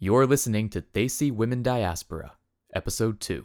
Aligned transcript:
You're 0.00 0.28
listening 0.28 0.68
to 0.68 0.82
Desi 0.82 1.32
Women 1.32 1.64
Diaspora, 1.64 2.34
Episode 2.72 3.18
2. 3.18 3.44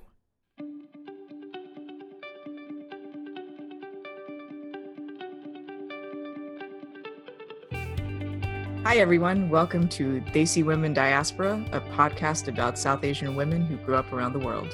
Hi, 8.84 8.98
everyone. 8.98 9.50
Welcome 9.50 9.88
to 9.90 10.22
Desi 10.32 10.64
Women 10.64 10.94
Diaspora, 10.94 11.66
a 11.72 11.82
podcast 11.82 12.48
about 12.48 12.78
South 12.78 13.04
Asian 13.04 13.36
women 13.36 13.66
who 13.66 13.78
grew 13.78 13.96
up 13.96 14.14
around 14.14 14.34
the 14.34 14.40
world. 14.46 14.72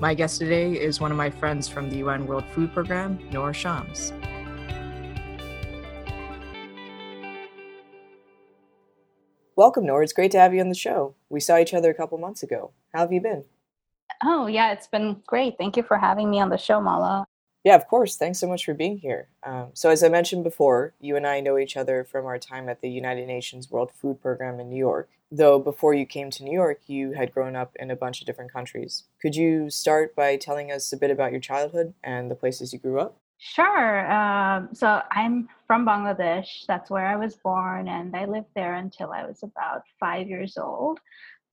My 0.00 0.14
guest 0.14 0.38
today 0.38 0.74
is 0.74 1.00
one 1.00 1.10
of 1.10 1.16
my 1.16 1.30
friends 1.30 1.66
from 1.66 1.90
the 1.90 1.96
UN 1.96 2.28
World 2.28 2.44
Food 2.54 2.72
Program, 2.72 3.18
Noor 3.32 3.52
Shams. 3.52 4.12
Welcome, 9.56 9.86
Noor. 9.86 10.02
It's 10.02 10.12
great 10.12 10.32
to 10.32 10.38
have 10.38 10.52
you 10.52 10.60
on 10.60 10.68
the 10.68 10.74
show. 10.74 11.14
We 11.30 11.40
saw 11.40 11.56
each 11.56 11.72
other 11.72 11.90
a 11.90 11.94
couple 11.94 12.18
months 12.18 12.42
ago. 12.42 12.72
How 12.92 13.00
have 13.00 13.12
you 13.12 13.22
been? 13.22 13.44
Oh, 14.22 14.46
yeah, 14.46 14.70
it's 14.72 14.86
been 14.86 15.22
great. 15.26 15.56
Thank 15.56 15.78
you 15.78 15.82
for 15.82 15.96
having 15.96 16.28
me 16.28 16.38
on 16.40 16.50
the 16.50 16.58
show, 16.58 16.78
Mala. 16.78 17.24
Yeah, 17.64 17.74
of 17.74 17.88
course. 17.88 18.16
Thanks 18.16 18.38
so 18.38 18.46
much 18.46 18.66
for 18.66 18.74
being 18.74 18.98
here. 18.98 19.28
Um, 19.44 19.68
so, 19.72 19.88
as 19.88 20.04
I 20.04 20.10
mentioned 20.10 20.44
before, 20.44 20.92
you 21.00 21.16
and 21.16 21.26
I 21.26 21.40
know 21.40 21.56
each 21.56 21.74
other 21.74 22.04
from 22.04 22.26
our 22.26 22.38
time 22.38 22.68
at 22.68 22.82
the 22.82 22.90
United 22.90 23.26
Nations 23.26 23.70
World 23.70 23.90
Food 23.92 24.20
Program 24.20 24.60
in 24.60 24.68
New 24.68 24.76
York. 24.76 25.08
Though 25.32 25.58
before 25.58 25.94
you 25.94 26.04
came 26.04 26.30
to 26.32 26.44
New 26.44 26.52
York, 26.52 26.82
you 26.86 27.12
had 27.12 27.32
grown 27.32 27.56
up 27.56 27.74
in 27.76 27.90
a 27.90 27.96
bunch 27.96 28.20
of 28.20 28.26
different 28.26 28.52
countries. 28.52 29.04
Could 29.22 29.36
you 29.36 29.70
start 29.70 30.14
by 30.14 30.36
telling 30.36 30.70
us 30.70 30.92
a 30.92 30.98
bit 30.98 31.10
about 31.10 31.32
your 31.32 31.40
childhood 31.40 31.94
and 32.04 32.30
the 32.30 32.36
places 32.36 32.74
you 32.74 32.78
grew 32.78 33.00
up? 33.00 33.16
Sure. 33.38 34.10
Um, 34.10 34.70
so 34.72 35.02
I'm 35.10 35.48
from 35.66 35.84
Bangladesh. 35.86 36.64
That's 36.66 36.90
where 36.90 37.06
I 37.06 37.16
was 37.16 37.36
born, 37.36 37.88
and 37.88 38.16
I 38.16 38.24
lived 38.24 38.48
there 38.54 38.74
until 38.74 39.12
I 39.12 39.26
was 39.26 39.42
about 39.42 39.82
five 40.00 40.26
years 40.26 40.56
old. 40.56 41.00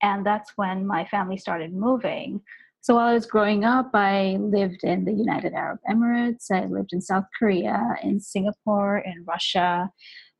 And 0.01 0.25
that's 0.25 0.53
when 0.55 0.85
my 0.87 1.05
family 1.05 1.37
started 1.37 1.73
moving. 1.73 2.41
So 2.81 2.95
while 2.95 3.07
I 3.07 3.13
was 3.13 3.25
growing 3.25 3.63
up, 3.63 3.91
I 3.93 4.37
lived 4.39 4.83
in 4.83 5.05
the 5.05 5.13
United 5.13 5.53
Arab 5.53 5.79
Emirates. 5.89 6.51
I 6.51 6.65
lived 6.65 6.91
in 6.91 7.01
South 7.01 7.23
Korea, 7.37 7.95
in 8.03 8.19
Singapore, 8.19 8.97
in 8.97 9.23
Russia. 9.25 9.89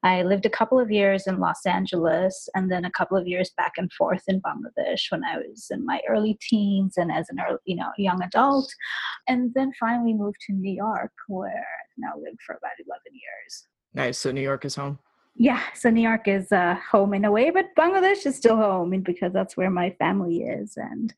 I 0.03 0.23
lived 0.23 0.45
a 0.45 0.49
couple 0.49 0.79
of 0.79 0.91
years 0.91 1.27
in 1.27 1.39
Los 1.39 1.65
Angeles 1.65 2.49
and 2.55 2.71
then 2.71 2.83
a 2.83 2.91
couple 2.91 3.17
of 3.17 3.27
years 3.27 3.51
back 3.55 3.73
and 3.77 3.91
forth 3.93 4.23
in 4.27 4.41
Bangladesh 4.41 5.09
when 5.09 5.23
I 5.23 5.37
was 5.37 5.67
in 5.71 5.85
my 5.85 6.01
early 6.09 6.37
teens 6.41 6.95
and 6.97 7.11
as 7.11 7.29
an 7.29 7.37
early, 7.39 7.59
you 7.65 7.77
know, 7.77 7.89
young 7.97 8.21
adult. 8.21 8.71
And 9.27 9.53
then 9.53 9.71
finally 9.79 10.13
moved 10.13 10.41
to 10.47 10.53
New 10.53 10.73
York 10.73 11.11
where 11.27 11.47
I've 11.47 11.97
now 11.97 12.13
lived 12.17 12.39
for 12.45 12.53
about 12.55 12.73
11 12.85 13.01
years. 13.13 13.67
Nice. 13.93 14.17
So 14.17 14.31
New 14.31 14.41
York 14.41 14.65
is 14.65 14.75
home? 14.75 14.99
Yeah, 15.35 15.61
so 15.73 15.89
New 15.89 16.01
York 16.01 16.27
is 16.27 16.51
uh, 16.51 16.75
home 16.91 17.13
in 17.15 17.25
a 17.25 17.31
way, 17.31 17.49
but 17.49 17.73
Bangladesh 17.75 18.25
is 18.27 18.35
still 18.35 18.55
home 18.55 19.01
because 19.01 19.33
that's 19.33 19.57
where 19.57 19.71
my 19.71 19.89
family 19.97 20.43
is. 20.43 20.73
And 20.77 21.11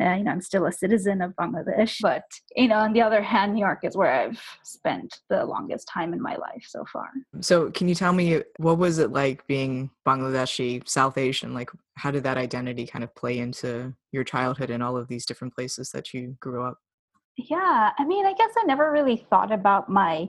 uh, 0.00 0.14
you 0.14 0.24
know, 0.24 0.30
I'm 0.30 0.40
still 0.40 0.66
a 0.66 0.72
citizen 0.72 1.20
of 1.22 1.32
Bangladesh. 1.32 2.00
But, 2.00 2.24
you 2.54 2.68
know, 2.68 2.76
on 2.76 2.92
the 2.92 3.02
other 3.02 3.22
hand, 3.22 3.54
New 3.54 3.60
York 3.60 3.80
is 3.82 3.96
where 3.96 4.12
I've 4.12 4.40
spent 4.62 5.20
the 5.28 5.44
longest 5.44 5.88
time 5.88 6.12
in 6.12 6.20
my 6.20 6.36
life 6.36 6.64
so 6.66 6.84
far. 6.92 7.08
So, 7.40 7.70
can 7.70 7.88
you 7.88 7.94
tell 7.94 8.12
me 8.12 8.42
what 8.58 8.78
was 8.78 8.98
it 8.98 9.12
like 9.12 9.46
being 9.46 9.90
Bangladeshi, 10.06 10.88
South 10.88 11.18
Asian? 11.18 11.54
Like, 11.54 11.70
how 11.96 12.10
did 12.10 12.22
that 12.24 12.38
identity 12.38 12.86
kind 12.86 13.04
of 13.04 13.14
play 13.14 13.38
into 13.38 13.94
your 14.12 14.24
childhood 14.24 14.70
and 14.70 14.82
all 14.82 14.96
of 14.96 15.08
these 15.08 15.26
different 15.26 15.54
places 15.54 15.90
that 15.90 16.14
you 16.14 16.36
grew 16.40 16.62
up? 16.62 16.78
Yeah, 17.38 17.92
I 17.96 18.04
mean, 18.04 18.26
I 18.26 18.32
guess 18.32 18.50
I 18.58 18.64
never 18.64 18.90
really 18.90 19.24
thought 19.30 19.52
about 19.52 19.88
my 19.88 20.28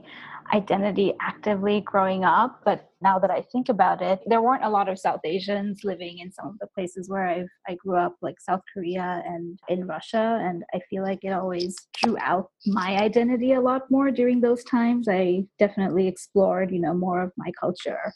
identity 0.54 1.12
actively 1.20 1.80
growing 1.80 2.22
up, 2.24 2.60
but 2.64 2.88
now 3.00 3.18
that 3.18 3.32
I 3.32 3.42
think 3.50 3.68
about 3.68 4.00
it, 4.00 4.20
there 4.26 4.40
weren't 4.40 4.62
a 4.62 4.70
lot 4.70 4.88
of 4.88 4.96
South 4.96 5.18
Asians 5.24 5.80
living 5.82 6.18
in 6.18 6.30
some 6.30 6.46
of 6.46 6.58
the 6.60 6.68
places 6.68 7.08
where 7.08 7.26
i 7.28 7.44
I 7.68 7.74
grew 7.74 7.96
up, 7.96 8.14
like 8.22 8.40
South 8.40 8.60
Korea 8.72 9.24
and 9.26 9.58
in 9.68 9.88
Russia. 9.88 10.38
And 10.40 10.62
I 10.72 10.80
feel 10.88 11.02
like 11.02 11.24
it 11.24 11.32
always 11.32 11.76
drew 11.94 12.16
out 12.20 12.50
my 12.66 12.96
identity 12.96 13.54
a 13.54 13.60
lot 13.60 13.90
more 13.90 14.12
during 14.12 14.40
those 14.40 14.62
times. 14.62 15.08
I 15.08 15.44
definitely 15.58 16.06
explored, 16.06 16.70
you 16.70 16.80
know, 16.80 16.94
more 16.94 17.22
of 17.22 17.32
my 17.36 17.50
culture 17.58 18.12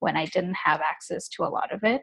when 0.00 0.16
I 0.16 0.26
didn't 0.26 0.56
have 0.64 0.80
access 0.80 1.28
to 1.30 1.44
a 1.44 1.50
lot 1.58 1.72
of 1.72 1.84
it. 1.84 2.02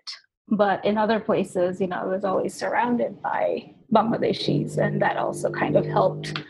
But 0.52 0.84
in 0.84 0.98
other 0.98 1.20
places, 1.20 1.80
you 1.80 1.88
know, 1.88 1.98
I 1.98 2.06
was 2.06 2.24
always 2.24 2.54
surrounded 2.54 3.22
by 3.22 3.74
Bangladeshis, 3.94 4.78
and 4.78 5.02
that 5.02 5.18
also 5.18 5.52
kind 5.52 5.76
of 5.76 5.86
helped 5.86 6.42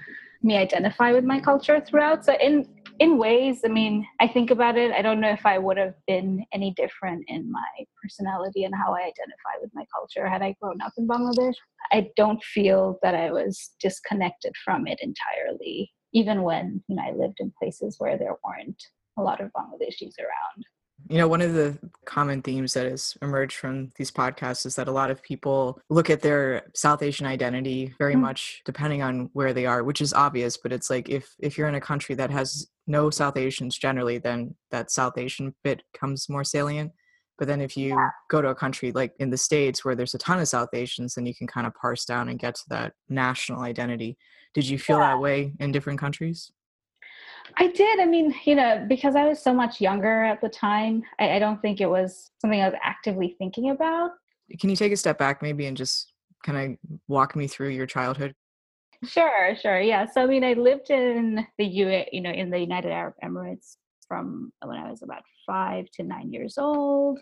me 0.42 0.58
identify 0.58 1.12
with 1.12 1.26
my 1.26 1.40
culture 1.40 1.82
throughout. 1.82 2.26
So 2.26 2.34
in 2.34 2.68
in 3.00 3.18
ways, 3.18 3.62
I 3.64 3.70
mean, 3.70 4.06
I 4.20 4.28
think 4.28 4.52
about 4.52 4.78
it, 4.78 4.92
I 4.92 5.02
don't 5.02 5.22
know 5.22 5.30
if 5.32 5.46
I 5.46 5.58
would 5.58 5.78
have 5.78 5.94
been 6.06 6.46
any 6.52 6.74
different 6.76 7.24
in 7.30 7.50
my 7.50 7.86
personality 8.02 8.66
and 8.66 8.76
how 8.76 8.94
I 8.94 9.00
identify 9.00 9.56
with 9.62 9.72
my 9.74 9.86
culture 9.94 10.28
had 10.28 10.42
I 10.42 10.54
grown 10.62 10.82
up 10.82 10.92
in 10.98 11.08
Bangladesh. 11.08 11.54
I 11.94 12.10
don't 12.18 12.44
feel 12.44 13.00
that 13.02 13.16
I 13.16 13.32
was 13.32 13.72
disconnected 13.80 14.54
from 14.66 14.86
it 14.86 15.00
entirely, 15.02 15.94
even 16.14 16.44
when, 16.44 16.84
you 16.90 16.98
know, 16.98 17.04
I 17.04 17.12
lived 17.12 17.38
in 17.40 17.54
places 17.58 17.96
where 18.00 18.18
there 18.18 18.36
weren't 18.44 18.84
a 19.18 19.22
lot 19.22 19.40
of 19.40 19.50
Bangladeshis 19.54 20.20
around. 20.20 20.66
You 21.10 21.18
know, 21.18 21.28
one 21.28 21.42
of 21.42 21.56
the 21.56 21.76
common 22.06 22.44
themes 22.44 22.76
that 22.76 22.86
has 22.86 23.18
emerged 23.24 23.58
from 23.58 23.90
these 23.98 24.12
podcasts 24.12 24.68
is 24.68 24.76
that 24.76 24.88
a 24.88 24.92
lot 24.92 25.10
of 25.10 25.24
people 25.24 25.82
look 25.90 26.12
at 26.12 26.22
their 26.22 26.68
South 26.76 27.02
Asian 27.02 27.26
identity 27.26 27.96
very 27.98 28.14
mm-hmm. 28.14 28.22
much 28.22 28.62
depending 28.64 29.02
on 29.02 29.32
where 29.34 29.52
they 29.52 29.66
are, 29.66 29.84
which 29.84 30.02
is 30.02 30.14
obvious, 30.14 30.56
but 30.56 30.72
it's 30.72 30.92
like 30.92 31.10
if 31.10 31.34
if 31.40 31.58
you're 31.58 31.68
in 31.68 31.74
a 31.74 31.82
country 31.82 32.14
that 32.14 32.30
has 32.30 32.68
no 32.86 33.10
South 33.10 33.38
Asians 33.38 33.76
generally, 33.76 34.20
then 34.20 34.56
that 34.70 34.92
South 34.92 35.18
Asian 35.18 35.56
bit 35.64 35.82
comes 35.94 36.30
more 36.30 36.44
salient. 36.44 36.92
But 37.40 37.48
then 37.48 37.62
if 37.62 37.76
you 37.76 37.90
yeah. 37.90 38.10
go 38.30 38.42
to 38.42 38.50
a 38.50 38.56
country 38.56 38.92
like 38.92 39.14
in 39.20 39.32
the 39.32 39.38
States 39.38 39.84
where 39.84 39.96
there's 39.96 40.14
a 40.14 40.20
ton 40.20 40.40
of 40.40 40.48
South 40.48 40.70
Asians, 40.74 41.16
then 41.16 41.26
you 41.26 41.34
can 41.34 41.48
kind 41.48 41.66
of 41.66 41.74
parse 41.74 42.06
down 42.06 42.30
and 42.30 42.38
get 42.38 42.54
to 42.56 42.64
that 42.70 42.94
national 43.08 43.62
identity. 43.62 44.16
Did 44.54 44.68
you 44.68 44.78
feel 44.78 45.00
yeah. 45.00 45.16
that 45.16 45.22
way 45.22 45.54
in 45.60 45.72
different 45.72 46.00
countries? 46.00 46.52
I 47.58 47.68
did. 47.68 48.00
I 48.00 48.06
mean, 48.06 48.34
you 48.46 48.56
know, 48.56 48.86
because 48.88 49.16
I 49.16 49.26
was 49.26 49.42
so 49.42 49.54
much 49.54 49.82
younger 49.82 50.24
at 50.24 50.42
the 50.42 50.50
time, 50.50 51.04
I, 51.20 51.32
I, 51.32 51.40
don't 51.40 51.62
think 51.62 51.82
it 51.82 51.90
was 51.90 52.32
something 52.40 52.62
I 52.62 52.70
was 52.70 52.80
actively 52.84 53.36
thinking 53.38 53.72
about. 53.72 54.12
Can 54.60 54.70
you 54.70 54.76
take 54.76 54.92
a 54.92 54.98
step 54.98 55.18
back 55.18 55.42
maybe 55.42 55.66
and 55.66 55.76
just 55.76 56.14
kind 56.44 56.58
of 56.58 57.00
walk 57.08 57.36
me 57.36 57.48
through 57.48 57.70
your 57.70 57.86
childhood? 57.86 58.34
Sure, 59.04 59.56
sure. 59.62 59.80
Yeah. 59.80 60.06
So 60.06 60.24
I 60.24 60.26
mean, 60.26 60.44
I 60.44 60.54
lived 60.54 60.90
in 60.90 61.46
the 61.58 61.66
U, 61.66 62.04
you 62.12 62.22
know, 62.22 62.32
in 62.32 62.50
the 62.50 62.60
United 62.60 62.92
Arab 62.92 63.14
Emirates 63.24 63.78
from 64.08 64.52
when 64.64 64.78
I 64.78 64.90
was 64.90 65.04
about 65.04 65.24
five 65.46 65.90
to 65.92 66.04
nine 66.04 66.34
years 66.34 66.58
old. 66.58 67.20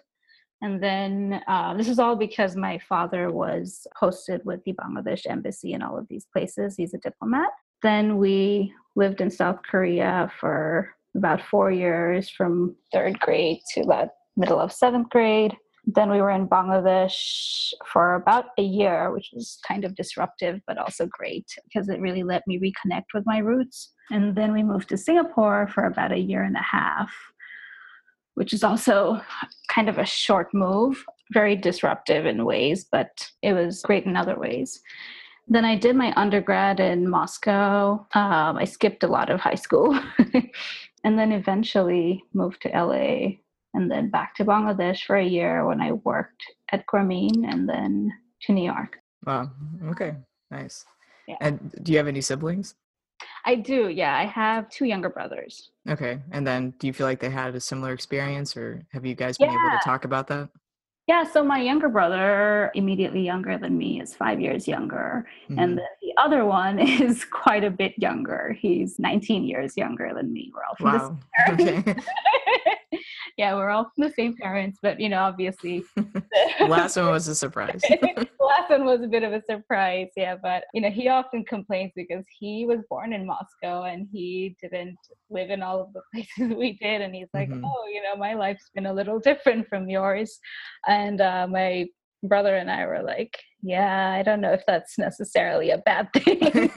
And 0.62 0.82
then 0.82 1.42
uh, 1.48 1.76
this 1.76 1.88
is 1.88 2.00
all 2.00 2.16
because 2.16 2.56
my 2.56 2.80
father 2.80 3.32
was 3.32 3.86
posted 4.00 4.44
with 4.44 4.64
the 4.64 4.74
Bangladesh 4.74 5.30
embassy 5.30 5.74
in 5.74 5.84
all 5.84 5.98
of 5.98 6.08
these 6.08 6.26
places. 6.34 6.76
He's 6.76 6.96
a 6.96 6.98
diplomat. 6.98 7.50
Then 7.84 8.18
we 8.18 8.74
lived 8.98 9.22
in 9.22 9.30
South 9.30 9.60
Korea 9.70 10.30
for 10.40 10.90
about 11.16 11.42
four 11.42 11.72
years 11.72 12.30
from 12.30 12.76
third 12.92 13.20
grade 13.20 13.60
to 13.74 13.82
about 13.82 14.10
middle 14.36 14.60
of 14.60 14.74
seventh 14.74 15.10
grade. 15.10 15.56
Then 15.86 16.12
we 16.12 16.20
were 16.20 16.32
in 16.32 16.50
Bangladesh 16.50 17.72
for 17.86 18.16
about 18.16 18.46
a 18.58 18.62
year, 18.62 19.12
which 19.14 19.30
was 19.34 19.58
kind 19.66 19.86
of 19.86 19.96
disruptive, 19.96 20.60
but 20.68 20.78
also 20.78 21.06
great 21.06 21.46
because 21.64 21.88
it 21.88 22.02
really 22.02 22.24
let 22.24 22.44
me 22.46 22.60
reconnect 22.60 23.06
with 23.14 23.24
my 23.26 23.38
roots. 23.38 23.94
And 24.12 24.36
then 24.36 24.52
we 24.52 24.64
moved 24.64 24.90
to 24.90 24.98
Singapore 24.98 25.70
for 25.74 25.86
about 25.86 26.12
a 26.12 26.20
year 26.20 26.44
and 26.44 26.58
a 26.58 26.62
half, 26.62 27.12
which 28.34 28.52
is 28.52 28.64
also 28.64 29.22
kind 29.70 29.88
of 29.88 29.98
a 29.98 30.06
short 30.06 30.54
move, 30.54 31.06
very 31.32 31.56
disruptive 31.56 32.26
in 32.26 32.46
ways, 32.46 32.86
but 32.92 33.30
it 33.42 33.54
was 33.54 33.82
great 33.84 34.06
in 34.06 34.18
other 34.18 34.38
ways. 34.38 34.82
Then 35.48 35.64
I 35.64 35.76
did 35.76 35.96
my 35.96 36.14
undergrad 36.16 36.80
in 36.80 37.10
Moscow. 37.10 38.06
Um, 38.14 38.58
I 38.58 38.66
skipped 38.66 39.04
a 39.04 39.08
lot 39.08 39.30
of 39.30 39.40
high 39.40 39.56
school 39.56 39.98
and 41.04 41.18
then 41.18 41.32
eventually 41.32 42.24
moved 42.34 42.62
to 42.64 42.70
LA 42.70 43.38
and 43.74 43.90
then 43.90 44.10
back 44.10 44.36
to 44.36 44.46
Bangladesh 44.46 45.04
for 45.06 45.16
a 45.16 45.26
year 45.26 45.66
when 45.66 45.82
I 45.82 45.94
worked 45.94 46.44
at 46.72 46.86
Grameen 46.86 47.50
and 47.50 47.68
then 47.68 48.12
to 48.42 48.52
New 48.52 48.66
York. 48.66 48.98
Wow. 49.26 49.52
Okay. 49.86 50.16
Nice. 50.52 50.86
Yeah. 51.28 51.36
And 51.42 51.74
do 51.84 51.92
you 51.92 51.98
have 51.98 52.08
any 52.08 52.22
siblings? 52.22 52.76
I 53.46 53.56
do. 53.56 53.90
Yeah. 53.90 54.16
I 54.16 54.26
have 54.26 54.70
two 54.70 54.86
younger 54.86 55.10
brothers. 55.10 55.72
Okay. 55.88 56.20
And 56.32 56.46
then 56.46 56.74
do 56.80 56.88
you 56.88 56.94
feel 56.94 57.08
like 57.08 57.20
they 57.20 57.30
had 57.30 57.56
a 57.56 57.60
similar 57.60 57.94
experience 57.94 58.58
or 58.58 58.86
have 58.92 59.06
you 59.06 59.16
guys 59.16 59.38
been 59.38 59.50
yeah. 59.50 59.60
able 59.60 59.78
to 59.78 59.84
talk 59.84 60.06
about 60.06 60.28
that? 60.28 60.50
Yeah, 61.08 61.24
so 61.24 61.42
my 61.42 61.62
younger 61.62 61.88
brother, 61.88 62.70
immediately 62.76 63.22
younger 63.22 63.58
than 63.58 63.78
me, 63.78 64.02
is 64.02 64.14
five 64.14 64.42
years 64.42 64.68
younger. 64.68 65.26
Mm-hmm. 65.46 65.60
And 65.60 65.78
then 65.78 65.88
the 66.02 66.14
other 66.18 66.44
one 66.44 66.80
is 67.02 67.24
quite 67.24 67.64
a 67.64 67.72
bit 67.72 67.94
younger. 67.98 68.58
He's 68.60 69.00
19 69.00 69.46
years 69.46 69.78
younger 69.78 70.12
than 70.14 70.34
me. 70.34 70.52
We're 70.54 70.66
all 70.66 70.76
from 70.76 71.00
wow. 71.00 71.18
the 71.56 71.66
same. 71.66 71.84
Okay. 71.88 72.02
yeah, 73.38 73.54
we're 73.54 73.70
all 73.70 73.92
from 73.96 74.06
the 74.06 74.14
same 74.14 74.36
parents, 74.36 74.80
but 74.82 75.00
you 75.00 75.10
know, 75.10 75.20
obviously. 75.20 75.84
last 76.60 76.98
one 76.98 77.12
was 77.12 77.28
a 77.28 77.36
surprise. 77.44 77.82
last 78.40 78.70
one 78.70 78.84
was 78.84 79.02
a 79.02 79.08
bit 79.08 79.22
of 79.22 79.32
a 79.32 79.44
surprise, 79.48 80.10
yeah. 80.18 80.36
But 80.42 80.64
you 80.74 80.82
know, 80.82 80.90
he 80.90 81.08
often 81.08 81.46
complains 81.46 81.92
because 81.96 82.26
he 82.40 82.66
was 82.66 82.80
born 82.90 83.14
in 83.14 83.28
Moscow 83.28 83.84
and 83.84 84.08
he 84.12 84.56
didn't 84.60 84.98
live 85.30 85.52
in 85.52 85.62
all 85.62 85.80
of 85.80 85.94
the 85.94 86.02
places 86.14 86.58
we 86.58 86.74
did, 86.82 87.02
and 87.02 87.14
he's 87.14 87.30
like, 87.34 87.50
mm-hmm. 87.50 87.64
oh, 87.64 87.88
you 87.88 88.02
know, 88.02 88.16
my 88.16 88.34
life's 88.34 88.72
been 88.74 88.88
a 88.88 88.94
little 88.94 89.20
different 89.20 89.68
from 89.68 89.88
yours 89.88 90.40
and 90.88 91.22
uh, 91.22 91.48
my 91.48 91.86
brother 92.24 92.56
and 92.56 92.72
I 92.72 92.88
were 92.88 93.04
like, 93.04 93.38
yeah, 93.62 94.12
I 94.12 94.24
don't 94.24 94.42
know 94.42 94.54
if 94.54 94.64
that's 94.66 94.98
necessarily 94.98 95.70
a 95.70 95.78
bad 95.78 96.12
thing. 96.14 96.72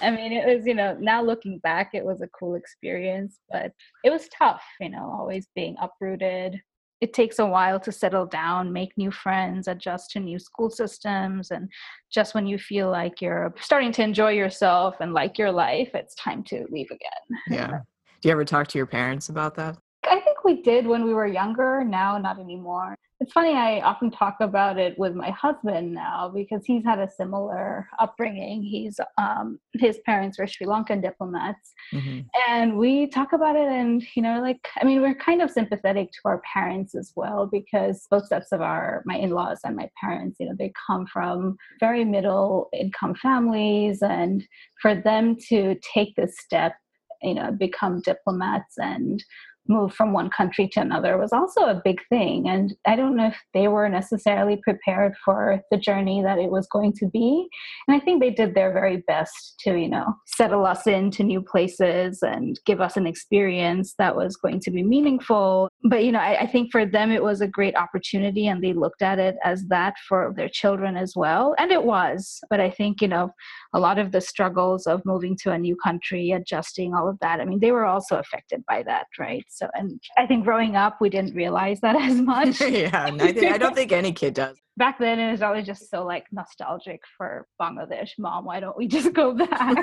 I 0.00 0.10
mean, 0.10 0.32
it 0.32 0.46
was, 0.46 0.66
you 0.66 0.74
know, 0.74 0.96
now 1.00 1.22
looking 1.22 1.58
back, 1.58 1.90
it 1.94 2.04
was 2.04 2.20
a 2.20 2.28
cool 2.28 2.54
experience, 2.54 3.38
but 3.50 3.72
it 4.04 4.10
was 4.10 4.28
tough, 4.28 4.62
you 4.80 4.90
know, 4.90 5.14
always 5.18 5.48
being 5.54 5.76
uprooted. 5.80 6.60
It 7.00 7.14
takes 7.14 7.38
a 7.38 7.46
while 7.46 7.80
to 7.80 7.92
settle 7.92 8.26
down, 8.26 8.72
make 8.72 8.90
new 8.98 9.10
friends, 9.10 9.68
adjust 9.68 10.10
to 10.10 10.20
new 10.20 10.38
school 10.38 10.68
systems. 10.68 11.50
And 11.50 11.70
just 12.12 12.34
when 12.34 12.46
you 12.46 12.58
feel 12.58 12.90
like 12.90 13.22
you're 13.22 13.54
starting 13.60 13.90
to 13.92 14.02
enjoy 14.02 14.32
yourself 14.32 14.96
and 15.00 15.14
like 15.14 15.38
your 15.38 15.50
life, 15.50 15.90
it's 15.94 16.14
time 16.14 16.44
to 16.44 16.66
leave 16.70 16.90
again. 16.90 17.40
Yeah. 17.48 17.78
Do 18.20 18.28
you 18.28 18.32
ever 18.32 18.44
talk 18.44 18.68
to 18.68 18.78
your 18.78 18.86
parents 18.86 19.30
about 19.30 19.54
that? 19.54 19.78
I 20.04 20.20
think 20.20 20.29
we 20.44 20.62
did 20.62 20.86
when 20.86 21.04
we 21.04 21.14
were 21.14 21.26
younger. 21.26 21.84
Now, 21.84 22.18
not 22.18 22.38
anymore. 22.38 22.96
It's 23.22 23.34
funny, 23.34 23.52
I 23.52 23.80
often 23.80 24.10
talk 24.10 24.36
about 24.40 24.78
it 24.78 24.98
with 24.98 25.14
my 25.14 25.28
husband 25.28 25.92
now 25.92 26.32
because 26.34 26.64
he's 26.64 26.82
had 26.82 26.98
a 26.98 27.06
similar 27.06 27.86
upbringing. 27.98 28.62
He's 28.62 28.98
um, 29.18 29.60
his 29.74 29.98
parents 30.06 30.38
were 30.38 30.46
Sri 30.46 30.66
Lankan 30.66 31.02
diplomats, 31.02 31.74
mm-hmm. 31.92 32.20
and 32.48 32.78
we 32.78 33.08
talk 33.08 33.34
about 33.34 33.56
it. 33.56 33.68
And 33.68 34.02
you 34.16 34.22
know, 34.22 34.40
like 34.40 34.66
I 34.80 34.86
mean, 34.86 35.02
we're 35.02 35.14
kind 35.14 35.42
of 35.42 35.50
sympathetic 35.50 36.10
to 36.12 36.20
our 36.24 36.40
parents 36.50 36.94
as 36.94 37.12
well 37.14 37.46
because 37.46 38.06
both 38.10 38.26
sets 38.26 38.52
of 38.52 38.62
our 38.62 39.02
my 39.04 39.16
in-laws 39.16 39.60
and 39.64 39.76
my 39.76 39.90
parents, 40.00 40.38
you 40.40 40.46
know, 40.46 40.54
they 40.58 40.72
come 40.86 41.06
from 41.06 41.58
very 41.78 42.06
middle 42.06 42.70
income 42.72 43.14
families, 43.16 44.00
and 44.00 44.42
for 44.80 44.94
them 44.94 45.36
to 45.50 45.76
take 45.94 46.16
this 46.16 46.38
step, 46.38 46.72
you 47.20 47.34
know, 47.34 47.52
become 47.52 48.00
diplomats 48.00 48.78
and 48.78 49.22
move 49.70 49.94
from 49.94 50.12
one 50.12 50.28
country 50.28 50.68
to 50.72 50.80
another 50.80 51.16
was 51.16 51.32
also 51.32 51.62
a 51.62 51.80
big 51.82 52.00
thing. 52.08 52.48
And 52.48 52.74
I 52.86 52.96
don't 52.96 53.16
know 53.16 53.28
if 53.28 53.38
they 53.54 53.68
were 53.68 53.88
necessarily 53.88 54.56
prepared 54.62 55.14
for 55.24 55.60
the 55.70 55.78
journey 55.78 56.22
that 56.22 56.38
it 56.38 56.50
was 56.50 56.66
going 56.66 56.92
to 56.94 57.06
be. 57.06 57.48
And 57.86 57.96
I 57.96 58.00
think 58.04 58.20
they 58.20 58.30
did 58.30 58.54
their 58.54 58.72
very 58.72 58.98
best 59.06 59.54
to, 59.60 59.78
you 59.78 59.88
know, 59.88 60.14
settle 60.26 60.66
us 60.66 60.86
into 60.86 61.22
new 61.22 61.40
places 61.40 62.18
and 62.22 62.58
give 62.66 62.80
us 62.80 62.96
an 62.96 63.06
experience 63.06 63.94
that 63.98 64.16
was 64.16 64.36
going 64.36 64.60
to 64.60 64.70
be 64.70 64.82
meaningful. 64.82 65.70
But, 65.84 66.04
you 66.04 66.12
know, 66.12 66.18
I, 66.18 66.40
I 66.40 66.46
think 66.46 66.72
for 66.72 66.84
them 66.84 67.10
it 67.10 67.22
was 67.22 67.40
a 67.40 67.46
great 67.46 67.76
opportunity 67.76 68.48
and 68.48 68.62
they 68.62 68.72
looked 68.72 69.02
at 69.02 69.18
it 69.18 69.36
as 69.44 69.64
that 69.68 69.94
for 70.08 70.34
their 70.36 70.48
children 70.48 70.96
as 70.96 71.14
well. 71.14 71.54
And 71.58 71.70
it 71.70 71.84
was. 71.84 72.40
But 72.50 72.60
I 72.60 72.70
think, 72.70 73.00
you 73.00 73.08
know, 73.08 73.30
a 73.72 73.78
lot 73.78 73.98
of 73.98 74.10
the 74.10 74.20
struggles 74.20 74.86
of 74.86 75.04
moving 75.04 75.36
to 75.42 75.52
a 75.52 75.58
new 75.58 75.76
country, 75.76 76.32
adjusting, 76.32 76.94
all 76.94 77.08
of 77.08 77.18
that, 77.20 77.40
I 77.40 77.44
mean, 77.44 77.60
they 77.60 77.72
were 77.72 77.86
also 77.86 78.18
affected 78.18 78.64
by 78.66 78.82
that, 78.82 79.06
right? 79.18 79.44
So, 79.60 79.68
and 79.74 80.00
I 80.16 80.26
think 80.26 80.44
growing 80.44 80.74
up, 80.74 81.02
we 81.02 81.10
didn't 81.10 81.34
realize 81.34 81.80
that 81.82 81.94
as 81.94 82.14
much. 82.22 82.60
yeah, 82.62 83.04
I, 83.04 83.32
think, 83.32 83.52
I 83.52 83.58
don't 83.58 83.74
think 83.74 83.92
any 83.92 84.12
kid 84.12 84.32
does. 84.32 84.56
Back 84.78 84.98
then, 84.98 85.18
it 85.18 85.30
was 85.30 85.42
always 85.42 85.66
just 85.66 85.90
so 85.90 86.02
like 86.02 86.24
nostalgic 86.32 87.02
for 87.18 87.46
Bangladesh. 87.60 88.12
Mom, 88.18 88.46
why 88.46 88.60
don't 88.60 88.76
we 88.78 88.86
just 88.88 89.12
go 89.12 89.34
back? 89.46 89.76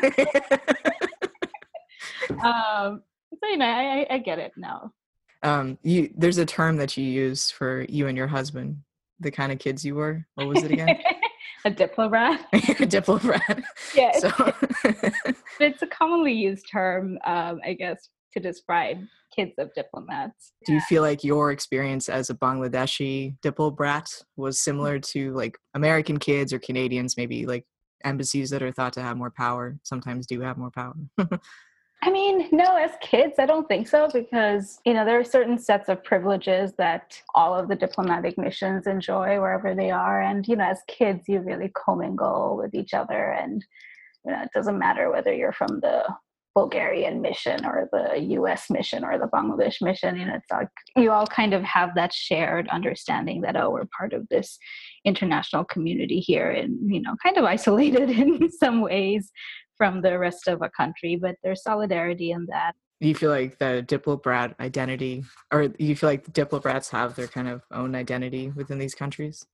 um, 2.43 3.03
so 3.31 3.49
you 3.49 3.57
know, 3.57 3.65
I, 3.65 4.07
I 4.09 4.17
get 4.17 4.39
it 4.39 4.53
now. 4.57 4.91
Um, 5.43 5.77
you 5.83 6.11
there's 6.17 6.39
a 6.39 6.45
term 6.47 6.77
that 6.77 6.97
you 6.97 7.03
use 7.03 7.51
for 7.51 7.85
you 7.87 8.07
and 8.07 8.17
your 8.17 8.25
husband, 8.25 8.79
the 9.19 9.29
kind 9.29 9.51
of 9.51 9.59
kids 9.59 9.85
you 9.85 9.93
were. 9.93 10.25
What 10.33 10.47
was 10.47 10.63
it 10.63 10.71
again? 10.71 10.97
a 11.65 11.69
diplobrat. 11.69 12.39
a 12.53 12.87
diplobrat. 12.87 13.63
Yeah. 13.93 14.17
So. 14.17 14.31
it's 15.59 15.83
a 15.83 15.87
commonly 15.87 16.33
used 16.33 16.65
term, 16.71 17.19
um, 17.23 17.59
I 17.63 17.73
guess, 17.73 18.09
to 18.37 18.49
describe 18.49 18.97
kids 19.35 19.53
of 19.57 19.73
diplomats. 19.73 20.53
Do 20.65 20.73
you 20.73 20.81
feel 20.81 21.01
like 21.01 21.23
your 21.23 21.51
experience 21.51 22.09
as 22.09 22.29
a 22.29 22.35
Bangladeshi 22.35 23.37
diplobrat 23.41 24.23
was 24.35 24.59
similar 24.59 24.99
mm-hmm. 24.99 25.19
to 25.19 25.33
like 25.33 25.57
American 25.73 26.17
kids 26.17 26.53
or 26.53 26.59
Canadians, 26.59 27.17
maybe 27.17 27.45
like 27.45 27.65
embassies 28.03 28.49
that 28.51 28.63
are 28.63 28.71
thought 28.71 28.93
to 28.93 29.01
have 29.01 29.17
more 29.17 29.31
power 29.31 29.77
sometimes 29.83 30.25
do 30.27 30.41
have 30.41 30.57
more 30.57 30.71
power? 30.71 30.95
I 32.03 32.11
mean, 32.11 32.47
no, 32.51 32.75
as 32.77 32.91
kids, 33.01 33.33
I 33.39 33.47
don't 33.47 33.67
think 33.67 33.87
so 33.87 34.07
because, 34.13 34.79
you 34.85 34.93
know, 34.93 35.03
there 35.03 35.19
are 35.19 35.23
certain 35.23 35.57
sets 35.57 35.89
of 35.89 36.03
privileges 36.03 36.73
that 36.77 37.19
all 37.33 37.57
of 37.57 37.67
the 37.67 37.75
diplomatic 37.75 38.37
missions 38.37 38.85
enjoy 38.85 39.41
wherever 39.41 39.73
they 39.73 39.89
are. 39.89 40.21
And, 40.21 40.47
you 40.47 40.55
know, 40.55 40.65
as 40.65 40.79
kids, 40.87 41.23
you 41.27 41.39
really 41.39 41.71
commingle 41.75 42.55
with 42.55 42.75
each 42.75 42.93
other. 42.93 43.31
And, 43.31 43.65
you 44.23 44.31
know, 44.31 44.43
it 44.43 44.49
doesn't 44.53 44.77
matter 44.77 45.11
whether 45.11 45.33
you're 45.33 45.53
from 45.53 45.79
the 45.79 46.05
Bulgarian 46.57 47.21
mission 47.21 47.63
or 47.67 47.87
the 47.91 48.19
US 48.37 48.71
mission 48.71 49.03
or 49.03 49.19
the 49.19 49.27
Bangladesh 49.27 49.79
mission. 49.79 50.17
You 50.17 50.25
know, 50.25 50.33
it's 50.33 50.49
like 50.49 50.69
you 50.95 51.11
all 51.11 51.27
kind 51.27 51.53
of 51.53 51.61
have 51.61 51.93
that 51.93 52.11
shared 52.11 52.67
understanding 52.69 53.41
that, 53.41 53.55
oh, 53.55 53.69
we're 53.69 53.85
part 53.95 54.11
of 54.11 54.27
this 54.29 54.57
international 55.05 55.65
community 55.65 56.19
here 56.19 56.49
and, 56.49 56.91
you 56.91 56.99
know, 56.99 57.15
kind 57.21 57.37
of 57.37 57.43
isolated 57.55 58.09
in 58.09 58.49
some 58.49 58.81
ways 58.81 59.31
from 59.77 60.01
the 60.01 60.17
rest 60.17 60.47
of 60.47 60.63
a 60.63 60.69
country, 60.69 61.15
but 61.15 61.35
there's 61.43 61.61
solidarity 61.61 62.31
in 62.31 62.47
that. 62.49 62.73
You 62.99 63.13
feel 63.13 63.29
like 63.29 63.59
the 63.59 63.85
diplobrat 63.87 64.59
identity, 64.59 65.25
or 65.53 65.71
you 65.77 65.95
feel 65.95 66.09
like 66.09 66.33
diplobrats 66.33 66.89
have 66.89 67.13
their 67.13 67.27
kind 67.27 67.47
of 67.47 67.61
own 67.71 67.93
identity 67.93 68.51
within 68.55 68.79
these 68.79 68.95
countries? 68.95 69.45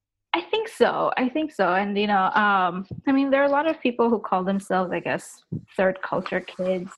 Think 0.63 0.75
so. 0.77 1.11
I 1.17 1.27
think 1.27 1.51
so. 1.51 1.73
And, 1.73 1.97
you 1.97 2.07
know, 2.07 2.29
um, 2.35 2.87
I 3.05 3.11
mean, 3.11 3.29
there 3.29 3.41
are 3.41 3.45
a 3.45 3.51
lot 3.51 3.69
of 3.69 3.81
people 3.81 4.09
who 4.09 4.17
call 4.17 4.45
themselves, 4.45 4.93
I 4.93 5.01
guess, 5.01 5.43
third 5.75 6.01
culture 6.01 6.39
kids. 6.39 6.89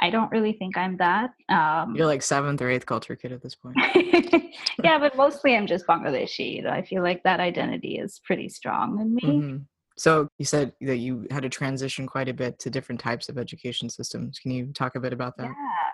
I 0.00 0.10
don't 0.10 0.32
really 0.32 0.52
think 0.52 0.76
I'm 0.76 0.96
that. 0.96 1.30
Um, 1.48 1.94
You're 1.94 2.06
like 2.06 2.22
seventh 2.22 2.60
or 2.60 2.68
eighth 2.68 2.86
culture 2.86 3.14
kid 3.14 3.30
at 3.30 3.40
this 3.40 3.54
point. 3.54 3.76
yeah, 4.82 4.98
but 4.98 5.16
mostly 5.16 5.54
I'm 5.54 5.68
just 5.68 5.86
Bangladeshi. 5.86 6.56
You 6.56 6.62
know, 6.62 6.70
I 6.70 6.82
feel 6.82 7.04
like 7.04 7.22
that 7.22 7.38
identity 7.38 7.98
is 7.98 8.20
pretty 8.24 8.48
strong 8.48 9.00
in 9.00 9.14
me. 9.14 9.22
Mm-hmm. 9.22 9.56
So 9.96 10.26
you 10.38 10.44
said 10.44 10.72
that 10.80 10.96
you 10.96 11.28
had 11.30 11.44
to 11.44 11.48
transition 11.48 12.08
quite 12.08 12.28
a 12.28 12.34
bit 12.34 12.58
to 12.58 12.70
different 12.70 13.00
types 13.00 13.28
of 13.28 13.38
education 13.38 13.88
systems. 13.88 14.40
Can 14.40 14.50
you 14.50 14.72
talk 14.74 14.96
a 14.96 15.00
bit 15.00 15.12
about 15.12 15.36
that? 15.36 15.52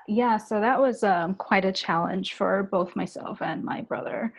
Yeah, 0.08 0.14
yeah. 0.16 0.36
So 0.38 0.58
that 0.58 0.80
was 0.80 1.04
um, 1.04 1.34
quite 1.34 1.66
a 1.66 1.72
challenge 1.72 2.32
for 2.32 2.66
both 2.72 2.96
myself 2.96 3.42
and 3.42 3.62
my 3.62 3.82
brother. 3.82 4.32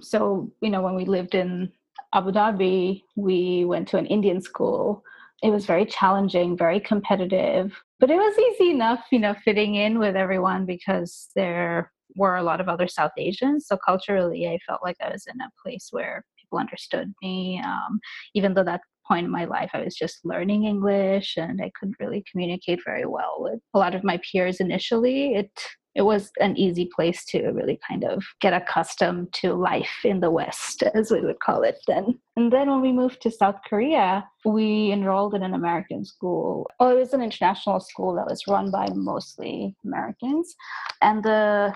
So 0.00 0.50
you 0.62 0.70
know, 0.70 0.80
when 0.80 0.94
we 0.94 1.04
lived 1.04 1.34
in 1.34 1.70
Abu 2.12 2.32
Dhabi, 2.32 3.02
we 3.16 3.64
went 3.64 3.88
to 3.88 3.98
an 3.98 4.06
Indian 4.06 4.40
school. 4.40 5.02
It 5.42 5.50
was 5.50 5.66
very 5.66 5.84
challenging, 5.84 6.56
very 6.56 6.80
competitive, 6.80 7.78
but 8.00 8.10
it 8.10 8.16
was 8.16 8.38
easy 8.38 8.70
enough, 8.70 9.04
you 9.12 9.18
know, 9.18 9.34
fitting 9.44 9.74
in 9.74 9.98
with 9.98 10.16
everyone 10.16 10.64
because 10.66 11.28
there 11.36 11.92
were 12.16 12.36
a 12.36 12.42
lot 12.42 12.60
of 12.60 12.68
other 12.68 12.88
South 12.88 13.12
Asians. 13.18 13.66
So 13.66 13.76
culturally, 13.76 14.48
I 14.48 14.58
felt 14.66 14.80
like 14.82 14.96
I 15.02 15.10
was 15.10 15.26
in 15.26 15.40
a 15.40 15.50
place 15.62 15.88
where 15.90 16.24
people 16.40 16.58
understood 16.58 17.12
me. 17.22 17.60
Um, 17.64 18.00
even 18.34 18.54
though 18.54 18.64
that 18.64 18.80
point 19.06 19.26
in 19.26 19.30
my 19.30 19.44
life 19.44 19.70
I 19.72 19.84
was 19.84 19.94
just 19.94 20.24
learning 20.24 20.64
English 20.64 21.36
and 21.36 21.60
I 21.62 21.70
couldn't 21.78 22.00
really 22.00 22.24
communicate 22.30 22.80
very 22.84 23.06
well 23.06 23.36
with 23.38 23.60
a 23.74 23.78
lot 23.78 23.94
of 23.94 24.04
my 24.04 24.18
peers 24.30 24.60
initially. 24.60 25.34
It 25.34 25.50
it 25.96 26.02
was 26.02 26.30
an 26.40 26.56
easy 26.58 26.90
place 26.94 27.24
to 27.24 27.48
really 27.52 27.80
kind 27.88 28.04
of 28.04 28.22
get 28.42 28.52
accustomed 28.52 29.32
to 29.32 29.54
life 29.54 30.04
in 30.04 30.20
the 30.20 30.30
West, 30.30 30.82
as 30.94 31.10
we 31.10 31.22
would 31.22 31.40
call 31.40 31.62
it 31.62 31.78
then. 31.86 32.18
And 32.36 32.52
then 32.52 32.68
when 32.68 32.82
we 32.82 32.92
moved 32.92 33.22
to 33.22 33.30
South 33.30 33.56
Korea, 33.66 34.28
we 34.44 34.92
enrolled 34.92 35.34
in 35.34 35.42
an 35.42 35.54
American 35.54 36.04
school. 36.04 36.70
Well, 36.78 36.90
it 36.90 36.98
was 36.98 37.14
an 37.14 37.22
international 37.22 37.80
school 37.80 38.14
that 38.16 38.26
was 38.26 38.46
run 38.46 38.70
by 38.70 38.88
mostly 38.94 39.74
Americans. 39.84 40.54
And 41.00 41.22
the 41.22 41.74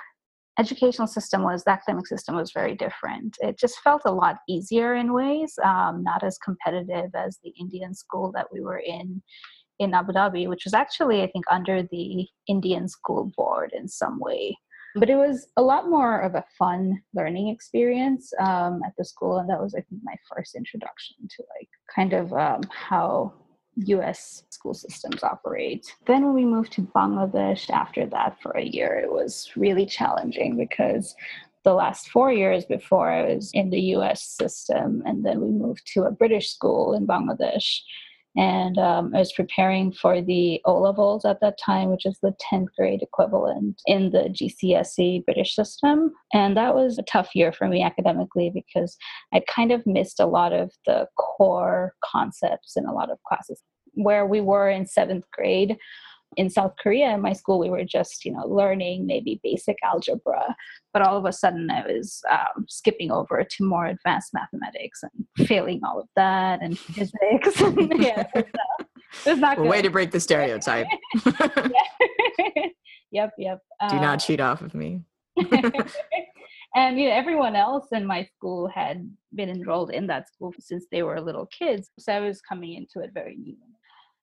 educational 0.59 1.07
system 1.07 1.43
was 1.43 1.65
the 1.65 1.71
academic 1.71 2.07
system 2.07 2.35
was 2.35 2.53
very 2.53 2.75
different 2.75 3.37
it 3.41 3.59
just 3.59 3.81
felt 3.81 4.03
a 4.05 4.12
lot 4.12 4.39
easier 4.47 4.95
in 4.95 5.15
ways 5.15 5.55
um, 5.65 6.03
not 6.03 6.23
as 6.23 6.37
competitive 6.39 7.09
as 7.15 7.39
the 7.43 7.50
indian 7.59 7.95
school 7.95 8.31
that 8.33 8.47
we 8.53 8.61
were 8.61 8.81
in 8.81 9.23
in 9.81 9.93
abu 9.95 10.13
dhabi 10.13 10.49
which 10.49 10.65
was 10.65 10.75
actually 10.75 11.23
i 11.23 11.31
think 11.31 11.45
under 11.51 11.83
the 11.83 12.27
indian 12.47 12.87
school 12.89 13.33
board 13.37 13.73
in 13.75 13.87
some 13.89 14.19
way 14.21 14.57
but 14.97 15.09
it 15.09 15.17
was 15.17 15.47
a 15.57 15.63
lot 15.63 15.89
more 15.89 16.21
of 16.21 16.35
a 16.35 16.45
fun 16.59 17.01
learning 17.15 17.49
experience 17.49 18.33
um, 18.41 18.81
at 18.85 18.93
the 18.99 19.05
school 19.05 19.39
and 19.39 19.49
that 19.51 19.61
was 19.61 19.75
i 19.75 19.81
think 19.81 20.01
my 20.05 20.17
first 20.33 20.55
introduction 20.55 21.17
to 21.29 21.43
like 21.59 21.69
kind 21.95 22.13
of 22.13 22.33
um, 22.33 22.61
how 22.71 23.33
US 23.77 24.45
school 24.51 24.75
systems 24.75 25.23
operate. 25.23 25.95
Then, 26.07 26.25
when 26.25 26.35
we 26.35 26.45
moved 26.45 26.73
to 26.73 26.83
Bangladesh 26.83 27.71
after 27.71 28.07
that 28.07 28.41
for 28.43 28.53
a 28.53 28.65
year, 28.65 29.01
it 29.03 29.11
was 29.11 29.51
really 29.57 29.87
challenging 29.87 30.57
because 30.57 31.15
the 31.65 31.75
last 31.75 32.09
four 32.09 32.33
years 32.33 32.65
before 32.65 33.11
I 33.11 33.35
was 33.35 33.51
in 33.53 33.71
the 33.71 33.81
US 33.97 34.23
system, 34.23 35.03
and 35.07 35.25
then 35.25 35.41
we 35.41 35.51
moved 35.51 35.87
to 35.95 36.05
a 36.05 36.11
British 36.11 36.51
school 36.51 36.95
in 36.95 37.07
Bangladesh. 37.07 37.81
And 38.37 38.79
um, 38.79 39.13
I 39.15 39.19
was 39.19 39.33
preparing 39.33 39.93
for 39.93 40.23
the 40.23 40.61
O 40.65 40.79
levels 40.79 41.25
at 41.25 41.41
that 41.41 41.59
time, 41.59 41.91
which 41.91 42.07
is 42.07 42.19
the 42.23 42.35
10th 42.53 42.69
grade 42.79 43.03
equivalent 43.03 43.83
in 43.87 44.11
the 44.11 44.29
GCSE 44.31 45.25
British 45.25 45.55
system. 45.55 46.13
And 46.33 46.57
that 46.57 46.75
was 46.75 46.99
a 46.99 47.03
tough 47.03 47.31
year 47.35 47.53
for 47.53 47.67
me 47.67 47.83
academically 47.83 48.51
because 48.55 48.97
I 49.35 49.43
kind 49.53 49.73
of 49.73 49.85
missed 49.85 50.21
a 50.21 50.27
lot 50.27 50.53
of 50.53 50.71
the 50.87 51.09
core 51.19 51.95
concepts 52.05 52.77
in 52.77 52.87
a 52.87 52.93
lot 52.93 53.11
of 53.11 53.19
classes. 53.27 53.61
Where 53.95 54.25
we 54.25 54.41
were 54.41 54.71
in 54.71 54.87
seventh 54.87 55.25
grade, 55.33 55.77
in 56.37 56.49
South 56.49 56.75
Korea, 56.81 57.11
in 57.11 57.21
my 57.21 57.33
school, 57.33 57.59
we 57.59 57.71
were 57.71 57.85
just, 57.85 58.25
you 58.25 58.33
know, 58.33 58.47
learning 58.47 59.07
maybe 59.07 59.41
basic 59.43 59.77
algebra. 59.83 60.55
But 60.93 61.03
all 61.03 61.17
of 61.17 61.25
a 61.25 61.33
sudden, 61.33 61.71
I 61.71 61.83
was 61.87 62.21
um, 62.31 62.67
skipping 62.69 63.11
over 63.11 63.45
to 63.45 63.65
more 63.65 63.87
advanced 63.87 64.33
mathematics 64.33 65.03
and 65.03 65.47
failing 65.47 65.81
all 65.85 66.01
of 66.01 66.09
that 66.17 66.63
and 66.63 66.79
physics. 66.79 67.15
yeah, 67.61 68.25
it 68.35 68.47
was, 69.27 69.39
not 69.39 69.59
well, 69.59 69.69
way 69.69 69.83
to 69.83 69.91
break 69.91 70.13
the 70.13 70.21
stereotype. 70.21 70.87
yep, 73.11 73.33
yep. 73.37 73.61
Do 73.89 73.97
not 73.97 74.19
cheat 74.19 74.41
off 74.41 74.63
of 74.63 74.75
me. 74.75 75.03
and 76.77 77.01
you 77.01 77.09
know 77.09 77.15
everyone 77.15 77.57
else 77.57 77.87
in 77.93 78.05
my 78.05 78.25
school 78.37 78.69
had 78.69 79.11
been 79.35 79.49
enrolled 79.49 79.91
in 79.91 80.07
that 80.07 80.29
school 80.29 80.53
since 80.59 80.85
they 80.91 81.03
were 81.03 81.21
little 81.21 81.47
kids 81.47 81.89
so 81.99 82.13
i 82.13 82.21
was 82.21 82.43
coming 82.43 82.75
into 82.75 83.01
it 83.01 83.11
very 83.15 83.37
new 83.37 83.57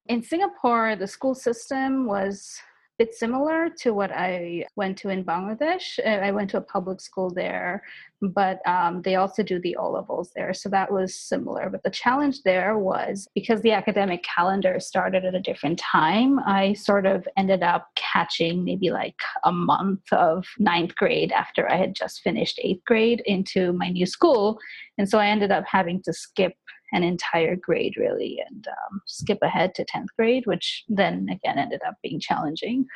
in 0.08 0.22
singapore 0.22 0.96
the 0.96 1.06
school 1.06 1.34
system 1.34 2.06
was 2.06 2.60
a 2.98 3.04
bit 3.04 3.14
similar 3.14 3.68
to 3.78 3.92
what 3.92 4.10
i 4.12 4.64
went 4.76 4.96
to 4.96 5.08
in 5.08 5.24
bangladesh 5.24 5.98
Uh, 6.04 6.20
i 6.28 6.30
went 6.30 6.50
to 6.50 6.56
a 6.56 6.60
public 6.60 7.00
school 7.00 7.30
there 7.30 7.82
but 8.20 8.58
um, 8.66 9.02
they 9.02 9.14
also 9.14 9.42
do 9.44 9.60
the 9.60 9.76
o 9.76 9.90
levels 9.90 10.32
there 10.34 10.52
so 10.52 10.68
that 10.68 10.90
was 10.90 11.14
similar 11.14 11.70
but 11.70 11.82
the 11.82 11.90
challenge 11.90 12.42
there 12.42 12.76
was 12.78 13.28
because 13.34 13.60
the 13.62 13.72
academic 13.72 14.24
calendar 14.24 14.80
started 14.80 15.24
at 15.24 15.34
a 15.34 15.40
different 15.40 15.78
time 15.78 16.40
i 16.40 16.72
sort 16.72 17.06
of 17.06 17.26
ended 17.36 17.62
up 17.62 17.88
catching 17.94 18.64
maybe 18.64 18.90
like 18.90 19.20
a 19.44 19.52
month 19.52 20.12
of 20.12 20.44
ninth 20.58 20.94
grade 20.96 21.32
after 21.32 21.70
I 21.70 21.76
had 21.76 21.94
just 21.94 22.20
finished 22.20 22.60
eighth 22.62 22.84
grade 22.84 23.22
into 23.26 23.72
my 23.72 23.88
new 23.88 24.06
school. 24.06 24.58
And 24.96 25.08
so 25.08 25.18
I 25.18 25.26
ended 25.26 25.50
up 25.50 25.64
having 25.66 26.02
to 26.02 26.12
skip 26.12 26.54
an 26.92 27.02
entire 27.02 27.56
grade 27.56 27.94
really 27.96 28.42
and 28.48 28.66
um, 28.68 29.00
skip 29.06 29.38
ahead 29.42 29.74
to 29.74 29.84
10th 29.84 30.08
grade, 30.16 30.46
which 30.46 30.84
then 30.88 31.28
again 31.30 31.58
ended 31.58 31.80
up 31.86 31.94
being 32.02 32.20
challenging, 32.20 32.86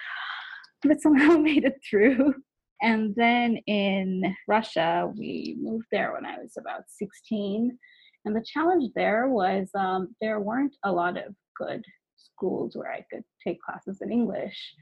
but 0.82 1.00
somehow 1.00 1.37
made 1.38 1.64
it 1.64 1.80
through. 1.88 2.34
And 2.82 3.14
then 3.14 3.58
in 3.68 4.34
Russia, 4.49 5.11
we 5.16 5.56
moved 5.61 5.87
there 5.92 6.12
when 6.12 6.26
I 6.26 6.38
was 6.38 6.54
about 6.58 6.82
16. 6.88 7.78
And 8.25 8.37
the 8.37 8.44
challenge 8.44 8.90
there 8.94 9.28
was 9.28 9.68
um, 9.78 10.14
there 10.20 10.40
weren't 10.40 10.75
a 10.84 10.92
lot 10.92 11.16
of 11.16 11.34
good 11.56 11.84
schools 12.16 12.76
where 12.76 12.90
I 12.90 13.04
could 13.11 13.22
take 13.44 13.61
classes 13.62 13.99
in 14.00 14.11
English. 14.11 14.75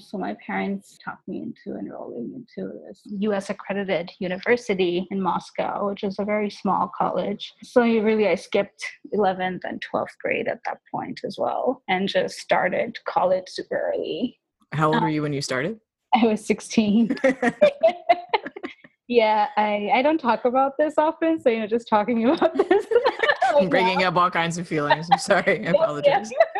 So 0.00 0.18
my 0.18 0.36
parents 0.44 0.98
talked 1.04 1.26
me 1.28 1.42
into 1.42 1.78
enrolling 1.78 2.32
into 2.34 2.72
this 2.86 3.02
US 3.20 3.50
accredited 3.50 4.10
university 4.18 5.06
in 5.10 5.20
Moscow, 5.20 5.86
which 5.88 6.02
is 6.02 6.18
a 6.18 6.24
very 6.24 6.50
small 6.50 6.90
college. 6.96 7.52
So 7.62 7.82
really 7.82 8.28
I 8.28 8.34
skipped 8.34 8.84
11th 9.14 9.60
and 9.64 9.82
12th 9.92 10.16
grade 10.20 10.48
at 10.48 10.60
that 10.66 10.78
point 10.90 11.20
as 11.24 11.36
well 11.38 11.82
and 11.88 12.08
just 12.08 12.38
started 12.38 12.98
college 13.06 13.44
super 13.48 13.92
early. 13.94 14.38
How 14.72 14.88
old 14.88 14.96
Uh, 14.96 15.00
were 15.02 15.08
you 15.10 15.22
when 15.22 15.32
you 15.32 15.42
started? 15.42 15.78
I 16.14 16.26
was 16.26 16.44
16. 16.44 17.16
yeah, 19.08 19.48
I, 19.56 19.90
I 19.94 20.02
don't 20.02 20.18
talk 20.18 20.44
about 20.44 20.72
this 20.78 20.94
often, 20.98 21.38
so 21.40 21.50
you 21.50 21.60
know, 21.60 21.66
just 21.66 21.88
talking 21.88 22.24
about 22.28 22.56
this. 22.56 22.86
Bringing 23.68 24.04
up 24.04 24.16
all 24.16 24.30
kinds 24.30 24.56
of 24.56 24.66
feelings. 24.66 25.08
I'm 25.12 25.18
sorry. 25.18 25.66
I 25.66 25.70
apologize. 25.70 26.30
yeah, 26.30 26.51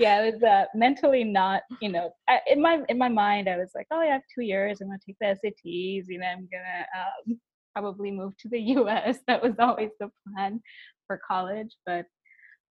it 0.00 0.34
was 0.34 0.42
uh, 0.42 0.64
mentally 0.74 1.24
not, 1.24 1.62
you 1.80 1.90
know, 1.90 2.10
I, 2.28 2.40
in 2.50 2.60
my 2.60 2.80
in 2.88 2.96
my 2.96 3.08
mind, 3.08 3.48
I 3.48 3.58
was 3.58 3.70
like, 3.74 3.86
oh, 3.90 4.00
I 4.00 4.06
have 4.06 4.22
two 4.34 4.42
years. 4.42 4.80
I'm 4.80 4.88
gonna 4.88 4.98
take 5.04 5.16
the 5.20 5.26
SATs. 5.26 6.04
Know, 6.08 6.26
I'm 6.26 6.48
gonna 6.50 6.86
um, 6.96 7.40
probably 7.74 8.10
move 8.10 8.36
to 8.38 8.48
the 8.48 8.60
U.S. 8.78 9.18
That 9.26 9.42
was 9.42 9.54
always 9.58 9.90
the 10.00 10.10
plan 10.34 10.62
for 11.06 11.20
college, 11.26 11.76
but 11.84 12.06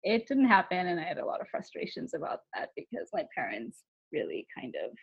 it 0.02 0.26
didn't 0.26 0.48
happen, 0.48 0.86
and 0.86 0.98
I 0.98 1.04
had 1.04 1.18
a 1.18 1.26
lot 1.26 1.40
of 1.40 1.48
frustrations 1.48 2.14
about 2.14 2.40
that 2.54 2.70
because 2.76 3.08
my 3.12 3.24
parents 3.36 3.82
really 4.12 4.46
kind 4.58 4.74
of 4.82 4.96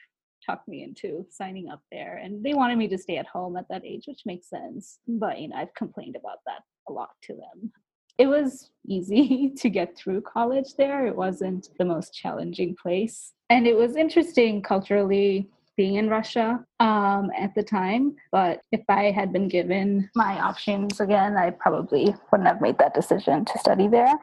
talked 0.45 0.67
me 0.67 0.83
into 0.83 1.25
signing 1.29 1.69
up 1.69 1.81
there, 1.91 2.21
and 2.23 2.43
they 2.43 2.53
wanted 2.53 2.77
me 2.77 2.87
to 2.87 2.97
stay 2.97 3.17
at 3.17 3.27
home 3.27 3.55
at 3.57 3.65
that 3.69 3.85
age, 3.85 4.03
which 4.07 4.21
makes 4.25 4.49
sense. 4.49 4.99
But 5.07 5.39
you 5.39 5.49
know, 5.49 5.57
I've 5.57 5.73
complained 5.75 6.15
about 6.15 6.39
that 6.47 6.61
a 6.89 6.93
lot 6.93 7.09
to 7.23 7.33
them 7.33 7.71
it 8.17 8.27
was 8.27 8.69
easy 8.87 9.49
to 9.57 9.69
get 9.69 9.97
through 9.97 10.21
college 10.21 10.75
there. 10.77 11.07
It 11.07 11.15
wasn't 11.15 11.69
the 11.77 11.85
most 11.85 12.13
challenging 12.13 12.75
place. 12.81 13.33
And 13.49 13.67
it 13.67 13.75
was 13.75 13.95
interesting 13.95 14.61
culturally 14.61 15.49
being 15.77 15.95
in 15.95 16.09
Russia 16.09 16.63
um, 16.79 17.29
at 17.37 17.53
the 17.53 17.63
time. 17.63 18.15
But 18.31 18.61
if 18.71 18.81
I 18.87 19.11
had 19.11 19.33
been 19.33 19.47
given 19.47 20.09
my 20.15 20.39
options 20.39 20.99
again, 20.99 21.35
I 21.35 21.49
probably 21.49 22.15
wouldn't 22.31 22.47
have 22.47 22.61
made 22.61 22.77
that 22.77 22.93
decision 22.93 23.45
to 23.45 23.59
study 23.59 23.87
there, 23.87 24.13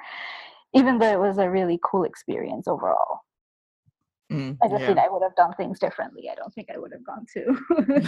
even 0.74 0.98
though 0.98 1.12
it 1.12 1.20
was 1.20 1.38
a 1.38 1.50
really 1.50 1.78
cool 1.84 2.04
experience 2.04 2.66
overall. 2.66 3.20
Mm, 4.32 4.56
I 4.62 4.68
just 4.68 4.80
yeah. 4.80 4.86
think 4.86 4.98
I 4.98 5.08
would 5.10 5.22
have 5.22 5.36
done 5.36 5.52
things 5.56 5.78
differently. 5.78 6.28
I 6.30 6.34
don't 6.34 6.52
think 6.54 6.68
I 6.74 6.78
would 6.78 6.92
have 6.92 7.04
gone 7.04 7.26
to, 7.34 8.06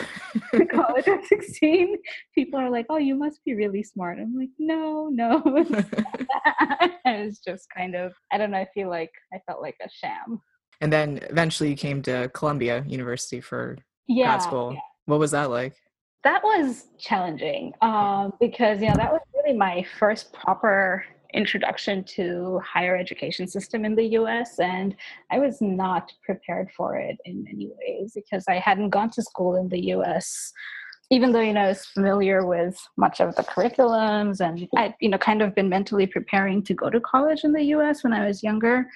to 0.59 0.67
college 0.67 1.07
at 1.07 1.25
16. 1.25 1.97
People 2.35 2.59
are 2.59 2.71
like, 2.71 2.87
oh, 2.89 2.97
you 2.97 3.15
must 3.15 3.45
be 3.45 3.55
really 3.55 3.83
smart. 3.83 4.19
I'm 4.19 4.35
like, 4.37 4.49
no, 4.59 5.09
no. 5.13 5.43
it 5.47 7.27
was 7.27 7.39
just 7.39 7.67
kind 7.77 7.95
of, 7.95 8.13
I 8.33 8.39
don't 8.39 8.51
know, 8.51 8.59
I 8.59 8.69
feel 8.75 8.89
like 8.89 9.11
I 9.33 9.39
felt 9.47 9.61
like 9.63 9.77
a 9.85 9.89
sham. 9.91 10.41
and 10.81 10.93
then 10.93 11.21
eventually 11.31 11.71
you 11.71 11.77
came 11.77 12.03
to 12.03 12.31
Columbia 12.35 12.85
University 12.87 13.41
for 13.41 13.77
Yeah. 14.07 14.27
grad 14.27 14.43
school. 14.43 14.73
yeah. 14.73 14.81
What 15.07 15.19
was 15.19 15.33
that 15.33 15.51
like? 15.51 15.75
That 16.25 16.43
was 16.43 16.87
challenging 16.99 17.75
um, 17.83 18.33
because, 18.41 18.81
you 18.81 18.89
know, 18.89 18.95
that 18.97 19.13
was 19.13 19.21
really 19.35 19.57
my 19.57 19.85
first 19.99 20.33
proper 20.33 21.05
introduction 21.35 22.05
to 22.05 22.61
higher 22.65 22.97
education 22.97 23.47
system 23.47 23.85
in 23.85 23.95
the 23.95 24.07
US 24.19 24.59
and 24.59 24.95
I 25.31 25.39
was 25.39 25.61
not 25.61 26.13
prepared 26.25 26.71
for 26.77 26.97
it 26.97 27.17
in 27.25 27.45
many 27.45 27.71
ways 27.79 28.13
because 28.15 28.45
I 28.49 28.55
hadn't 28.55 28.91
gone 28.91 29.11
to 29.11 29.23
school 29.23 29.57
in 29.57 29.69
the 29.69 29.81
US 29.95 30.53
even 31.11 31.33
though 31.33 31.41
you 31.41 31.53
know 31.53 31.63
I 31.63 31.69
was 31.69 31.85
familiar 31.85 32.47
with 32.47 32.77
much 32.97 33.21
of 33.21 33.35
the 33.37 33.43
curriculums 33.43 34.41
and 34.41 34.67
I'd 34.77 34.95
you 35.01 35.09
know 35.09 35.19
kind 35.19 35.43
of 35.43 35.55
been 35.55 35.69
mentally 35.69 36.07
preparing 36.07 36.63
to 36.65 36.75
go 36.75 36.89
to 36.89 37.01
college 37.01 37.45
in 37.45 37.53
the 37.53 37.65
US 37.77 38.05
when 38.05 38.13
I 38.13 38.27
was 38.27 38.43
younger 38.43 38.87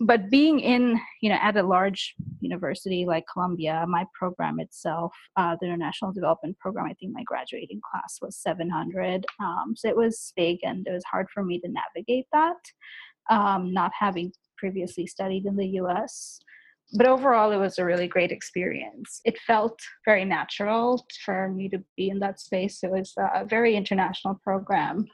but 0.00 0.28
being 0.30 0.60
in 0.60 1.00
you 1.22 1.28
know 1.30 1.38
at 1.40 1.56
a 1.56 1.62
large 1.62 2.14
university 2.40 3.06
like 3.06 3.24
columbia 3.32 3.84
my 3.88 4.04
program 4.14 4.60
itself 4.60 5.12
uh, 5.36 5.56
the 5.60 5.66
international 5.66 6.12
development 6.12 6.58
program 6.58 6.86
i 6.86 6.94
think 6.94 7.12
my 7.12 7.22
graduating 7.24 7.80
class 7.90 8.18
was 8.20 8.36
700 8.36 9.24
um, 9.40 9.74
so 9.74 9.88
it 9.88 9.96
was 9.96 10.32
big 10.36 10.58
and 10.62 10.86
it 10.86 10.92
was 10.92 11.04
hard 11.10 11.26
for 11.32 11.44
me 11.44 11.58
to 11.60 11.68
navigate 11.68 12.26
that 12.32 12.56
um, 13.30 13.72
not 13.72 13.92
having 13.98 14.32
previously 14.58 15.06
studied 15.06 15.46
in 15.46 15.56
the 15.56 15.66
us 15.66 16.40
but 16.92 17.06
overall 17.06 17.50
it 17.50 17.56
was 17.56 17.78
a 17.78 17.84
really 17.84 18.06
great 18.06 18.30
experience. 18.30 19.20
It 19.24 19.38
felt 19.40 19.78
very 20.04 20.24
natural 20.24 21.04
for 21.24 21.48
me 21.48 21.68
to 21.70 21.82
be 21.96 22.10
in 22.10 22.20
that 22.20 22.40
space. 22.40 22.82
It 22.82 22.90
was 22.90 23.12
a 23.18 23.44
very 23.44 23.74
international 23.74 24.40
program 24.42 25.06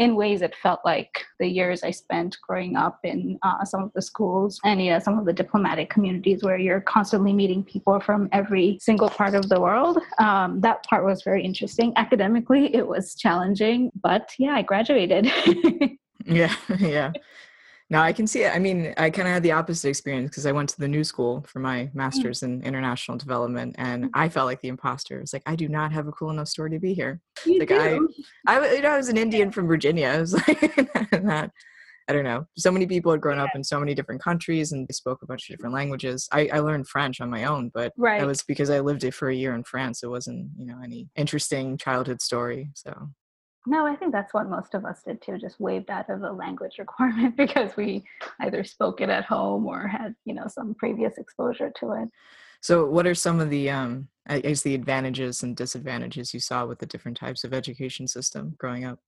in 0.00 0.16
ways 0.16 0.40
it 0.42 0.54
felt 0.56 0.80
like 0.84 1.24
the 1.38 1.46
years 1.46 1.82
I 1.82 1.90
spent 1.90 2.36
growing 2.46 2.74
up 2.74 2.98
in 3.04 3.38
uh, 3.42 3.64
some 3.64 3.82
of 3.82 3.92
the 3.92 4.02
schools 4.02 4.58
and 4.64 4.82
yeah, 4.82 4.98
some 4.98 5.18
of 5.18 5.26
the 5.26 5.32
diplomatic 5.32 5.90
communities 5.90 6.42
where 6.42 6.58
you're 6.58 6.80
constantly 6.80 7.32
meeting 7.32 7.62
people 7.62 8.00
from 8.00 8.28
every 8.32 8.78
single 8.80 9.10
part 9.10 9.34
of 9.34 9.48
the 9.48 9.60
world. 9.60 9.98
Um, 10.18 10.60
that 10.62 10.84
part 10.84 11.04
was 11.04 11.22
very 11.22 11.44
interesting. 11.44 11.92
Academically, 11.96 12.74
it 12.74 12.86
was 12.86 13.14
challenging, 13.14 13.90
but 14.02 14.32
yeah, 14.38 14.54
I 14.54 14.62
graduated. 14.62 15.30
Yeah, 16.26 16.54
yeah. 16.78 17.12
No, 17.90 18.00
I 18.00 18.12
can 18.12 18.28
see 18.28 18.44
it. 18.44 18.54
I 18.54 18.60
mean, 18.60 18.94
I 18.96 19.10
kind 19.10 19.26
of 19.26 19.34
had 19.34 19.42
the 19.42 19.50
opposite 19.50 19.88
experience 19.88 20.30
because 20.30 20.46
I 20.46 20.52
went 20.52 20.68
to 20.70 20.78
the 20.78 20.86
new 20.86 21.02
school 21.02 21.44
for 21.48 21.58
my 21.58 21.86
mm. 21.86 21.94
master's 21.94 22.44
in 22.44 22.62
international 22.62 23.18
development, 23.18 23.74
and 23.78 24.04
mm. 24.04 24.10
I 24.14 24.28
felt 24.28 24.46
like 24.46 24.60
the 24.60 24.68
imposter. 24.68 25.20
It's 25.20 25.32
like 25.32 25.42
I 25.44 25.56
do 25.56 25.68
not 25.68 25.92
have 25.92 26.06
a 26.06 26.12
cool 26.12 26.30
enough 26.30 26.46
story 26.46 26.70
to 26.70 26.78
be 26.78 26.94
here. 26.94 27.20
You 27.44 27.58
Like, 27.58 27.72
I- 27.72 27.88
do. 27.90 28.08
I, 28.46 28.54
w- 28.54 28.74
you 28.74 28.82
know, 28.82 28.90
I 28.90 28.96
was 28.96 29.08
an 29.08 29.16
Indian 29.16 29.50
from 29.50 29.66
Virginia. 29.66 30.06
I 30.08 30.20
was 30.20 30.34
like, 30.48 31.22
not. 31.22 31.50
I 32.08 32.12
don't 32.12 32.24
know. 32.24 32.44
So 32.56 32.72
many 32.72 32.86
people 32.86 33.12
had 33.12 33.20
grown 33.20 33.38
up 33.38 33.50
in 33.54 33.62
so 33.62 33.78
many 33.78 33.94
different 33.94 34.20
countries 34.20 34.72
and 34.72 34.88
they 34.88 34.92
spoke 34.92 35.22
a 35.22 35.26
bunch 35.26 35.48
of 35.48 35.56
different 35.56 35.76
languages. 35.76 36.28
I, 36.32 36.48
I 36.52 36.58
learned 36.58 36.88
French 36.88 37.20
on 37.20 37.30
my 37.30 37.44
own, 37.44 37.70
but 37.72 37.92
Right. 37.96 38.18
that 38.18 38.26
was 38.26 38.42
because 38.42 38.68
I 38.68 38.80
lived 38.80 39.04
it 39.04 39.14
for 39.14 39.28
a 39.28 39.34
year 39.34 39.54
in 39.54 39.62
France. 39.62 40.02
It 40.02 40.08
wasn't, 40.08 40.50
you 40.58 40.66
know, 40.66 40.78
any 40.82 41.08
interesting 41.14 41.76
childhood 41.76 42.20
story. 42.20 42.70
So 42.74 43.10
No, 43.66 43.86
I 43.86 43.94
think 43.94 44.12
that's 44.12 44.32
what 44.32 44.48
most 44.48 44.74
of 44.74 44.84
us 44.84 45.02
did 45.02 45.20
too, 45.20 45.36
just 45.38 45.60
waved 45.60 45.90
out 45.90 46.08
of 46.08 46.20
the 46.20 46.32
language 46.32 46.74
requirement 46.78 47.36
because 47.36 47.76
we 47.76 48.04
either 48.40 48.64
spoke 48.64 49.00
it 49.00 49.10
at 49.10 49.24
home 49.24 49.66
or 49.66 49.86
had, 49.86 50.14
you 50.24 50.34
know, 50.34 50.46
some 50.48 50.74
previous 50.74 51.18
exposure 51.18 51.70
to 51.80 51.92
it. 51.92 52.08
So, 52.62 52.86
what 52.86 53.06
are 53.06 53.14
some 53.14 53.40
of 53.40 53.50
the, 53.50 53.70
um, 53.70 54.08
I 54.26 54.40
guess, 54.40 54.62
the 54.62 54.74
advantages 54.74 55.42
and 55.42 55.56
disadvantages 55.56 56.34
you 56.34 56.40
saw 56.40 56.66
with 56.66 56.78
the 56.78 56.86
different 56.86 57.16
types 57.16 57.44
of 57.44 57.54
education 57.54 58.06
system 58.06 58.54
growing 58.58 58.84
up? 58.84 59.00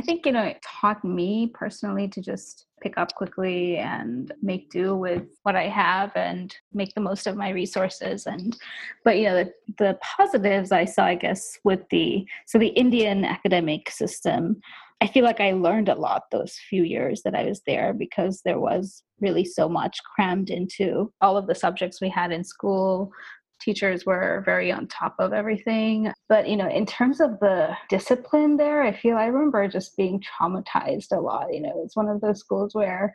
I 0.00 0.02
think, 0.02 0.24
you 0.24 0.32
know, 0.32 0.44
it 0.44 0.64
taught 0.66 1.04
me 1.04 1.50
personally 1.52 2.08
to 2.08 2.22
just 2.22 2.64
pick 2.80 2.96
up 2.96 3.14
quickly 3.14 3.76
and 3.76 4.32
make 4.40 4.70
do 4.70 4.96
with 4.96 5.24
what 5.42 5.56
I 5.56 5.68
have 5.68 6.16
and 6.16 6.56
make 6.72 6.94
the 6.94 7.02
most 7.02 7.26
of 7.26 7.36
my 7.36 7.50
resources. 7.50 8.24
And, 8.24 8.56
but, 9.04 9.18
you 9.18 9.24
know, 9.24 9.44
the, 9.44 9.52
the 9.76 9.98
positives 10.00 10.72
I 10.72 10.86
saw, 10.86 11.04
I 11.04 11.16
guess, 11.16 11.58
with 11.64 11.80
the, 11.90 12.24
so 12.46 12.56
the 12.56 12.68
Indian 12.68 13.26
academic 13.26 13.90
system, 13.90 14.62
I 15.02 15.06
feel 15.06 15.22
like 15.22 15.40
I 15.40 15.52
learned 15.52 15.90
a 15.90 15.94
lot 15.94 16.30
those 16.30 16.56
few 16.70 16.82
years 16.82 17.20
that 17.24 17.34
I 17.34 17.44
was 17.44 17.60
there 17.66 17.92
because 17.92 18.40
there 18.42 18.58
was 18.58 19.02
really 19.20 19.44
so 19.44 19.68
much 19.68 19.98
crammed 20.14 20.48
into 20.48 21.12
all 21.20 21.36
of 21.36 21.46
the 21.46 21.54
subjects 21.54 22.00
we 22.00 22.08
had 22.08 22.32
in 22.32 22.42
school 22.42 23.12
teachers 23.60 24.06
were 24.06 24.42
very 24.44 24.72
on 24.72 24.86
top 24.88 25.14
of 25.18 25.32
everything. 25.32 26.12
But 26.28 26.48
you 26.48 26.56
know 26.56 26.68
in 26.68 26.86
terms 26.86 27.20
of 27.20 27.38
the 27.40 27.76
discipline 27.88 28.56
there 28.56 28.82
i 28.82 28.92
feel 28.92 29.16
i 29.16 29.26
remember 29.26 29.66
just 29.68 29.96
being 29.96 30.20
traumatized 30.20 31.12
a 31.12 31.20
lot. 31.20 31.52
You 31.52 31.62
know 31.62 31.82
it's 31.84 31.96
one 31.96 32.08
of 32.08 32.20
those 32.20 32.40
schools 32.40 32.74
where 32.74 33.14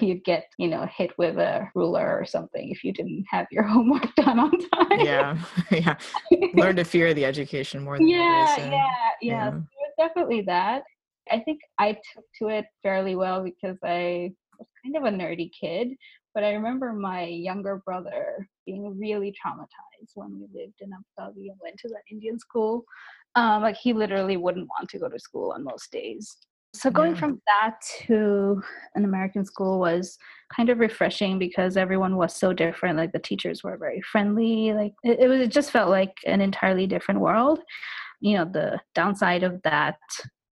you'd 0.00 0.24
get 0.24 0.46
you 0.58 0.68
know 0.68 0.86
hit 0.94 1.10
with 1.16 1.38
a 1.38 1.68
ruler 1.74 2.18
or 2.18 2.24
something 2.24 2.70
if 2.70 2.84
you 2.84 2.92
didn't 2.92 3.24
have 3.30 3.46
your 3.50 3.62
homework 3.74 4.14
done 4.16 4.38
on 4.38 4.50
time. 4.50 5.00
Yeah. 5.00 5.38
Yeah. 5.70 5.96
Learn 6.54 6.76
to 6.76 6.84
fear 6.84 7.12
the 7.12 7.24
education 7.24 7.82
more 7.82 7.98
than 7.98 8.08
yeah 8.08 8.56
yeah 8.58 8.70
yeah, 8.70 8.90
yeah. 9.20 9.50
So 9.50 9.56
was 9.56 9.92
definitely 9.98 10.42
that. 10.42 10.82
I 11.30 11.40
think 11.40 11.60
i 11.78 11.92
took 11.92 12.24
to 12.38 12.48
it 12.48 12.66
fairly 12.84 13.16
well 13.16 13.42
because 13.42 13.78
i 13.82 14.30
was 14.58 14.68
kind 14.84 14.96
of 14.96 15.02
a 15.12 15.16
nerdy 15.16 15.50
kid 15.60 15.88
but 16.36 16.44
I 16.44 16.52
remember 16.52 16.92
my 16.92 17.24
younger 17.24 17.82
brother 17.86 18.46
being 18.66 18.98
really 18.98 19.32
traumatized 19.32 20.10
when 20.14 20.34
we 20.34 20.46
lived 20.52 20.80
in 20.80 20.90
Abu 20.92 21.04
Dhabi 21.18 21.48
and 21.48 21.58
went 21.62 21.78
to 21.78 21.88
that 21.88 22.02
Indian 22.10 22.38
school. 22.38 22.84
Um, 23.34 23.62
like 23.62 23.76
he 23.76 23.92
literally 23.92 24.36
wouldn't 24.36 24.68
want 24.68 24.90
to 24.90 24.98
go 24.98 25.08
to 25.08 25.18
school 25.18 25.52
on 25.52 25.64
most 25.64 25.90
days. 25.92 26.36
So 26.74 26.90
going 26.90 27.12
yeah. 27.12 27.20
from 27.20 27.40
that 27.46 27.76
to 28.06 28.62
an 28.94 29.04
American 29.04 29.46
school 29.46 29.78
was 29.78 30.18
kind 30.54 30.68
of 30.68 30.78
refreshing 30.78 31.38
because 31.38 31.76
everyone 31.76 32.16
was 32.16 32.34
so 32.34 32.52
different. 32.52 32.98
Like 32.98 33.12
the 33.12 33.18
teachers 33.18 33.62
were 33.62 33.78
very 33.78 34.02
friendly. 34.02 34.74
Like 34.74 34.92
it, 35.02 35.20
it 35.20 35.28
was, 35.28 35.40
it 35.40 35.50
just 35.50 35.70
felt 35.70 35.88
like 35.88 36.16
an 36.26 36.42
entirely 36.42 36.86
different 36.86 37.20
world. 37.20 37.60
You 38.20 38.36
know, 38.36 38.44
the 38.44 38.80
downside 38.94 39.42
of 39.42 39.62
that, 39.62 39.96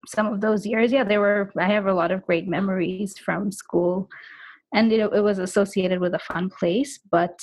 some 0.06 0.26
of 0.26 0.40
those 0.40 0.64
years, 0.64 0.92
yeah, 0.92 1.04
there 1.04 1.21
were. 1.21 1.52
I 1.59 1.66
have 1.66 1.87
a 1.87 1.94
lot 1.94 2.11
of 2.11 2.25
great 2.25 2.47
memories 2.47 3.18
from 3.18 3.52
school 3.52 4.09
and 4.75 4.92
it, 4.92 5.00
it 5.00 5.23
was 5.23 5.38
associated 5.38 6.00
with 6.00 6.14
a 6.14 6.18
fun 6.18 6.50
place 6.50 6.99
but 7.11 7.38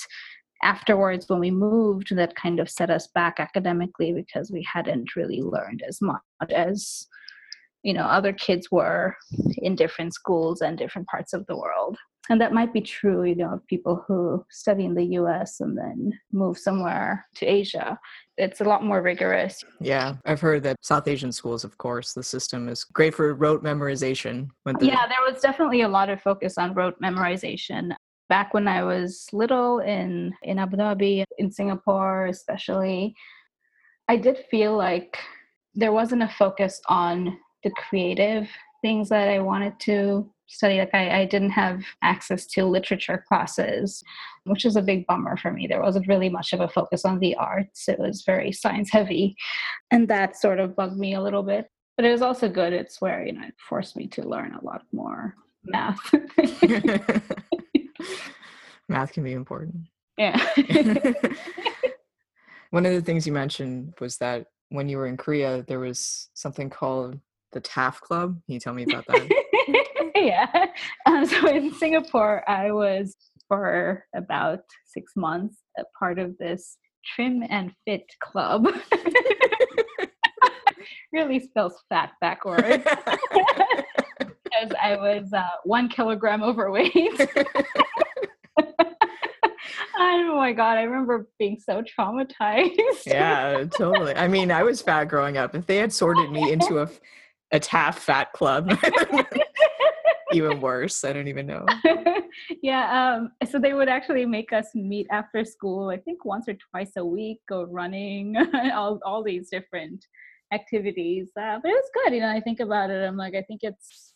afterwards 0.62 1.28
when 1.28 1.40
we 1.40 1.50
moved 1.50 2.14
that 2.14 2.34
kind 2.34 2.60
of 2.60 2.70
set 2.70 2.90
us 2.90 3.08
back 3.08 3.38
academically 3.38 4.12
because 4.12 4.50
we 4.50 4.66
hadn't 4.70 5.16
really 5.16 5.40
learned 5.42 5.82
as 5.86 6.00
much 6.00 6.20
as 6.50 7.06
you 7.82 7.92
know 7.92 8.04
other 8.04 8.32
kids 8.32 8.70
were 8.70 9.16
in 9.58 9.74
different 9.74 10.14
schools 10.14 10.60
and 10.60 10.78
different 10.78 11.08
parts 11.08 11.32
of 11.32 11.44
the 11.46 11.56
world. 11.56 11.96
And 12.30 12.40
that 12.40 12.52
might 12.52 12.72
be 12.72 12.80
true 12.80 13.24
you 13.24 13.34
know 13.34 13.54
of 13.54 13.66
people 13.66 14.04
who 14.06 14.44
study 14.50 14.84
in 14.84 14.94
the 14.94 15.04
us 15.04 15.60
and 15.60 15.76
then 15.76 16.12
move 16.32 16.56
somewhere 16.56 17.26
to 17.36 17.46
asia. 17.46 17.98
It's 18.38 18.60
a 18.60 18.64
lot 18.64 18.84
more 18.84 19.02
rigorous. 19.02 19.62
Yeah 19.80 20.14
i've 20.24 20.40
heard 20.40 20.62
that 20.62 20.76
south 20.80 21.08
asian 21.08 21.32
schools 21.32 21.64
of 21.64 21.76
course 21.78 22.12
the 22.12 22.22
system 22.22 22.68
is 22.68 22.84
great 22.84 23.14
for 23.14 23.34
rote 23.34 23.64
memorization 23.64 24.46
the- 24.64 24.86
yeah 24.86 25.06
there 25.08 25.32
was 25.32 25.40
definitely 25.42 25.82
a 25.82 25.88
lot 25.88 26.08
of 26.08 26.22
focus 26.22 26.56
on 26.56 26.72
rote 26.74 26.98
memorization 27.00 27.92
back 28.32 28.54
when 28.54 28.66
i 28.66 28.82
was 28.82 29.28
little 29.34 29.80
in 29.80 30.34
in 30.42 30.58
abu 30.58 30.74
dhabi 30.74 31.22
in 31.36 31.52
singapore 31.52 32.24
especially 32.26 33.14
i 34.08 34.16
did 34.16 34.38
feel 34.50 34.74
like 34.74 35.18
there 35.74 35.92
wasn't 35.92 36.22
a 36.22 36.34
focus 36.42 36.80
on 36.88 37.38
the 37.62 37.70
creative 37.72 38.48
things 38.80 39.10
that 39.10 39.28
i 39.28 39.38
wanted 39.38 39.78
to 39.78 40.26
study 40.46 40.78
like 40.78 40.94
I, 40.94 41.20
I 41.20 41.24
didn't 41.26 41.50
have 41.64 41.82
access 42.02 42.46
to 42.54 42.64
literature 42.64 43.22
classes 43.28 44.02
which 44.44 44.64
is 44.64 44.76
a 44.76 44.82
big 44.82 45.06
bummer 45.06 45.36
for 45.36 45.52
me. 45.52 45.66
There 45.66 45.80
wasn't 45.80 46.08
really 46.08 46.28
much 46.28 46.52
of 46.52 46.60
a 46.60 46.68
focus 46.68 47.04
on 47.04 47.20
the 47.20 47.36
arts. 47.36 47.88
It 47.88 47.98
was 47.98 48.24
very 48.26 48.50
science 48.52 48.90
heavy 48.90 49.36
and 49.92 50.08
that 50.08 50.36
sort 50.36 50.58
of 50.58 50.74
bugged 50.74 50.98
me 50.98 51.14
a 51.14 51.22
little 51.22 51.44
bit. 51.44 51.70
But 51.96 52.06
it 52.06 52.10
was 52.10 52.22
also 52.22 52.48
good. 52.48 52.72
It's 52.72 53.00
where 53.00 53.24
you 53.24 53.32
know 53.34 53.46
it 53.46 53.54
forced 53.68 53.96
me 53.96 54.08
to 54.08 54.28
learn 54.28 54.54
a 54.54 54.64
lot 54.64 54.82
more 54.92 55.36
math 55.64 56.00
math 58.88 59.12
can 59.12 59.24
be 59.24 59.32
important 59.32 59.74
yeah 60.18 60.38
one 62.70 62.86
of 62.86 62.92
the 62.92 63.02
things 63.02 63.26
you 63.26 63.32
mentioned 63.32 63.92
was 64.00 64.16
that 64.18 64.46
when 64.70 64.88
you 64.88 64.96
were 64.96 65.06
in 65.06 65.16
korea 65.16 65.64
there 65.68 65.80
was 65.80 66.28
something 66.34 66.70
called 66.70 67.18
the 67.52 67.60
TAF 67.60 68.00
Club. 68.00 68.40
Can 68.46 68.54
you 68.54 68.60
tell 68.60 68.74
me 68.74 68.84
about 68.84 69.06
that? 69.06 70.12
yeah. 70.16 70.66
Um, 71.06 71.26
so 71.26 71.48
in 71.48 71.72
Singapore, 71.74 72.48
I 72.48 72.72
was 72.72 73.16
for 73.48 74.04
about 74.14 74.60
six 74.86 75.12
months 75.16 75.58
a 75.78 75.84
part 75.98 76.18
of 76.18 76.36
this 76.38 76.76
trim 77.14 77.42
and 77.48 77.72
fit 77.84 78.04
club. 78.20 78.68
really 81.12 81.40
spells 81.40 81.82
fat 81.88 82.12
backwards. 82.20 82.84
Because 84.52 84.76
I 84.82 84.96
was 84.96 85.32
uh, 85.32 85.48
one 85.64 85.88
kilogram 85.88 86.42
overweight. 86.42 86.92
oh 89.98 90.36
my 90.36 90.52
god, 90.52 90.78
I 90.78 90.82
remember 90.82 91.28
being 91.38 91.58
so 91.58 91.82
traumatized. 91.82 92.70
yeah, 93.06 93.64
totally. 93.76 94.14
I 94.14 94.28
mean, 94.28 94.50
I 94.50 94.62
was 94.62 94.82
fat 94.82 95.04
growing 95.04 95.36
up. 95.36 95.54
If 95.54 95.66
they 95.66 95.76
had 95.76 95.92
sorted 95.92 96.30
me 96.30 96.52
into 96.52 96.80
a 96.80 96.88
a 97.52 97.60
TAF 97.60 97.96
fat 97.96 98.32
club. 98.32 98.76
even 100.32 100.60
worse. 100.60 101.04
I 101.04 101.12
don't 101.12 101.28
even 101.28 101.46
know. 101.46 101.66
yeah. 102.62 103.16
Um, 103.16 103.32
so 103.48 103.58
they 103.58 103.74
would 103.74 103.88
actually 103.88 104.24
make 104.26 104.52
us 104.52 104.68
meet 104.74 105.06
after 105.10 105.44
school, 105.44 105.90
I 105.90 105.98
think 105.98 106.24
once 106.24 106.48
or 106.48 106.54
twice 106.54 106.92
a 106.96 107.04
week, 107.04 107.40
go 107.48 107.64
running, 107.64 108.36
all, 108.74 108.98
all 109.04 109.22
these 109.22 109.50
different 109.50 110.04
activities. 110.52 111.28
Uh, 111.38 111.58
but 111.62 111.70
it 111.70 111.74
was 111.74 111.90
good. 111.94 112.14
You 112.14 112.20
know, 112.20 112.30
I 112.30 112.40
think 112.40 112.60
about 112.60 112.90
it, 112.90 113.06
I'm 113.06 113.16
like, 113.16 113.34
I 113.34 113.42
think 113.42 113.60
it's 113.62 114.11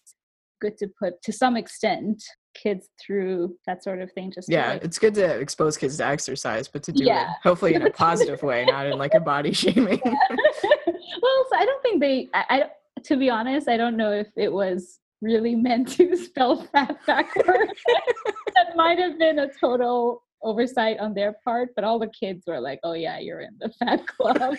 good 0.60 0.76
to 0.78 0.88
put 0.98 1.20
to 1.22 1.32
some 1.32 1.56
extent 1.56 2.22
kids 2.54 2.88
through 3.04 3.54
that 3.66 3.84
sort 3.84 4.00
of 4.00 4.10
thing 4.12 4.32
just 4.34 4.50
yeah 4.50 4.72
like, 4.72 4.84
it's 4.84 4.98
good 4.98 5.14
to 5.14 5.24
expose 5.24 5.76
kids 5.76 5.98
to 5.98 6.06
exercise 6.06 6.68
but 6.68 6.82
to 6.82 6.90
do 6.90 7.04
yeah. 7.04 7.24
it 7.24 7.28
hopefully 7.42 7.74
in 7.74 7.82
a 7.82 7.90
positive 8.06 8.42
way 8.42 8.64
not 8.64 8.86
in 8.86 8.96
like 8.96 9.12
a 9.12 9.20
body 9.20 9.52
shaming 9.62 10.00
well 10.04 11.46
so 11.50 11.56
i 11.56 11.64
don't 11.66 11.82
think 11.82 12.00
they 12.00 12.28
I, 12.32 12.44
I 12.48 12.70
to 13.06 13.16
be 13.16 13.30
honest, 13.30 13.68
I 13.68 13.76
don't 13.76 13.96
know 13.96 14.12
if 14.12 14.28
it 14.36 14.52
was 14.52 14.98
really 15.22 15.54
meant 15.54 15.88
to 15.96 16.16
spell 16.16 16.66
fat 16.72 16.96
backwards. 17.06 17.80
that 18.54 18.76
might 18.76 18.98
have 18.98 19.18
been 19.18 19.38
a 19.38 19.48
total 19.60 20.22
oversight 20.42 20.98
on 20.98 21.14
their 21.14 21.36
part, 21.44 21.70
but 21.74 21.84
all 21.84 21.98
the 21.98 22.08
kids 22.08 22.44
were 22.46 22.60
like, 22.60 22.80
"Oh 22.84 22.92
yeah, 22.92 23.18
you're 23.18 23.40
in 23.40 23.56
the 23.58 23.70
fat 23.78 24.06
club." 24.06 24.56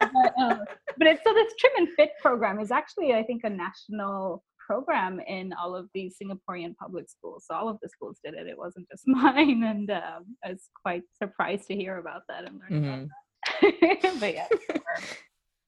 but, 0.00 0.32
um, 0.38 0.60
but 0.96 1.06
it's 1.06 1.22
so 1.24 1.34
this 1.34 1.52
trim 1.58 1.72
and 1.76 1.88
fit 1.96 2.10
program 2.20 2.60
is 2.60 2.70
actually, 2.70 3.12
I 3.12 3.22
think, 3.22 3.42
a 3.44 3.50
national 3.50 4.42
program 4.66 5.20
in 5.20 5.52
all 5.52 5.76
of 5.76 5.88
these 5.94 6.16
Singaporean 6.20 6.76
public 6.76 7.08
schools. 7.08 7.44
So 7.46 7.54
all 7.54 7.68
of 7.68 7.78
the 7.82 7.88
schools 7.88 8.18
did 8.24 8.34
it. 8.34 8.46
It 8.46 8.58
wasn't 8.58 8.88
just 8.90 9.04
mine, 9.06 9.62
and 9.62 9.90
um, 9.90 10.36
I 10.44 10.50
was 10.50 10.68
quite 10.82 11.02
surprised 11.22 11.68
to 11.68 11.76
hear 11.76 11.98
about 11.98 12.22
that 12.28 12.44
and 12.44 12.60
learn 12.60 12.82
mm-hmm. 12.82 13.68
about 13.68 14.00
that. 14.02 14.16
but 14.20 14.34
yeah. 14.34 14.48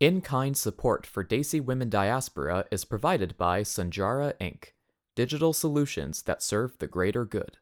In 0.00 0.20
kind 0.20 0.56
support 0.56 1.06
for 1.06 1.24
Desi 1.24 1.60
Women 1.60 1.88
Diaspora 1.88 2.66
is 2.70 2.84
provided 2.84 3.36
by 3.36 3.62
Sanjara 3.62 4.34
Inc., 4.40 4.68
digital 5.16 5.52
solutions 5.52 6.22
that 6.22 6.42
serve 6.42 6.78
the 6.78 6.86
greater 6.86 7.24
good. 7.24 7.58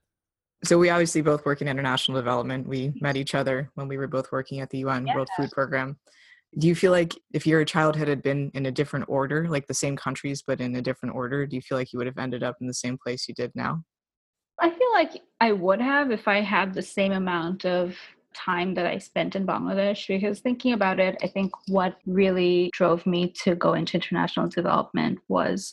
So, 0.64 0.78
we 0.78 0.88
obviously 0.88 1.20
both 1.20 1.44
work 1.44 1.60
in 1.60 1.68
international 1.68 2.18
development. 2.18 2.66
We 2.66 2.92
met 3.00 3.16
each 3.16 3.34
other 3.34 3.70
when 3.74 3.88
we 3.88 3.98
were 3.98 4.06
both 4.06 4.32
working 4.32 4.60
at 4.60 4.70
the 4.70 4.78
UN 4.78 5.06
yeah. 5.06 5.14
World 5.14 5.28
Food 5.36 5.50
Program. 5.50 5.98
Do 6.58 6.66
you 6.66 6.74
feel 6.74 6.92
like 6.92 7.14
if 7.34 7.46
your 7.46 7.64
childhood 7.64 8.08
had 8.08 8.22
been 8.22 8.50
in 8.54 8.66
a 8.66 8.72
different 8.72 9.06
order, 9.08 9.46
like 9.48 9.66
the 9.66 9.74
same 9.74 9.96
countries, 9.96 10.42
but 10.46 10.60
in 10.60 10.74
a 10.74 10.82
different 10.82 11.14
order, 11.14 11.46
do 11.46 11.54
you 11.54 11.62
feel 11.62 11.76
like 11.76 11.92
you 11.92 11.98
would 11.98 12.06
have 12.06 12.18
ended 12.18 12.42
up 12.42 12.56
in 12.60 12.66
the 12.66 12.74
same 12.74 12.96
place 12.96 13.28
you 13.28 13.34
did 13.34 13.52
now? 13.54 13.82
I 14.60 14.70
feel 14.70 14.92
like 14.94 15.22
I 15.40 15.52
would 15.52 15.80
have 15.80 16.10
if 16.10 16.26
I 16.26 16.40
had 16.40 16.72
the 16.72 16.82
same 16.82 17.12
amount 17.12 17.66
of 17.66 17.94
time 18.34 18.74
that 18.74 18.86
I 18.86 18.98
spent 18.98 19.36
in 19.36 19.46
Bangladesh 19.46 20.06
because 20.08 20.40
thinking 20.40 20.72
about 20.72 21.00
it, 21.00 21.16
I 21.22 21.26
think 21.26 21.52
what 21.68 21.96
really 22.06 22.70
drove 22.72 23.06
me 23.06 23.32
to 23.42 23.54
go 23.54 23.74
into 23.74 23.96
international 23.96 24.48
development 24.48 25.18
was 25.28 25.72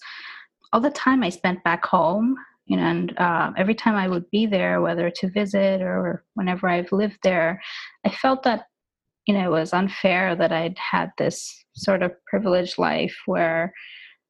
all 0.72 0.82
the 0.82 0.90
time 0.90 1.24
I 1.24 1.30
spent 1.30 1.64
back 1.64 1.86
home. 1.86 2.36
You 2.66 2.78
know, 2.78 2.84
and 2.84 3.18
uh, 3.18 3.52
every 3.58 3.76
time 3.76 3.96
I 3.96 4.08
would 4.08 4.30
be 4.32 4.46
there, 4.46 4.82
whether 4.82 5.10
to 5.10 5.30
visit 5.30 5.82
or 5.82 6.24
whenever 6.36 6.70
I've 6.70 6.92
lived 6.94 7.20
there, 7.22 7.62
I 8.06 8.10
felt 8.10 8.44
that 8.44 8.68
you 9.26 9.34
know 9.34 9.46
it 9.46 9.60
was 9.60 9.74
unfair 9.74 10.36
that 10.36 10.52
I'd 10.52 10.78
had 10.78 11.12
this 11.18 11.66
sort 11.76 12.04
of 12.04 12.12
privileged 12.26 12.78
life 12.78 13.16
where 13.26 13.74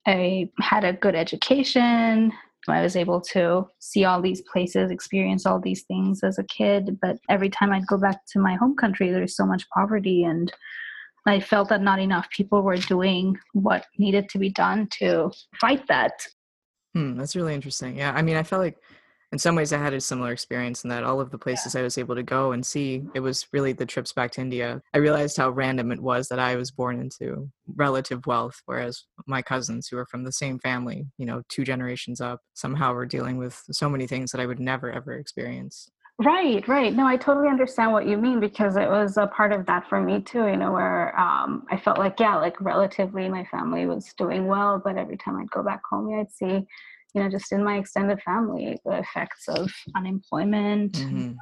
I 0.06 0.50
had 0.60 0.84
a 0.84 0.94
good 0.94 1.16
education, 1.16 2.34
I 2.68 2.82
was 2.82 2.96
able 2.96 3.22
to 3.34 3.68
see 3.80 4.06
all 4.06 4.22
these 4.22 4.42
places, 4.42 4.92
experience 4.92 5.46
all 5.46 5.60
these 5.60 5.84
things 5.84 6.24
as 6.24 6.40
a 6.40 6.44
kid. 6.44 6.98
But 7.02 7.18
every 7.30 7.50
time 7.50 7.72
I'd 7.72 7.88
go 7.88 7.98
back 7.98 8.26
to 8.28 8.40
my 8.40 8.56
home 8.56 8.76
country, 8.76 9.12
there's 9.12 9.36
so 9.36 9.46
much 9.46 9.68
poverty 9.70 10.24
and 10.24 10.52
I 11.26 11.40
felt 11.40 11.70
that 11.70 11.82
not 11.82 12.00
enough 12.00 12.30
people 12.32 12.62
were 12.64 12.78
doing 12.78 13.38
what 13.54 13.86
needed 13.98 14.28
to 14.30 14.38
be 14.38 14.50
done 14.50 14.88
to 15.00 15.32
fight 15.60 15.88
that. 15.88 16.26
Hmm, 16.94 17.16
that's 17.16 17.36
really 17.36 17.54
interesting. 17.54 17.98
Yeah, 17.98 18.12
I 18.14 18.22
mean, 18.22 18.36
I 18.36 18.44
felt 18.44 18.62
like 18.62 18.78
in 19.34 19.40
some 19.40 19.56
ways 19.56 19.74
I 19.74 19.80
had 19.80 19.96
a 19.96 20.00
similar 20.00 20.32
experience 20.32 20.84
in 20.84 20.92
that 20.92 21.04
all 21.04 21.20
of 21.20 21.32
the 21.32 21.40
places 21.40 21.74
yeah. 21.74 21.82
I 21.82 21.84
was 21.84 21.98
able 21.98 22.14
to 22.14 22.22
go 22.22 22.52
and 22.52 22.64
see, 22.64 23.04
it 23.16 23.20
was 23.20 23.48
really 23.52 23.74
the 23.74 23.86
trips 23.86 24.14
back 24.14 24.30
to 24.34 24.42
India. 24.42 24.80
I 24.94 25.00
realized 25.00 25.38
how 25.38 25.50
random 25.50 25.92
it 25.92 26.00
was 26.00 26.28
that 26.30 26.38
I 26.38 26.56
was 26.56 26.70
born 26.70 27.00
into 27.00 27.50
relative 27.76 28.28
wealth, 28.28 28.62
whereas 28.68 29.06
my 29.26 29.42
cousins 29.42 29.88
who 29.88 29.98
are 29.98 30.06
from 30.06 30.24
the 30.24 30.32
same 30.32 30.60
family, 30.60 31.08
you 31.18 31.26
know, 31.26 31.42
two 31.50 31.64
generations 31.64 32.22
up, 32.22 32.42
somehow 32.54 32.94
were 32.94 33.08
dealing 33.08 33.38
with 33.38 33.60
so 33.72 33.90
many 33.90 34.06
things 34.06 34.32
that 34.32 34.40
I 34.40 34.46
would 34.46 34.60
never 34.60 34.92
ever 34.92 35.14
experience. 35.14 35.90
Right, 36.20 36.66
right. 36.68 36.94
No, 36.94 37.08
I 37.08 37.18
totally 37.18 37.48
understand 37.48 37.92
what 37.92 38.08
you 38.08 38.18
mean 38.18 38.40
because 38.40 38.76
it 38.76 38.88
was 38.88 39.18
a 39.18 39.26
part 39.26 39.52
of 39.52 39.66
that 39.66 39.90
for 39.90 40.00
me 40.00 40.22
too, 40.22 40.46
you 40.46 40.58
know, 40.58 40.72
where 40.72 41.20
um, 41.20 41.66
I 41.72 41.78
felt 41.78 41.98
like, 41.98 42.20
yeah, 42.20 42.36
like 42.36 42.62
relatively 42.62 43.28
my 43.30 43.46
family 43.46 43.88
was 43.88 44.14
doing 44.16 44.46
well, 44.46 44.80
but 44.84 44.96
every 44.96 45.18
time 45.18 45.38
I'd 45.38 45.50
go 45.50 45.64
back 45.64 45.82
home, 45.90 46.14
I'd 46.14 46.32
see 46.32 46.68
you 47.14 47.22
know 47.22 47.30
just 47.30 47.52
in 47.52 47.64
my 47.64 47.78
extended 47.78 48.22
family 48.22 48.78
the 48.86 49.00
effects 49.00 49.48
of 49.48 49.72
unemployment 49.96 50.94
mm-hmm. 50.94 51.34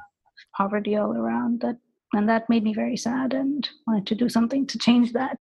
poverty 0.56 0.96
all 0.96 1.12
around 1.12 1.60
that 1.60 1.76
and 2.12 2.28
that 2.28 2.48
made 2.48 2.62
me 2.62 2.74
very 2.74 2.96
sad 2.96 3.32
and 3.32 3.68
wanted 3.86 4.06
to 4.06 4.14
do 4.14 4.28
something 4.28 4.66
to 4.66 4.78
change 4.78 5.12
that. 5.12 5.38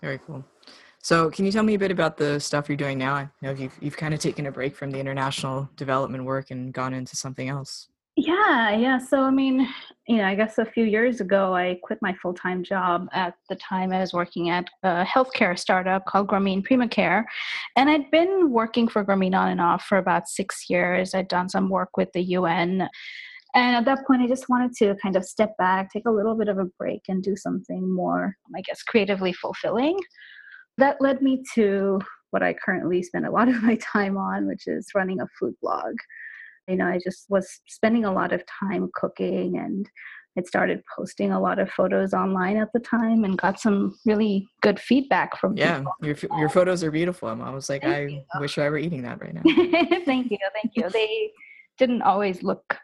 Very 0.00 0.18
cool. 0.18 0.44
So 1.02 1.30
can 1.30 1.46
you 1.46 1.52
tell 1.52 1.62
me 1.62 1.74
a 1.74 1.78
bit 1.78 1.90
about 1.90 2.16
the 2.16 2.38
stuff 2.40 2.68
you're 2.68 2.76
doing 2.76 2.98
now? 2.98 3.14
I 3.14 3.28
know 3.40 3.52
you've, 3.52 3.76
you've 3.80 3.96
kind 3.96 4.12
of 4.12 4.20
taken 4.20 4.46
a 4.46 4.52
break 4.52 4.76
from 4.76 4.90
the 4.90 4.98
international 4.98 5.68
development 5.76 6.24
work 6.24 6.50
and 6.50 6.72
gone 6.74 6.92
into 6.92 7.16
something 7.16 7.48
else 7.48 7.88
yeah, 8.20 8.76
yeah. 8.76 8.98
So, 8.98 9.22
I 9.22 9.30
mean, 9.30 9.66
you 10.06 10.18
know, 10.18 10.24
I 10.24 10.34
guess 10.34 10.58
a 10.58 10.64
few 10.64 10.84
years 10.84 11.20
ago, 11.20 11.54
I 11.54 11.78
quit 11.82 11.98
my 12.02 12.14
full 12.14 12.34
time 12.34 12.62
job. 12.62 13.08
At 13.12 13.34
the 13.48 13.56
time, 13.56 13.92
I 13.92 14.00
was 14.00 14.12
working 14.12 14.50
at 14.50 14.66
a 14.82 15.04
healthcare 15.04 15.58
startup 15.58 16.04
called 16.06 16.28
Grameen 16.28 16.66
Primacare. 16.66 17.24
And 17.76 17.88
I'd 17.88 18.10
been 18.10 18.50
working 18.50 18.88
for 18.88 19.04
Grameen 19.04 19.34
on 19.34 19.48
and 19.48 19.60
off 19.60 19.84
for 19.84 19.98
about 19.98 20.28
six 20.28 20.68
years. 20.68 21.14
I'd 21.14 21.28
done 21.28 21.48
some 21.48 21.70
work 21.70 21.96
with 21.96 22.12
the 22.12 22.22
UN. 22.22 22.88
And 23.54 23.76
at 23.76 23.84
that 23.86 24.06
point, 24.06 24.22
I 24.22 24.28
just 24.28 24.48
wanted 24.48 24.72
to 24.76 24.96
kind 25.02 25.16
of 25.16 25.24
step 25.24 25.56
back, 25.56 25.90
take 25.90 26.06
a 26.06 26.12
little 26.12 26.36
bit 26.36 26.48
of 26.48 26.58
a 26.58 26.66
break, 26.78 27.02
and 27.08 27.22
do 27.22 27.36
something 27.36 27.92
more, 27.92 28.36
I 28.56 28.60
guess, 28.60 28.82
creatively 28.82 29.32
fulfilling. 29.32 29.98
That 30.76 31.00
led 31.00 31.22
me 31.22 31.42
to 31.54 32.00
what 32.30 32.42
I 32.42 32.54
currently 32.54 33.02
spend 33.02 33.26
a 33.26 33.30
lot 33.30 33.48
of 33.48 33.62
my 33.62 33.76
time 33.76 34.16
on, 34.16 34.46
which 34.46 34.66
is 34.66 34.88
running 34.94 35.20
a 35.20 35.26
food 35.38 35.54
blog 35.62 35.94
you 36.70 36.76
know, 36.76 36.86
I 36.86 36.98
just 37.02 37.26
was 37.28 37.60
spending 37.66 38.04
a 38.04 38.12
lot 38.12 38.32
of 38.32 38.42
time 38.60 38.90
cooking 38.94 39.58
and 39.58 39.88
I 40.38 40.42
started 40.42 40.82
posting 40.96 41.32
a 41.32 41.40
lot 41.40 41.58
of 41.58 41.70
photos 41.70 42.14
online 42.14 42.56
at 42.56 42.72
the 42.72 42.78
time 42.80 43.24
and 43.24 43.36
got 43.36 43.58
some 43.60 43.98
really 44.06 44.46
good 44.62 44.78
feedback 44.78 45.36
from 45.36 45.56
yeah 45.56 45.78
people. 45.78 45.92
your, 46.02 46.38
your 46.38 46.48
photos 46.48 46.84
are 46.84 46.90
beautiful 46.90 47.28
i 47.28 47.50
was 47.50 47.68
like 47.68 47.82
thank 47.82 47.94
i 47.94 48.00
you. 48.02 48.22
wish 48.40 48.56
i 48.56 48.68
were 48.68 48.78
eating 48.78 49.02
that 49.02 49.20
right 49.20 49.34
now. 49.34 49.42
Thank 50.04 50.30
you 50.30 50.38
thank 50.54 50.76
you. 50.76 50.88
They 50.88 51.32
didn't 51.78 52.02
always 52.02 52.42
look 52.42 52.76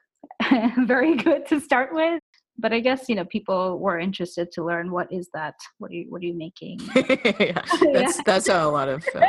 very 0.79 1.17
good 1.17 1.47
to 1.47 1.61
start 1.61 1.95
with 1.95 2.21
but 2.59 2.73
i 2.73 2.81
guess 2.81 3.09
you 3.09 3.15
know 3.15 3.25
people 3.27 3.79
were 3.79 3.99
interested 3.99 4.51
to 4.53 4.65
learn 4.65 4.91
what 4.91 5.11
is 5.13 5.29
that 5.33 5.55
what 5.79 5.91
are 5.91 5.95
you 5.95 6.07
what 6.09 6.23
are 6.23 6.27
you 6.27 6.35
making? 6.37 6.81
Yeah, 7.39 7.63
that's 7.93 8.23
that's 8.25 8.49
how 8.49 8.69
a 8.69 8.73
lot 8.73 8.89
of 8.89 9.05
uh, 9.15 9.21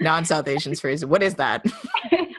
non-south 0.00 0.48
asians 0.48 0.80
phrase 0.80 1.02
it. 1.02 1.08
What 1.08 1.22
is 1.22 1.34
that 1.34 1.64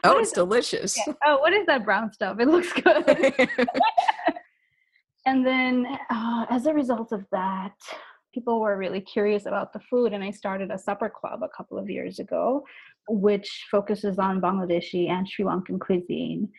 oh, 0.04 0.20
it's 0.20 0.32
delicious. 0.32 0.98
Yeah. 0.98 1.14
Oh, 1.26 1.38
what 1.40 1.54
is 1.54 1.66
that 1.68 1.86
brown 1.86 2.12
stuff? 2.12 2.40
It 2.40 2.48
looks 2.48 2.72
good. 2.74 3.06
and 5.26 5.46
then, 5.46 5.86
uh, 6.10 6.46
as 6.50 6.66
a 6.66 6.74
result 6.74 7.12
of 7.12 7.26
that, 7.32 7.76
people 8.34 8.60
were 8.62 8.78
really 8.78 9.02
curious 9.02 9.46
about 9.46 9.74
the 9.74 9.80
food, 9.90 10.14
and 10.14 10.24
I 10.24 10.32
started 10.32 10.72
a 10.72 10.78
supper 10.78 11.10
club 11.10 11.42
a 11.44 11.50
couple 11.50 11.78
of 11.78 11.90
years 11.90 12.20
ago, 12.20 12.64
which 13.10 13.68
focuses 13.70 14.20
on 14.20 14.42
Bangladeshi 14.42 15.10
and 15.10 15.28
Sri 15.28 15.46
Lankan 15.46 15.80
cuisine. 15.80 16.50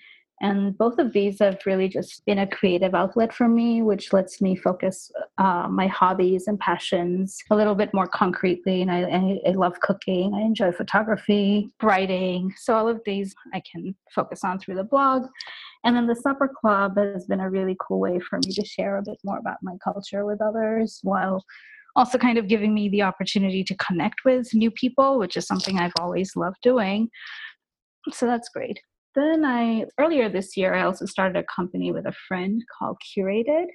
And 0.43 0.77
both 0.77 0.99
of 0.99 1.13
these 1.13 1.39
have 1.39 1.61
really 1.65 1.89
just 1.89 2.27
been 2.27 2.41
a 2.41 2.49
creative 2.49 2.97
outlet 2.97 3.33
for 3.33 3.49
me, 3.49 3.81
which 3.81 4.13
lets 4.13 4.43
me 4.43 4.57
focus 4.57 5.09
uh, 5.39 5.69
my 5.71 5.87
hobbies 5.87 6.49
and 6.49 6.59
passions 6.59 7.39
a 7.51 7.55
little 7.55 7.77
bit 7.77 7.95
more 7.95 8.09
concretely. 8.09 8.83
And 8.83 8.91
I, 8.91 9.03
I, 9.03 9.51
I 9.51 9.53
love 9.53 9.79
cooking, 9.81 10.35
I 10.35 10.41
enjoy 10.41 10.73
photography, 10.73 11.71
writing. 11.81 12.53
So, 12.57 12.75
all 12.75 12.89
of 12.89 13.01
these 13.07 13.35
I 13.55 13.63
can 13.71 13.95
focus 14.13 14.43
on 14.43 14.59
through 14.59 14.75
the 14.75 14.85
blog. 14.85 15.27
And 15.85 15.95
then 15.95 16.09
the 16.09 16.17
Supper 16.17 16.49
Club 16.49 16.99
has 16.99 17.27
been 17.27 17.41
a 17.41 17.51
really 17.51 17.77
cool 17.81 18.01
way 18.01 18.19
for 18.19 18.41
me 18.45 18.53
to 18.53 18.65
share 18.65 18.97
a 18.97 19.03
bit 19.03 19.19
more 19.25 19.39
about 19.39 19.59
my 19.63 19.77
culture 19.83 20.25
with 20.25 20.43
others 20.43 20.99
while 21.03 21.45
also 21.95 22.19
kind 22.19 22.39
of 22.39 22.49
giving 22.49 22.75
me 22.75 22.89
the 22.89 23.03
opportunity 23.03 23.63
to 23.63 23.77
connect 23.77 24.25
with 24.25 24.53
new 24.55 24.73
people, 24.73 25.19
which 25.19 25.37
is 25.37 25.47
something 25.47 25.79
I've 25.79 25.93
always 26.01 26.35
loved 26.35 26.59
doing. 26.63 27.11
So 28.11 28.27
that's 28.27 28.49
great. 28.49 28.81
Then 29.15 29.45
I, 29.45 29.85
earlier 29.99 30.29
this 30.29 30.57
year, 30.57 30.75
I 30.75 30.85
also 30.85 31.07
started 31.07 31.37
a 31.39 31.55
company 31.55 31.93
with 31.93 32.07
a 32.07 32.15
friend 32.29 32.63
called 32.79 32.99
Curated, 33.17 33.67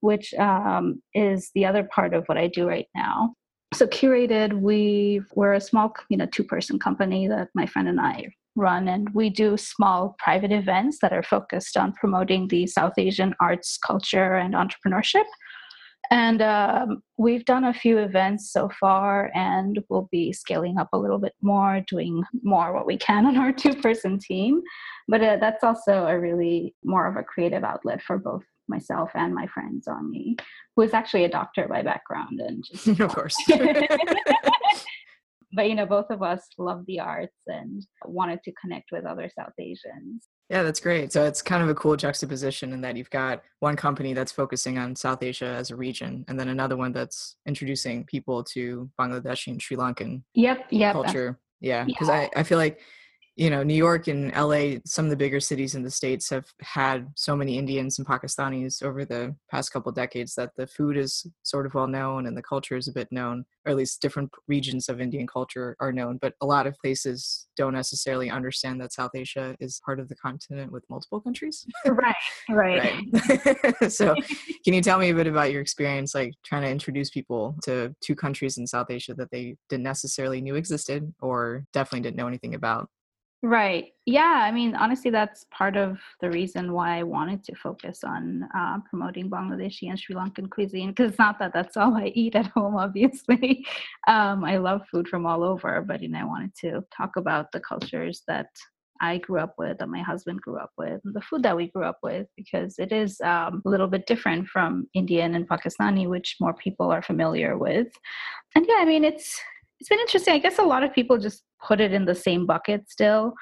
which 0.00 0.34
um, 0.34 1.00
is 1.14 1.50
the 1.54 1.64
other 1.64 1.84
part 1.84 2.14
of 2.14 2.24
what 2.26 2.38
I 2.38 2.48
do 2.48 2.66
right 2.66 2.88
now. 2.94 3.34
So 3.72 3.86
Curated, 3.86 4.60
we 4.60 5.22
we're 5.34 5.52
a 5.52 5.60
small, 5.60 5.92
you 6.08 6.16
know, 6.16 6.26
two-person 6.26 6.78
company 6.80 7.28
that 7.28 7.48
my 7.54 7.66
friend 7.66 7.88
and 7.88 8.00
I 8.00 8.26
run, 8.56 8.88
and 8.88 9.08
we 9.14 9.30
do 9.30 9.56
small 9.56 10.16
private 10.18 10.50
events 10.50 10.98
that 11.02 11.12
are 11.12 11.22
focused 11.22 11.76
on 11.76 11.92
promoting 11.92 12.48
the 12.48 12.66
South 12.66 12.94
Asian 12.98 13.32
arts, 13.40 13.78
culture, 13.78 14.34
and 14.34 14.54
entrepreneurship. 14.54 15.24
And 16.12 16.42
um, 16.42 17.02
we've 17.18 17.44
done 17.44 17.64
a 17.64 17.74
few 17.74 17.98
events 17.98 18.52
so 18.52 18.68
far, 18.80 19.30
and 19.32 19.78
we'll 19.88 20.08
be 20.10 20.32
scaling 20.32 20.76
up 20.76 20.88
a 20.92 20.98
little 20.98 21.18
bit 21.18 21.34
more, 21.40 21.84
doing 21.86 22.24
more 22.42 22.72
what 22.72 22.86
we 22.86 22.96
can 22.96 23.26
on 23.26 23.36
our 23.36 23.52
two 23.62 23.74
person 23.76 24.18
team. 24.18 24.60
But 25.06 25.22
uh, 25.22 25.36
that's 25.40 25.62
also 25.62 26.06
a 26.06 26.18
really 26.18 26.74
more 26.84 27.06
of 27.06 27.16
a 27.16 27.22
creative 27.22 27.62
outlet 27.62 28.02
for 28.02 28.18
both 28.18 28.42
myself 28.68 29.10
and 29.14 29.34
my 29.34 29.46
friend 29.48 29.82
Zongi, 29.86 30.40
who 30.74 30.82
is 30.82 30.94
actually 30.94 31.24
a 31.24 31.28
doctor 31.28 31.68
by 31.68 31.82
background. 31.82 32.40
And 32.40 32.64
just, 32.64 32.86
of 33.00 33.14
course. 33.14 33.36
but 35.52 35.68
you 35.68 35.74
know, 35.74 35.86
both 35.86 36.10
of 36.10 36.22
us 36.22 36.46
love 36.58 36.84
the 36.86 37.00
arts 37.00 37.36
and 37.46 37.84
wanted 38.04 38.42
to 38.44 38.52
connect 38.60 38.90
with 38.92 39.04
other 39.04 39.30
South 39.36 39.52
Asians. 39.58 40.28
Yeah, 40.48 40.62
that's 40.62 40.80
great. 40.80 41.12
So 41.12 41.24
it's 41.24 41.42
kind 41.42 41.62
of 41.62 41.68
a 41.68 41.74
cool 41.74 41.96
juxtaposition 41.96 42.72
in 42.72 42.80
that 42.80 42.96
you've 42.96 43.10
got 43.10 43.42
one 43.60 43.76
company 43.76 44.14
that's 44.14 44.32
focusing 44.32 44.78
on 44.78 44.96
South 44.96 45.22
Asia 45.22 45.46
as 45.46 45.70
a 45.70 45.76
region, 45.76 46.24
and 46.28 46.38
then 46.38 46.48
another 46.48 46.76
one 46.76 46.92
that's 46.92 47.36
introducing 47.46 48.04
people 48.04 48.42
to 48.44 48.90
Bangladeshi 48.98 49.48
and 49.48 49.62
Sri 49.62 49.76
Lankan 49.76 50.22
yep, 50.34 50.66
yep. 50.70 50.92
culture. 50.92 51.38
Yeah, 51.60 51.84
because 51.84 52.08
yeah. 52.08 52.28
I, 52.34 52.40
I 52.40 52.42
feel 52.42 52.58
like 52.58 52.80
you 53.36 53.48
know, 53.48 53.62
New 53.62 53.74
York 53.74 54.08
and 54.08 54.32
LA, 54.36 54.80
some 54.84 55.06
of 55.06 55.10
the 55.10 55.16
bigger 55.16 55.40
cities 55.40 55.74
in 55.74 55.82
the 55.82 55.90
States 55.90 56.28
have 56.30 56.46
had 56.60 57.08
so 57.16 57.36
many 57.36 57.56
Indians 57.56 57.98
and 57.98 58.06
Pakistanis 58.06 58.82
over 58.82 59.04
the 59.04 59.34
past 59.50 59.72
couple 59.72 59.92
decades 59.92 60.34
that 60.34 60.50
the 60.56 60.66
food 60.66 60.96
is 60.96 61.26
sort 61.42 61.64
of 61.64 61.74
well 61.74 61.86
known 61.86 62.26
and 62.26 62.36
the 62.36 62.42
culture 62.42 62.76
is 62.76 62.88
a 62.88 62.92
bit 62.92 63.08
known, 63.10 63.44
or 63.64 63.70
at 63.70 63.76
least 63.76 64.02
different 64.02 64.30
regions 64.48 64.88
of 64.88 65.00
Indian 65.00 65.26
culture 65.26 65.76
are 65.80 65.92
known. 65.92 66.18
But 66.20 66.34
a 66.40 66.46
lot 66.46 66.66
of 66.66 66.76
places 66.78 67.46
don't 67.56 67.72
necessarily 67.72 68.30
understand 68.30 68.80
that 68.80 68.92
South 68.92 69.12
Asia 69.14 69.56
is 69.60 69.80
part 69.84 70.00
of 70.00 70.08
the 70.08 70.16
continent 70.16 70.72
with 70.72 70.84
multiple 70.90 71.20
countries. 71.20 71.64
right, 71.86 72.14
right. 72.50 73.02
right. 73.12 73.92
so, 73.92 74.14
can 74.64 74.74
you 74.74 74.82
tell 74.82 74.98
me 74.98 75.10
a 75.10 75.14
bit 75.14 75.28
about 75.28 75.52
your 75.52 75.62
experience, 75.62 76.14
like 76.14 76.34
trying 76.44 76.62
to 76.62 76.68
introduce 76.68 77.10
people 77.10 77.56
to 77.64 77.94
two 78.02 78.16
countries 78.16 78.58
in 78.58 78.66
South 78.66 78.90
Asia 78.90 79.14
that 79.14 79.30
they 79.30 79.56
didn't 79.68 79.84
necessarily 79.84 80.40
knew 80.40 80.56
existed 80.56 81.14
or 81.20 81.64
definitely 81.72 82.00
didn't 82.00 82.16
know 82.16 82.28
anything 82.28 82.54
about? 82.54 82.88
Right. 83.42 83.92
Yeah. 84.04 84.42
I 84.44 84.50
mean, 84.50 84.74
honestly, 84.74 85.10
that's 85.10 85.46
part 85.50 85.74
of 85.74 85.98
the 86.20 86.30
reason 86.30 86.72
why 86.74 86.98
I 86.98 87.02
wanted 87.04 87.42
to 87.44 87.54
focus 87.54 88.04
on 88.04 88.46
uh, 88.54 88.78
promoting 88.90 89.30
Bangladeshi 89.30 89.88
and 89.88 89.98
Sri 89.98 90.14
Lankan 90.14 90.50
cuisine. 90.50 90.90
Because 90.90 91.10
it's 91.10 91.18
not 91.18 91.38
that 91.38 91.54
that's 91.54 91.76
all 91.78 91.96
I 91.96 92.12
eat 92.14 92.34
at 92.34 92.46
home, 92.54 92.76
obviously. 92.76 93.64
Um, 94.06 94.44
I 94.44 94.58
love 94.58 94.82
food 94.90 95.08
from 95.08 95.24
all 95.24 95.42
over, 95.42 95.80
but 95.80 96.02
you 96.02 96.08
know, 96.10 96.18
I 96.18 96.24
wanted 96.24 96.54
to 96.60 96.84
talk 96.94 97.16
about 97.16 97.50
the 97.52 97.60
cultures 97.60 98.22
that 98.28 98.48
I 99.00 99.16
grew 99.16 99.40
up 99.40 99.54
with, 99.56 99.78
that 99.78 99.88
my 99.88 100.02
husband 100.02 100.42
grew 100.42 100.58
up 100.58 100.72
with, 100.76 101.00
the 101.04 101.22
food 101.22 101.42
that 101.44 101.56
we 101.56 101.68
grew 101.68 101.84
up 101.84 102.00
with, 102.02 102.26
because 102.36 102.78
it 102.78 102.92
is 102.92 103.18
um, 103.22 103.62
a 103.64 103.68
little 103.70 103.86
bit 103.88 104.06
different 104.06 104.48
from 104.48 104.86
Indian 104.92 105.34
and 105.34 105.48
Pakistani, 105.48 106.06
which 106.06 106.36
more 106.40 106.52
people 106.52 106.90
are 106.92 107.00
familiar 107.00 107.56
with. 107.56 107.88
And 108.54 108.66
yeah, 108.68 108.76
I 108.80 108.84
mean, 108.84 109.04
it's 109.04 109.40
it's 109.80 109.88
been 109.88 109.98
interesting. 109.98 110.34
I 110.34 110.38
guess 110.38 110.58
a 110.58 110.62
lot 110.62 110.84
of 110.84 110.92
people 110.92 111.18
just 111.18 111.42
put 111.66 111.80
it 111.80 111.92
in 111.92 112.04
the 112.04 112.14
same 112.14 112.46
bucket 112.46 112.88
still. 112.90 113.34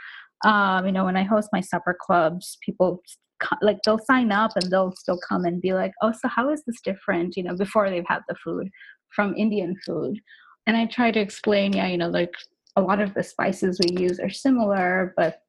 Um, 0.44 0.86
you 0.86 0.92
know, 0.92 1.04
when 1.04 1.16
I 1.16 1.24
host 1.24 1.48
my 1.52 1.60
supper 1.60 1.96
clubs, 2.00 2.58
people 2.64 3.02
like 3.60 3.78
they'll 3.84 3.98
sign 3.98 4.32
up 4.32 4.52
and 4.56 4.70
they'll 4.70 4.94
still 4.96 5.18
come 5.28 5.44
and 5.44 5.60
be 5.60 5.72
like, 5.72 5.92
"Oh, 6.00 6.12
so 6.12 6.28
how 6.28 6.50
is 6.50 6.62
this 6.64 6.80
different?" 6.80 7.36
You 7.36 7.42
know, 7.44 7.56
before 7.56 7.90
they've 7.90 8.04
had 8.06 8.22
the 8.28 8.36
food 8.36 8.70
from 9.14 9.34
Indian 9.36 9.76
food, 9.84 10.20
and 10.66 10.76
I 10.76 10.86
try 10.86 11.10
to 11.10 11.20
explain, 11.20 11.72
yeah, 11.72 11.88
you 11.88 11.98
know, 11.98 12.08
like 12.08 12.34
a 12.76 12.82
lot 12.82 13.00
of 13.00 13.14
the 13.14 13.22
spices 13.22 13.80
we 13.80 14.00
use 14.00 14.20
are 14.20 14.30
similar, 14.30 15.14
but 15.16 15.40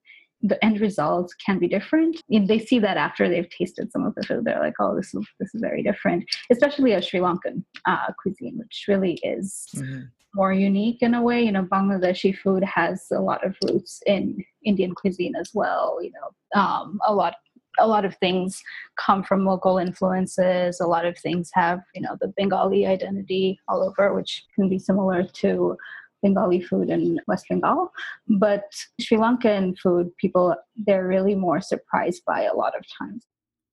the 0.42 0.64
end 0.64 0.80
result 0.80 1.34
can 1.46 1.60
be 1.60 1.68
different. 1.68 2.22
And 2.30 2.48
they 2.48 2.60
see 2.60 2.80
that 2.80 2.98
after 2.98 3.28
they've 3.28 3.50
tasted 3.50 3.92
some 3.92 4.06
of 4.06 4.16
the 4.16 4.24
food, 4.24 4.46
they're 4.46 4.60
like, 4.60 4.76
"Oh, 4.80 4.96
this 4.96 5.14
is 5.14 5.28
this 5.40 5.54
is 5.54 5.62
very 5.62 5.84
different." 5.84 6.26
Especially 6.52 6.94
a 6.94 7.02
Sri 7.02 7.20
Lankan 7.20 7.64
uh, 7.86 8.12
cuisine, 8.22 8.58
which 8.58 8.86
really 8.88 9.20
is 9.24 9.68
mm-hmm. 9.76 10.06
More 10.34 10.54
unique 10.54 11.02
in 11.02 11.14
a 11.14 11.22
way. 11.22 11.42
You 11.44 11.52
know, 11.52 11.64
Bangladeshi 11.64 12.38
food 12.38 12.64
has 12.64 13.06
a 13.12 13.20
lot 13.20 13.46
of 13.46 13.56
roots 13.68 14.02
in 14.06 14.44
Indian 14.64 14.94
cuisine 14.94 15.36
as 15.36 15.52
well. 15.54 16.00
You 16.02 16.12
know, 16.12 16.62
um, 16.62 17.00
a 17.08 17.14
lot 17.14 17.36
a 17.78 17.88
lot 17.88 18.06
of 18.06 18.16
things 18.18 18.62
come 19.00 19.24
from 19.24 19.46
local 19.46 19.78
influences. 19.78 20.80
A 20.80 20.88
lot 20.88 21.06
of 21.06 21.18
things 21.18 21.50
have, 21.54 21.80
you 21.96 22.02
know, 22.02 22.18
the 22.20 22.34
Bengali 22.36 22.86
identity 22.86 23.60
all 23.68 23.84
over, 23.84 24.14
which 24.14 24.44
can 24.56 24.70
be 24.70 24.80
similar 24.80 25.24
to 25.24 25.78
Bengali 26.22 26.62
food 26.62 26.90
in 26.90 27.20
West 27.28 27.46
Bengal. 27.50 27.92
But 28.28 28.64
Sri 29.00 29.18
Lankan 29.18 29.78
food, 29.78 30.16
people, 30.18 30.56
they're 30.76 31.08
really 31.08 31.36
more 31.36 31.62
surprised 31.62 32.24
by 32.26 32.44
a 32.44 32.54
lot 32.54 32.76
of 32.78 32.84
times. 32.98 33.26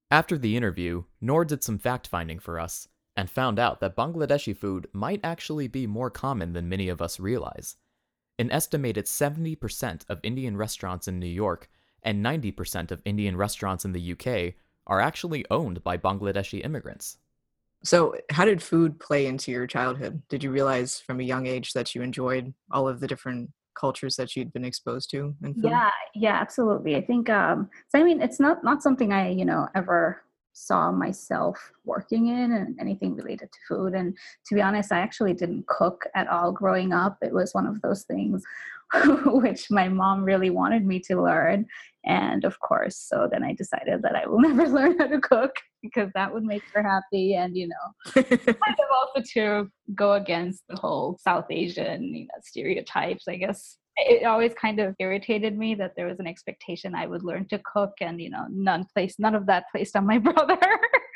After 0.09 0.37
the 0.37 0.55
interview, 0.55 1.03
Noor 1.19 1.43
did 1.43 1.63
some 1.63 1.79
fact 1.79 2.07
finding 2.07 2.39
for 2.39 2.59
us 2.59 2.87
and 3.17 3.29
found 3.29 3.57
out 3.57 3.79
that 3.79 3.95
Bangladeshi 3.95 4.55
food 4.55 4.87
might 4.93 5.19
actually 5.23 5.67
be 5.67 5.87
more 5.87 6.11
common 6.11 6.53
than 6.53 6.69
many 6.69 6.87
of 6.87 7.01
us 7.01 7.19
realize. 7.19 7.75
An 8.37 8.51
estimated 8.51 9.05
70% 9.05 10.05
of 10.07 10.19
Indian 10.21 10.55
restaurants 10.55 11.07
in 11.07 11.19
New 11.19 11.25
York 11.25 11.69
and 12.03 12.23
90% 12.23 12.91
of 12.91 13.01
Indian 13.03 13.35
restaurants 13.35 13.83
in 13.83 13.91
the 13.91 14.11
UK 14.11 14.53
are 14.85 15.01
actually 15.01 15.43
owned 15.49 15.83
by 15.83 15.97
Bangladeshi 15.97 16.63
immigrants. 16.63 17.17
So, 17.83 18.15
how 18.31 18.45
did 18.45 18.61
food 18.61 18.99
play 18.99 19.25
into 19.25 19.51
your 19.51 19.67
childhood? 19.67 20.21
Did 20.29 20.43
you 20.43 20.51
realize 20.51 20.99
from 20.99 21.19
a 21.19 21.23
young 21.23 21.47
age 21.47 21.73
that 21.73 21.93
you 21.95 22.01
enjoyed 22.01 22.53
all 22.71 22.87
of 22.87 22.99
the 22.99 23.07
different 23.07 23.49
cultures 23.75 24.15
that 24.15 24.35
you'd 24.35 24.53
been 24.53 24.65
exposed 24.65 25.09
to 25.11 25.35
in 25.43 25.53
food? 25.53 25.65
Yeah, 25.65 25.91
yeah, 26.15 26.33
absolutely. 26.35 26.95
I 26.95 27.01
think 27.01 27.29
um 27.29 27.69
so 27.89 27.99
I 27.99 28.03
mean 28.03 28.21
it's 28.21 28.39
not 28.39 28.63
not 28.63 28.81
something 28.81 29.13
I, 29.13 29.29
you 29.29 29.45
know, 29.45 29.67
ever 29.75 30.23
saw 30.57 30.91
myself 30.91 31.71
working 31.85 32.27
in 32.27 32.51
and 32.51 32.79
anything 32.79 33.15
related 33.15 33.51
to 33.51 33.59
food 33.67 33.93
and 33.93 34.17
to 34.47 34.55
be 34.55 34.61
honest, 34.61 34.91
I 34.91 34.99
actually 34.99 35.33
didn't 35.33 35.67
cook 35.67 36.05
at 36.15 36.27
all 36.27 36.51
growing 36.51 36.93
up. 36.93 37.17
It 37.21 37.31
was 37.31 37.53
one 37.53 37.67
of 37.67 37.79
those 37.81 38.03
things 38.03 38.43
which 39.25 39.69
my 39.69 39.87
mom 39.87 40.23
really 40.23 40.49
wanted 40.49 40.85
me 40.85 40.99
to 41.01 41.21
learn. 41.21 41.65
And 42.05 42.45
of 42.45 42.59
course, 42.59 42.97
so 42.97 43.27
then 43.31 43.43
I 43.43 43.53
decided 43.53 44.01
that 44.01 44.15
I 44.15 44.27
will 44.27 44.39
never 44.41 44.67
learn 44.67 44.97
how 44.97 45.07
to 45.07 45.19
cook 45.19 45.55
because 45.83 46.09
that 46.15 46.33
would 46.33 46.43
make 46.43 46.63
her 46.73 46.81
happy. 46.81 47.35
And, 47.35 47.55
you 47.55 47.67
know, 47.67 48.13
kind 48.23 48.25
of 48.31 48.85
also 48.99 49.21
to 49.33 49.69
go 49.93 50.13
against 50.13 50.63
the 50.69 50.77
whole 50.77 51.19
South 51.21 51.45
Asian, 51.49 52.03
you 52.03 52.23
know, 52.23 52.41
stereotypes, 52.41 53.27
I 53.27 53.35
guess. 53.35 53.77
It 53.97 54.25
always 54.25 54.53
kind 54.53 54.79
of 54.79 54.95
irritated 54.99 55.57
me 55.57 55.75
that 55.75 55.93
there 55.95 56.05
was 56.05 56.19
an 56.19 56.27
expectation 56.27 56.93
I 56.93 57.07
would 57.07 57.23
learn 57.23 57.47
to 57.47 57.59
cook 57.59 57.93
and, 57.99 58.21
you 58.21 58.29
know, 58.29 58.45
none 58.49 58.85
placed, 58.93 59.19
none 59.19 59.35
of 59.35 59.45
that 59.47 59.65
placed 59.71 59.95
on 59.95 60.05
my 60.05 60.17
brother. 60.19 60.59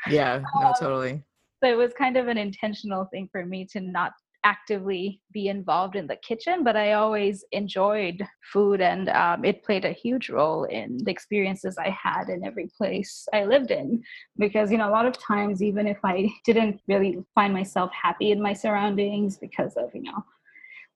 yeah, 0.08 0.42
no, 0.60 0.68
um, 0.68 0.74
totally. 0.78 1.22
So 1.62 1.70
it 1.70 1.76
was 1.76 1.92
kind 1.92 2.16
of 2.16 2.26
an 2.26 2.38
intentional 2.38 3.06
thing 3.12 3.28
for 3.30 3.46
me 3.46 3.66
to 3.72 3.80
not 3.80 4.12
actively 4.44 5.20
be 5.32 5.48
involved 5.48 5.96
in 5.96 6.06
the 6.06 6.16
kitchen, 6.16 6.64
but 6.64 6.76
I 6.76 6.94
always 6.94 7.44
enjoyed 7.52 8.26
food 8.52 8.80
and 8.80 9.08
um, 9.10 9.44
it 9.44 9.62
played 9.62 9.84
a 9.84 9.92
huge 9.92 10.30
role 10.30 10.64
in 10.64 10.98
the 11.04 11.10
experiences 11.10 11.78
I 11.78 11.90
had 11.90 12.28
in 12.28 12.44
every 12.44 12.68
place 12.76 13.28
I 13.32 13.44
lived 13.44 13.70
in. 13.70 14.02
Because, 14.38 14.70
you 14.70 14.78
know, 14.78 14.88
a 14.88 14.90
lot 14.90 15.06
of 15.06 15.18
times, 15.18 15.62
even 15.62 15.86
if 15.86 15.98
I 16.04 16.28
didn't 16.44 16.80
really 16.88 17.18
find 17.34 17.52
myself 17.52 17.90
happy 17.92 18.32
in 18.32 18.42
my 18.42 18.52
surroundings 18.52 19.36
because 19.36 19.74
of, 19.76 19.90
you 19.94 20.02
know, 20.02 20.24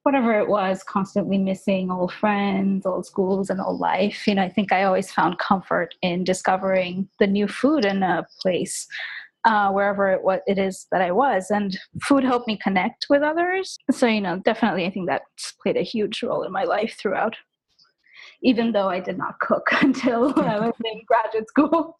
whatever 0.07 0.38
it 0.38 0.47
was, 0.47 0.85
constantly 0.85 1.37
missing 1.37 1.90
old 1.90 2.12
friends, 2.12 2.87
old 2.87 3.05
schools, 3.05 3.51
and 3.51 3.61
old 3.61 3.81
life, 3.81 4.25
you 4.29 4.37
know, 4.37 4.42
I 4.42 4.49
think 4.49 4.71
I 4.71 4.85
always 4.85 5.11
found 5.11 5.40
comfort 5.40 5.97
in 6.01 6.23
discovering 6.23 7.09
the 7.19 7.27
new 7.27 7.49
food 7.49 7.85
in 7.85 8.05
a 8.05 8.25
place 8.40 8.87
uh, 9.45 9.73
wherever 9.73 10.12
it, 10.12 10.23
what 10.23 10.42
it 10.47 10.59
is 10.59 10.87
that 10.92 11.03
I 11.03 11.11
was. 11.11 11.51
And 11.51 11.77
food 12.05 12.23
helped 12.23 12.47
me 12.47 12.57
connect 12.57 13.07
with 13.11 13.23
others. 13.23 13.79
So, 13.90 14.07
you 14.07 14.21
know, 14.21 14.38
definitely 14.45 14.87
I 14.87 14.90
think 14.90 15.09
that's 15.09 15.55
played 15.61 15.77
a 15.77 15.83
huge 15.83 16.23
role 16.23 16.45
in 16.45 16.53
my 16.53 16.62
life 16.62 16.97
throughout, 16.97 17.35
even 18.45 18.71
though 18.71 18.88
I 18.88 19.01
did 19.01 19.19
not 19.19 19.40
cook 19.40 19.66
until 19.83 20.33
I 20.38 20.61
was 20.61 20.75
in 20.85 21.01
graduate 21.05 21.49
school. 21.49 21.99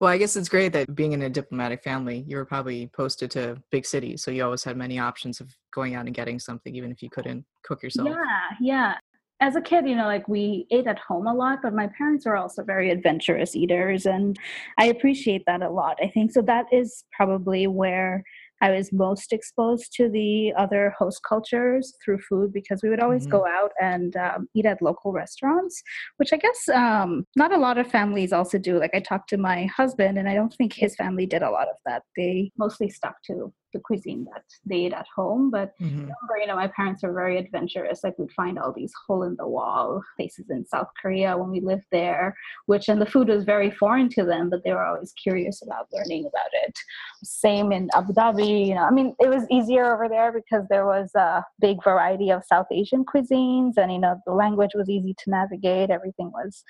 Well, 0.00 0.10
I 0.10 0.18
guess 0.18 0.36
it's 0.36 0.48
great 0.48 0.72
that 0.72 0.94
being 0.94 1.12
in 1.12 1.22
a 1.22 1.30
diplomatic 1.30 1.82
family, 1.82 2.24
you 2.26 2.36
were 2.36 2.44
probably 2.44 2.90
posted 2.94 3.30
to 3.32 3.62
big 3.70 3.86
cities. 3.86 4.22
So 4.22 4.30
you 4.30 4.44
always 4.44 4.64
had 4.64 4.76
many 4.76 4.98
options 4.98 5.40
of 5.40 5.54
going 5.72 5.94
out 5.94 6.06
and 6.06 6.14
getting 6.14 6.38
something, 6.38 6.74
even 6.74 6.90
if 6.90 7.02
you 7.02 7.08
couldn't 7.10 7.44
cook 7.62 7.82
yourself. 7.82 8.08
Yeah, 8.08 8.56
yeah 8.60 8.94
as 9.40 9.56
a 9.56 9.60
kid, 9.60 9.86
you 9.86 9.96
know, 9.96 10.06
like 10.06 10.28
we 10.28 10.66
ate 10.70 10.86
at 10.86 10.98
home 10.98 11.26
a 11.26 11.34
lot, 11.34 11.60
but 11.62 11.74
my 11.74 11.88
parents 11.98 12.24
were 12.24 12.36
also 12.36 12.62
very 12.62 12.90
adventurous 12.90 13.56
eaters, 13.56 14.06
and 14.06 14.38
I 14.78 14.86
appreciate 14.86 15.42
that 15.46 15.62
a 15.62 15.68
lot. 15.68 15.98
I 16.02 16.08
think 16.08 16.32
so. 16.32 16.40
That 16.42 16.66
is 16.72 17.04
probably 17.12 17.66
where 17.66 18.22
I 18.64 18.70
was 18.70 18.94
most 18.94 19.34
exposed 19.34 19.92
to 19.96 20.08
the 20.08 20.54
other 20.56 20.94
host 20.98 21.20
cultures 21.28 21.92
through 22.02 22.20
food 22.20 22.50
because 22.50 22.80
we 22.82 22.88
would 22.88 22.98
always 22.98 23.24
mm-hmm. 23.24 23.32
go 23.32 23.46
out 23.46 23.72
and 23.78 24.16
um, 24.16 24.48
eat 24.54 24.64
at 24.64 24.80
local 24.80 25.12
restaurants, 25.12 25.82
which 26.16 26.32
I 26.32 26.38
guess 26.38 26.68
um, 26.72 27.26
not 27.36 27.52
a 27.52 27.58
lot 27.58 27.76
of 27.76 27.86
families 27.86 28.32
also 28.32 28.56
do. 28.56 28.78
Like 28.78 28.94
I 28.94 29.00
talked 29.00 29.28
to 29.30 29.36
my 29.36 29.66
husband, 29.66 30.16
and 30.16 30.26
I 30.30 30.34
don't 30.34 30.54
think 30.54 30.72
his 30.72 30.96
family 30.96 31.26
did 31.26 31.42
a 31.42 31.50
lot 31.50 31.68
of 31.68 31.76
that. 31.84 32.04
They 32.16 32.52
mostly 32.56 32.88
stuck 32.88 33.16
to 33.24 33.52
the 33.74 33.80
cuisine 33.80 34.24
that 34.32 34.44
they 34.64 34.86
ate 34.86 34.94
at 34.94 35.06
home. 35.14 35.50
But 35.50 35.72
mm-hmm. 35.78 35.96
remember, 35.96 36.38
you 36.40 36.46
know, 36.46 36.56
my 36.56 36.68
parents 36.68 37.02
were 37.02 37.12
very 37.12 37.36
adventurous. 37.36 38.02
Like 38.02 38.18
we'd 38.18 38.32
find 38.32 38.58
all 38.58 38.72
these 38.72 38.92
hole 39.06 39.24
in 39.24 39.36
the 39.36 39.46
wall 39.46 40.02
places 40.16 40.46
in 40.48 40.64
South 40.64 40.88
Korea 41.00 41.36
when 41.36 41.50
we 41.50 41.60
lived 41.60 41.84
there, 41.92 42.34
which 42.64 42.88
and 42.88 43.00
the 43.00 43.06
food 43.06 43.28
was 43.28 43.44
very 43.44 43.70
foreign 43.70 44.08
to 44.10 44.24
them, 44.24 44.48
but 44.48 44.64
they 44.64 44.72
were 44.72 44.84
always 44.84 45.12
curious 45.12 45.60
about 45.62 45.88
learning 45.92 46.22
about 46.26 46.50
it. 46.64 46.78
Same 47.22 47.72
in 47.72 47.90
Abu 47.94 48.14
Dhabi, 48.14 48.68
you 48.68 48.74
know, 48.74 48.84
I 48.84 48.90
mean, 48.90 49.14
it 49.18 49.28
was 49.28 49.44
easier 49.50 49.92
over 49.94 50.08
there 50.08 50.32
because 50.32 50.64
there 50.70 50.86
was 50.86 51.10
a 51.14 51.44
big 51.60 51.82
variety 51.84 52.30
of 52.30 52.42
South 52.44 52.66
Asian 52.72 53.04
cuisines 53.04 53.76
and, 53.76 53.92
you 53.92 53.98
know, 53.98 54.16
the 54.26 54.32
language 54.32 54.72
was 54.74 54.88
easy 54.88 55.14
to 55.18 55.30
navigate. 55.30 55.90
Everything 55.90 56.30
was 56.32 56.64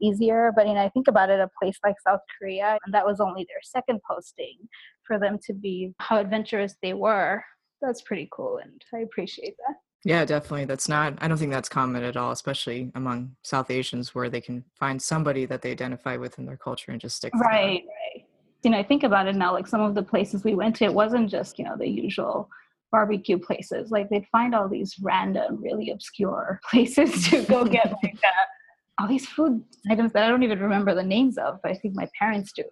easier. 0.00 0.52
But 0.54 0.66
you 0.66 0.74
know, 0.74 0.82
I 0.82 0.88
think 0.90 1.08
about 1.08 1.30
it, 1.30 1.40
a 1.40 1.50
place 1.60 1.78
like 1.84 1.96
South 2.06 2.20
Korea, 2.38 2.78
and 2.84 2.94
that 2.94 3.06
was 3.06 3.20
only 3.20 3.46
their 3.48 3.62
second 3.62 4.00
posting 4.08 4.56
for 5.06 5.18
them 5.18 5.38
to 5.46 5.52
be 5.52 5.94
how 5.98 6.18
adventurous 6.18 6.74
they 6.82 6.94
were. 6.94 7.42
That's 7.80 8.02
pretty 8.02 8.28
cool, 8.32 8.58
and 8.58 8.82
I 8.94 8.98
appreciate 8.98 9.56
that. 9.66 9.76
Yeah, 10.04 10.24
definitely. 10.24 10.64
That's 10.64 10.88
not, 10.88 11.18
I 11.18 11.28
don't 11.28 11.36
think 11.36 11.52
that's 11.52 11.68
common 11.68 12.02
at 12.02 12.16
all, 12.16 12.30
especially 12.30 12.90
among 12.94 13.36
South 13.42 13.70
Asians 13.70 14.14
where 14.14 14.30
they 14.30 14.40
can 14.40 14.64
find 14.78 15.00
somebody 15.00 15.44
that 15.44 15.60
they 15.60 15.72
identify 15.72 16.16
with 16.16 16.38
in 16.38 16.46
their 16.46 16.56
culture 16.56 16.90
and 16.90 17.00
just 17.00 17.16
stick 17.16 17.34
Right, 17.34 17.82
right. 17.84 18.24
You 18.62 18.70
know, 18.70 18.78
I 18.78 18.82
think 18.82 19.02
about 19.02 19.26
it 19.26 19.36
now, 19.36 19.52
like 19.52 19.66
some 19.66 19.82
of 19.82 19.94
the 19.94 20.02
places 20.02 20.42
we 20.42 20.54
went 20.54 20.76
to, 20.76 20.84
it 20.84 20.94
wasn't 20.94 21.30
just, 21.30 21.58
you 21.58 21.64
know, 21.64 21.76
the 21.76 21.88
usual 21.88 22.48
barbecue 22.90 23.38
places. 23.38 23.90
Like 23.90 24.08
they'd 24.08 24.26
find 24.32 24.54
all 24.54 24.68
these 24.68 24.96
random, 25.02 25.62
really 25.62 25.90
obscure 25.90 26.60
places 26.70 27.28
to 27.28 27.42
go 27.44 27.64
get 27.64 27.92
like 28.02 28.20
that 28.22 28.28
uh, 28.34 28.59
all 29.00 29.08
these 29.08 29.26
food 29.26 29.62
items 29.90 30.12
that 30.12 30.24
I 30.24 30.28
don't 30.28 30.42
even 30.42 30.60
remember 30.60 30.94
the 30.94 31.02
names 31.02 31.38
of. 31.38 31.58
But 31.62 31.72
I 31.72 31.74
think 31.74 31.94
my 31.96 32.08
parents 32.18 32.52
do. 32.52 32.64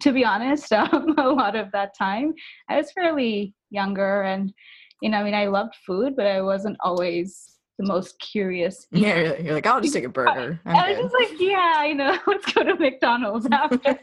To 0.00 0.12
be 0.12 0.24
honest, 0.24 0.72
um, 0.72 1.14
a 1.18 1.28
lot 1.28 1.56
of 1.56 1.72
that 1.72 1.96
time, 1.96 2.34
I 2.68 2.76
was 2.76 2.92
fairly 2.92 3.54
younger, 3.70 4.22
and 4.22 4.52
you 5.00 5.08
know, 5.08 5.18
I 5.18 5.24
mean, 5.24 5.34
I 5.34 5.46
loved 5.46 5.74
food, 5.86 6.14
but 6.16 6.26
I 6.26 6.42
wasn't 6.42 6.76
always 6.80 7.58
the 7.78 7.86
most 7.86 8.18
curious. 8.20 8.86
Yeah, 8.92 9.36
you're 9.38 9.54
like, 9.54 9.66
I'll 9.66 9.80
just 9.80 9.94
take 9.94 10.04
a 10.04 10.08
burger. 10.08 10.60
I'm 10.66 10.76
i 10.76 10.88
was 10.90 10.96
good. 10.96 11.02
just 11.02 11.14
like, 11.14 11.40
yeah, 11.40 11.84
you 11.84 11.94
know, 11.94 12.18
let's 12.26 12.52
go 12.52 12.62
to 12.62 12.74
McDonald's 12.76 13.46
after. 13.50 13.98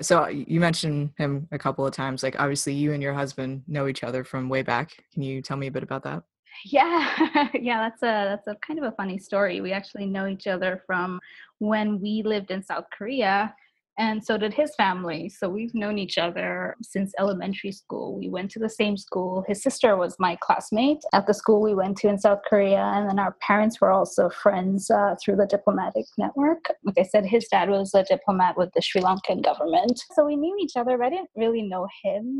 so 0.00 0.26
you 0.28 0.60
mentioned 0.60 1.10
him 1.16 1.48
a 1.52 1.58
couple 1.58 1.86
of 1.86 1.92
times. 1.94 2.22
Like, 2.22 2.38
obviously, 2.38 2.74
you 2.74 2.92
and 2.92 3.02
your 3.02 3.14
husband 3.14 3.62
know 3.66 3.88
each 3.88 4.04
other 4.04 4.24
from 4.24 4.48
way 4.48 4.62
back. 4.62 5.04
Can 5.12 5.22
you 5.22 5.42
tell 5.42 5.56
me 5.56 5.66
a 5.66 5.70
bit 5.70 5.82
about 5.82 6.02
that? 6.04 6.22
Yeah, 6.64 7.48
yeah, 7.54 7.88
that's 7.88 8.02
a 8.02 8.36
that's 8.36 8.46
a 8.46 8.56
kind 8.66 8.78
of 8.78 8.84
a 8.84 8.96
funny 8.96 9.18
story. 9.18 9.60
We 9.60 9.72
actually 9.72 10.06
know 10.06 10.26
each 10.26 10.46
other 10.46 10.82
from 10.86 11.20
when 11.58 12.00
we 12.00 12.22
lived 12.24 12.50
in 12.50 12.62
South 12.62 12.84
Korea, 12.96 13.54
and 13.98 14.24
so 14.24 14.38
did 14.38 14.54
his 14.54 14.74
family. 14.76 15.28
So 15.28 15.48
we've 15.48 15.74
known 15.74 15.98
each 15.98 16.18
other 16.18 16.76
since 16.82 17.12
elementary 17.18 17.72
school. 17.72 18.18
We 18.18 18.28
went 18.28 18.50
to 18.52 18.58
the 18.58 18.68
same 18.68 18.96
school. 18.96 19.44
His 19.48 19.62
sister 19.62 19.96
was 19.96 20.16
my 20.18 20.36
classmate 20.40 21.02
at 21.12 21.26
the 21.26 21.34
school 21.34 21.60
we 21.60 21.74
went 21.74 21.98
to 21.98 22.08
in 22.08 22.18
South 22.18 22.40
Korea, 22.48 22.92
and 22.94 23.08
then 23.08 23.18
our 23.18 23.36
parents 23.40 23.80
were 23.80 23.90
also 23.90 24.30
friends 24.30 24.90
uh, 24.90 25.16
through 25.22 25.36
the 25.36 25.46
diplomatic 25.46 26.06
network. 26.16 26.66
Like 26.84 26.98
I 26.98 27.04
said, 27.04 27.26
his 27.26 27.46
dad 27.48 27.70
was 27.70 27.94
a 27.94 28.04
diplomat 28.04 28.56
with 28.56 28.70
the 28.74 28.82
Sri 28.82 29.00
Lankan 29.00 29.42
government, 29.42 30.00
so 30.14 30.24
we 30.24 30.36
knew 30.36 30.56
each 30.60 30.76
other, 30.76 30.96
but 30.96 31.06
I 31.06 31.10
didn't 31.10 31.30
really 31.36 31.62
know 31.62 31.86
him. 32.02 32.38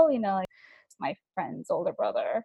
You 0.00 0.18
know, 0.18 0.34
like 0.34 0.48
my 0.98 1.14
friend's 1.34 1.70
older 1.70 1.92
brother 1.92 2.44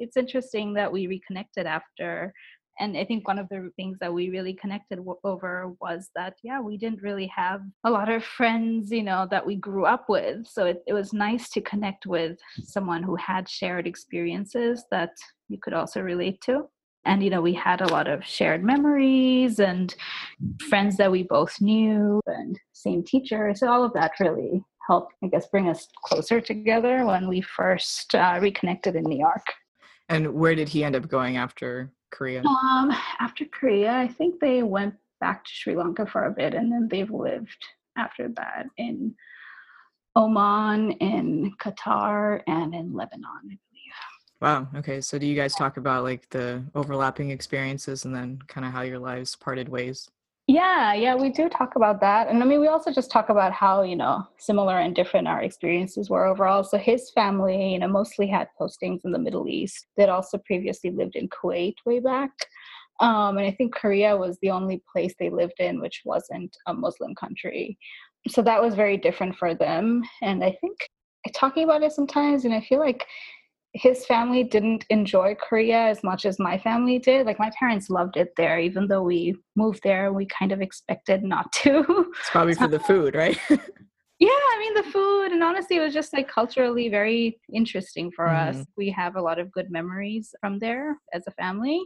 it's 0.00 0.16
interesting 0.16 0.74
that 0.74 0.90
we 0.90 1.06
reconnected 1.06 1.66
after 1.66 2.32
and 2.80 2.96
i 2.96 3.04
think 3.04 3.26
one 3.28 3.38
of 3.38 3.48
the 3.48 3.70
things 3.76 3.96
that 4.00 4.12
we 4.12 4.30
really 4.30 4.54
connected 4.54 4.96
w- 4.96 5.18
over 5.24 5.72
was 5.80 6.10
that 6.14 6.34
yeah 6.42 6.60
we 6.60 6.76
didn't 6.76 7.02
really 7.02 7.26
have 7.26 7.60
a 7.84 7.90
lot 7.90 8.08
of 8.08 8.24
friends 8.24 8.90
you 8.90 9.02
know 9.02 9.26
that 9.30 9.44
we 9.44 9.56
grew 9.56 9.84
up 9.84 10.08
with 10.08 10.46
so 10.46 10.66
it, 10.66 10.82
it 10.86 10.92
was 10.92 11.12
nice 11.12 11.48
to 11.50 11.60
connect 11.60 12.06
with 12.06 12.38
someone 12.62 13.02
who 13.02 13.16
had 13.16 13.48
shared 13.48 13.86
experiences 13.86 14.84
that 14.90 15.12
you 15.48 15.58
could 15.62 15.74
also 15.74 16.00
relate 16.00 16.40
to 16.42 16.66
And, 17.04 17.22
you 17.22 17.30
know, 17.30 17.40
we 17.40 17.54
had 17.54 17.80
a 17.80 17.88
lot 17.88 18.08
of 18.08 18.24
shared 18.24 18.62
memories 18.62 19.58
and 19.58 19.94
friends 20.68 20.96
that 20.98 21.10
we 21.10 21.22
both 21.22 21.60
knew 21.60 22.20
and 22.26 22.58
same 22.72 23.02
teacher. 23.02 23.54
So 23.54 23.68
all 23.72 23.84
of 23.84 23.94
that 23.94 24.12
really 24.20 24.62
helped, 24.86 25.14
I 25.24 25.28
guess, 25.28 25.46
bring 25.48 25.68
us 25.68 25.88
closer 26.04 26.40
together 26.40 27.06
when 27.06 27.26
we 27.28 27.40
first 27.40 28.14
uh, 28.14 28.38
reconnected 28.40 28.96
in 28.96 29.04
New 29.04 29.18
York. 29.18 29.46
And 30.10 30.34
where 30.34 30.54
did 30.54 30.68
he 30.68 30.84
end 30.84 30.96
up 30.96 31.08
going 31.08 31.36
after 31.36 31.90
Korea? 32.10 32.42
Um, 32.44 32.92
after 33.20 33.44
Korea, 33.44 33.92
I 33.92 34.08
think 34.08 34.40
they 34.40 34.62
went 34.62 34.94
back 35.20 35.44
to 35.44 35.50
Sri 35.50 35.76
Lanka 35.76 36.04
for 36.04 36.24
a 36.24 36.30
bit 36.30 36.52
and 36.54 36.70
then 36.70 36.88
they've 36.90 37.10
lived 37.10 37.64
after 37.96 38.28
that 38.36 38.66
in 38.76 39.14
Oman, 40.16 40.92
in 40.92 41.52
Qatar, 41.58 42.42
and 42.48 42.74
in 42.74 42.92
Lebanon, 42.92 43.24
I 43.24 43.40
believe. 43.42 43.60
Wow. 44.40 44.68
Okay. 44.74 45.00
So 45.00 45.18
do 45.18 45.26
you 45.26 45.36
guys 45.36 45.54
talk 45.54 45.76
about 45.76 46.02
like 46.02 46.28
the 46.30 46.64
overlapping 46.74 47.30
experiences 47.30 48.04
and 48.04 48.14
then 48.14 48.40
kind 48.48 48.66
of 48.66 48.72
how 48.72 48.82
your 48.82 48.98
lives 48.98 49.36
parted 49.36 49.68
ways? 49.68 50.10
Yeah, 50.50 50.94
yeah, 50.94 51.14
we 51.14 51.30
do 51.30 51.48
talk 51.48 51.76
about 51.76 52.00
that. 52.00 52.26
And 52.26 52.42
I 52.42 52.46
mean, 52.46 52.58
we 52.58 52.66
also 52.66 52.90
just 52.92 53.08
talk 53.08 53.28
about 53.28 53.52
how, 53.52 53.82
you 53.82 53.94
know, 53.94 54.26
similar 54.36 54.80
and 54.80 54.96
different 54.96 55.28
our 55.28 55.40
experiences 55.40 56.10
were 56.10 56.26
overall. 56.26 56.64
So 56.64 56.76
his 56.76 57.08
family, 57.12 57.74
you 57.74 57.78
know, 57.78 57.86
mostly 57.86 58.26
had 58.26 58.48
postings 58.60 59.02
in 59.04 59.12
the 59.12 59.20
Middle 59.20 59.46
East. 59.46 59.86
They'd 59.96 60.08
also 60.08 60.38
previously 60.38 60.90
lived 60.90 61.14
in 61.14 61.28
Kuwait 61.28 61.74
way 61.86 62.00
back. 62.00 62.32
Um, 62.98 63.38
and 63.38 63.46
I 63.46 63.52
think 63.52 63.76
Korea 63.76 64.16
was 64.16 64.38
the 64.42 64.50
only 64.50 64.82
place 64.92 65.14
they 65.20 65.30
lived 65.30 65.60
in 65.60 65.80
which 65.80 66.02
wasn't 66.04 66.56
a 66.66 66.74
Muslim 66.74 67.14
country. 67.14 67.78
So 68.26 68.42
that 68.42 68.60
was 68.60 68.74
very 68.74 68.96
different 68.96 69.36
for 69.36 69.54
them. 69.54 70.02
And 70.20 70.42
I 70.42 70.58
think 70.60 70.76
talking 71.32 71.62
about 71.62 71.84
it 71.84 71.92
sometimes, 71.92 72.44
and 72.44 72.52
I 72.52 72.60
feel 72.60 72.80
like 72.80 73.06
his 73.72 74.04
family 74.06 74.42
didn't 74.42 74.84
enjoy 74.90 75.36
Korea 75.36 75.78
as 75.78 76.02
much 76.02 76.24
as 76.24 76.38
my 76.38 76.58
family 76.58 76.98
did. 76.98 77.26
Like 77.26 77.38
my 77.38 77.50
parents 77.58 77.88
loved 77.88 78.16
it 78.16 78.32
there, 78.36 78.58
even 78.58 78.88
though 78.88 79.02
we 79.02 79.36
moved 79.54 79.82
there, 79.84 80.12
we 80.12 80.26
kind 80.26 80.50
of 80.52 80.60
expected 80.60 81.22
not 81.22 81.52
to. 81.52 82.12
It's 82.20 82.30
probably 82.30 82.54
for 82.54 82.68
the 82.68 82.80
food, 82.88 83.14
right? 83.14 83.38
yeah, 83.48 83.58
I 84.28 84.56
mean 84.58 84.74
the 84.74 84.90
food, 84.90 85.28
and 85.32 85.42
honestly, 85.42 85.76
it 85.76 85.80
was 85.80 85.94
just 85.94 86.12
like 86.12 86.28
culturally 86.28 86.88
very 86.88 87.38
interesting 87.52 88.10
for 88.10 88.26
mm-hmm. 88.26 88.60
us. 88.60 88.66
We 88.76 88.90
have 88.90 89.16
a 89.16 89.22
lot 89.22 89.38
of 89.38 89.52
good 89.52 89.70
memories 89.70 90.34
from 90.40 90.58
there 90.58 90.98
as 91.12 91.22
a 91.28 91.32
family, 91.32 91.80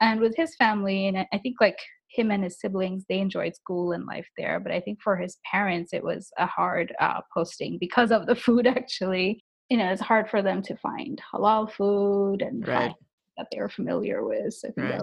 and 0.00 0.20
with 0.20 0.36
his 0.36 0.54
family, 0.56 1.06
and 1.06 1.18
I 1.32 1.38
think 1.38 1.56
like 1.60 1.78
him 2.08 2.30
and 2.30 2.44
his 2.44 2.60
siblings, 2.60 3.04
they 3.08 3.20
enjoyed 3.20 3.56
school 3.56 3.92
and 3.92 4.04
life 4.04 4.28
there. 4.36 4.60
But 4.60 4.72
I 4.72 4.80
think 4.80 5.00
for 5.00 5.16
his 5.16 5.38
parents, 5.50 5.94
it 5.94 6.04
was 6.04 6.30
a 6.38 6.44
hard 6.44 6.94
uh, 7.00 7.20
posting 7.32 7.78
because 7.80 8.10
of 8.10 8.26
the 8.26 8.36
food 8.36 8.66
actually 8.66 9.42
you 9.68 9.76
know, 9.76 9.90
it's 9.90 10.02
hard 10.02 10.28
for 10.28 10.42
them 10.42 10.62
to 10.62 10.76
find 10.76 11.20
halal 11.32 11.70
food 11.70 12.42
and 12.42 12.66
right. 12.66 12.94
that 13.36 13.46
they 13.50 13.58
were 13.58 13.68
familiar 13.68 14.24
with. 14.24 14.54
So 14.54 14.70
right. 14.76 15.00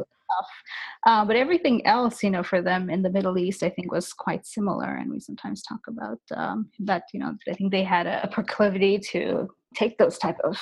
Uh, 1.05 1.25
but 1.25 1.35
everything 1.35 1.85
else, 1.87 2.21
you 2.21 2.29
know, 2.29 2.43
for 2.43 2.61
them 2.61 2.89
in 2.89 3.01
the 3.01 3.09
Middle 3.09 3.37
East, 3.37 3.63
I 3.63 3.69
think 3.69 3.91
was 3.91 4.13
quite 4.13 4.45
similar. 4.45 4.95
And 4.95 5.09
we 5.09 5.19
sometimes 5.19 5.63
talk 5.63 5.79
about 5.87 6.19
um, 6.35 6.69
that, 6.79 7.03
you 7.13 7.19
know, 7.19 7.35
I 7.49 7.53
think 7.53 7.71
they 7.71 7.83
had 7.83 8.05
a, 8.05 8.23
a 8.23 8.27
proclivity 8.27 8.99
to 9.11 9.49
take 9.75 9.97
those 9.97 10.17
type 10.17 10.37
of 10.43 10.59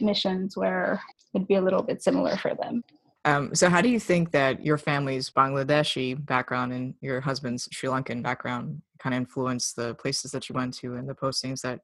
missions 0.00 0.56
where 0.56 1.00
it'd 1.34 1.48
be 1.48 1.54
a 1.54 1.60
little 1.60 1.82
bit 1.82 2.02
similar 2.02 2.36
for 2.36 2.54
them. 2.54 2.84
Um, 3.24 3.54
so, 3.54 3.68
how 3.68 3.80
do 3.80 3.88
you 3.88 3.98
think 3.98 4.30
that 4.30 4.64
your 4.64 4.78
family's 4.78 5.30
Bangladeshi 5.30 6.24
background 6.24 6.72
and 6.72 6.94
your 7.00 7.20
husband's 7.20 7.68
Sri 7.72 7.88
Lankan 7.88 8.22
background 8.22 8.80
kind 9.00 9.14
of 9.14 9.20
influenced 9.20 9.74
the 9.74 9.94
places 9.96 10.30
that 10.30 10.48
you 10.48 10.54
went 10.54 10.74
to 10.74 10.94
and 10.94 11.08
the 11.08 11.14
postings 11.14 11.60
that 11.62 11.80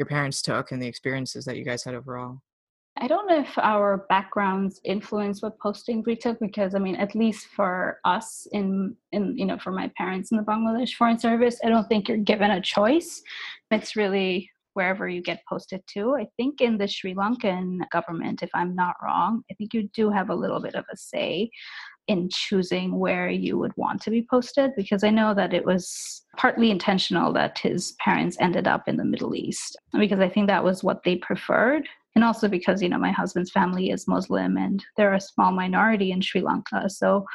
your 0.00 0.06
parents 0.06 0.40
took 0.40 0.72
and 0.72 0.82
the 0.82 0.86
experiences 0.88 1.44
that 1.44 1.58
you 1.58 1.64
guys 1.64 1.84
had 1.84 1.94
overall? 1.94 2.40
I 2.96 3.06
don't 3.06 3.28
know 3.28 3.40
if 3.40 3.56
our 3.58 4.06
backgrounds 4.08 4.80
influence 4.82 5.42
what 5.42 5.58
postings 5.58 6.06
we 6.06 6.16
took 6.16 6.40
because 6.40 6.74
I 6.74 6.78
mean, 6.78 6.96
at 6.96 7.14
least 7.14 7.46
for 7.54 8.00
us 8.04 8.48
in 8.52 8.96
in 9.12 9.36
you 9.38 9.44
know 9.44 9.58
for 9.58 9.70
my 9.70 9.90
parents 9.96 10.32
in 10.32 10.38
the 10.38 10.42
Bangladesh 10.42 10.94
Foreign 10.94 11.18
Service, 11.18 11.60
I 11.62 11.68
don't 11.68 11.86
think 11.88 12.08
you're 12.08 12.16
given 12.32 12.50
a 12.50 12.60
choice. 12.60 13.22
It's 13.70 13.94
really 13.94 14.50
wherever 14.74 15.08
you 15.08 15.22
get 15.22 15.42
posted 15.48 15.82
to. 15.94 16.16
I 16.16 16.26
think 16.36 16.60
in 16.60 16.78
the 16.78 16.88
Sri 16.88 17.14
Lankan 17.14 17.80
government, 17.90 18.42
if 18.42 18.50
I'm 18.54 18.74
not 18.74 18.96
wrong, 19.02 19.42
I 19.50 19.54
think 19.54 19.74
you 19.74 19.88
do 19.94 20.10
have 20.10 20.30
a 20.30 20.34
little 20.34 20.60
bit 20.60 20.74
of 20.74 20.84
a 20.92 20.96
say 20.96 21.50
in 22.10 22.28
choosing 22.28 22.98
where 22.98 23.30
you 23.30 23.56
would 23.56 23.70
want 23.76 24.02
to 24.02 24.10
be 24.10 24.26
posted 24.28 24.72
because 24.76 25.04
I 25.04 25.10
know 25.10 25.32
that 25.32 25.54
it 25.54 25.64
was 25.64 26.22
partly 26.36 26.72
intentional 26.72 27.32
that 27.34 27.56
his 27.56 27.94
parents 28.04 28.36
ended 28.40 28.66
up 28.66 28.88
in 28.88 28.96
the 28.96 29.04
Middle 29.04 29.32
East 29.36 29.76
because 29.96 30.18
I 30.18 30.28
think 30.28 30.48
that 30.48 30.64
was 30.64 30.82
what 30.82 31.04
they 31.04 31.14
preferred. 31.14 31.88
And 32.16 32.24
also 32.24 32.48
because, 32.48 32.82
you 32.82 32.88
know, 32.88 32.98
my 32.98 33.12
husband's 33.12 33.52
family 33.52 33.90
is 33.90 34.08
Muslim 34.08 34.56
and 34.56 34.84
they're 34.96 35.14
a 35.14 35.20
small 35.20 35.52
minority 35.52 36.10
in 36.10 36.20
Sri 36.20 36.40
Lanka. 36.40 36.90
So 36.90 37.26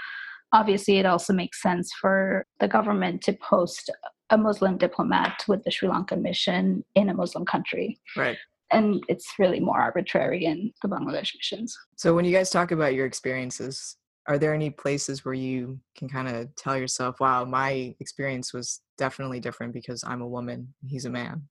obviously 0.52 0.98
it 0.98 1.06
also 1.06 1.32
makes 1.32 1.62
sense 1.62 1.90
for 1.94 2.46
the 2.60 2.68
government 2.68 3.22
to 3.22 3.32
post 3.32 3.90
a 4.30 4.38
Muslim 4.38 4.78
diplomat 4.78 5.46
with 5.48 5.64
the 5.64 5.72
Sri 5.72 5.88
Lankan 5.88 6.22
mission 6.22 6.84
in 6.96 7.08
a 7.08 7.14
Muslim 7.14 7.46
country. 7.46 7.98
Right 8.18 8.38
and 8.72 9.04
it's 9.08 9.36
really 9.38 9.60
more 9.60 9.80
arbitrary 9.80 10.44
in 10.44 10.74
the 10.82 10.88
Bangladesh 10.88 11.36
missions. 11.38 11.78
So 11.98 12.16
when 12.16 12.26
you 12.26 12.34
guys 12.34 12.50
talk 12.50 12.72
about 12.72 12.96
your 12.96 13.06
experiences, 13.06 13.96
are 14.28 14.38
there 14.38 14.54
any 14.54 14.70
places 14.70 15.24
where 15.24 15.34
you 15.34 15.80
can 15.96 16.10
kind 16.10 16.28
of 16.28 16.54
tell 16.56 16.78
yourself, 16.78 17.20
wow, 17.20 17.46
my 17.46 17.96
experience 18.00 18.54
was 18.54 18.82
definitely 18.98 19.40
different 19.40 19.74
because 19.74 20.04
I'm 20.04 20.22
a 20.22 20.28
woman, 20.28 20.74
he's 20.86 21.06
a 21.06 21.10
man? 21.10 21.44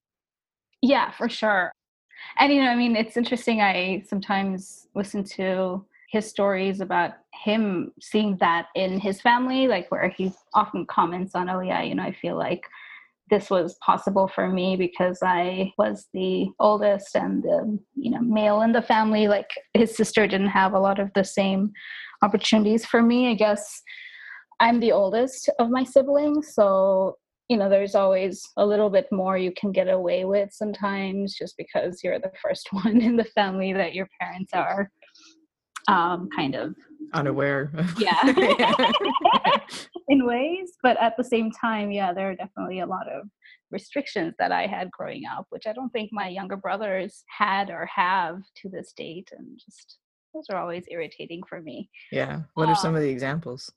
Yeah, 0.83 1.11
for 1.13 1.29
sure. 1.29 1.73
And, 2.39 2.53
you 2.53 2.63
know, 2.63 2.71
I 2.71 2.77
mean, 2.77 2.97
it's 2.97 3.17
interesting. 3.17 3.61
I 3.61 4.03
sometimes 4.09 4.89
listen 4.95 5.25
to 5.25 5.85
his 6.11 6.29
stories 6.29 6.81
about 6.81 7.13
him 7.33 7.93
seeing 8.01 8.37
that 8.39 8.67
in 8.75 9.01
his 9.01 9.21
family, 9.21 9.67
like 9.67 9.91
where 9.91 10.09
he 10.09 10.33
often 10.55 10.87
comments 10.87 11.35
on, 11.35 11.49
oh, 11.49 11.61
yeah, 11.61 11.83
you 11.83 11.95
know, 11.95 12.03
I 12.03 12.13
feel 12.13 12.37
like 12.37 12.65
this 13.31 13.51
was 13.51 13.77
possible 13.85 14.29
for 14.29 14.49
me 14.49 14.77
because 14.77 15.19
I 15.23 15.73
was 15.79 16.09
the 16.13 16.49
oldest 16.61 17.15
and 17.17 17.43
the 17.43 17.79
you 17.95 18.11
know 18.11 18.21
male 18.21 18.63
in 18.63 18.73
the 18.73 18.83
family. 18.83 19.29
Like 19.29 19.51
his 19.73 19.97
sister 19.97 20.27
didn't 20.27 20.49
have 20.49 20.75
a 20.75 20.79
lot 20.79 20.99
of 20.99 21.11
the 21.15 21.25
same 21.25 21.73
opportunities 22.23 22.85
for 22.85 23.03
me. 23.03 23.31
I 23.31 23.35
guess 23.35 23.83
I'm 24.61 24.81
the 24.81 24.93
oldest 24.93 25.51
of 25.59 25.71
my 25.71 25.85
siblings, 25.85 26.55
so 26.55 27.17
you 27.49 27.57
know 27.57 27.69
there's 27.69 27.95
always 27.95 28.43
a 28.57 28.67
little 28.67 28.91
bit 28.91 29.07
more 29.11 29.39
you 29.39 29.53
can 29.59 29.73
get 29.73 29.89
away 29.89 30.25
with 30.25 30.53
sometimes 30.53 31.35
just 31.35 31.57
because 31.57 32.01
you're 32.05 32.19
the 32.19 32.33
first 32.43 32.69
one 32.73 33.01
in 33.01 33.17
the 33.17 33.25
family 33.25 33.73
that 33.73 33.95
your 33.95 34.09
parents 34.21 34.53
are 34.53 34.91
um, 35.89 36.29
kind 36.35 36.55
of 36.55 36.75
unaware. 37.13 37.73
yeah. 37.99 38.93
In 40.09 40.27
ways, 40.27 40.73
but 40.83 41.01
at 41.01 41.17
the 41.17 41.25
same 41.25 41.51
time, 41.51 41.91
yeah, 41.91 42.13
there 42.13 42.31
are 42.31 42.35
definitely 42.35 42.81
a 42.81 42.87
lot 42.87 43.09
of 43.09 43.29
restrictions 43.71 44.35
that 44.39 44.53
I 44.53 44.67
had 44.67 44.91
growing 44.91 45.23
up, 45.27 45.47
which 45.51 45.67
I 45.67 45.73
don't 45.73 45.91
think 45.91 46.11
my 46.13 46.29
younger 46.29 46.57
brothers 46.57 47.25
had 47.29 47.71
or 47.71 47.87
have 47.87 48.43
to 48.63 48.69
this 48.69 48.93
date, 48.97 49.31
and 49.37 49.59
just 49.59 49.99
those 50.35 50.47
are 50.51 50.61
always 50.61 50.85
irritating 50.91 51.43
for 51.49 51.61
me. 51.61 51.89
Yeah. 52.11 52.43
What 52.55 52.69
are 52.69 52.77
some 52.77 52.91
um 52.91 52.97
of 52.97 53.03
the 53.03 53.09
examples? 53.09 53.73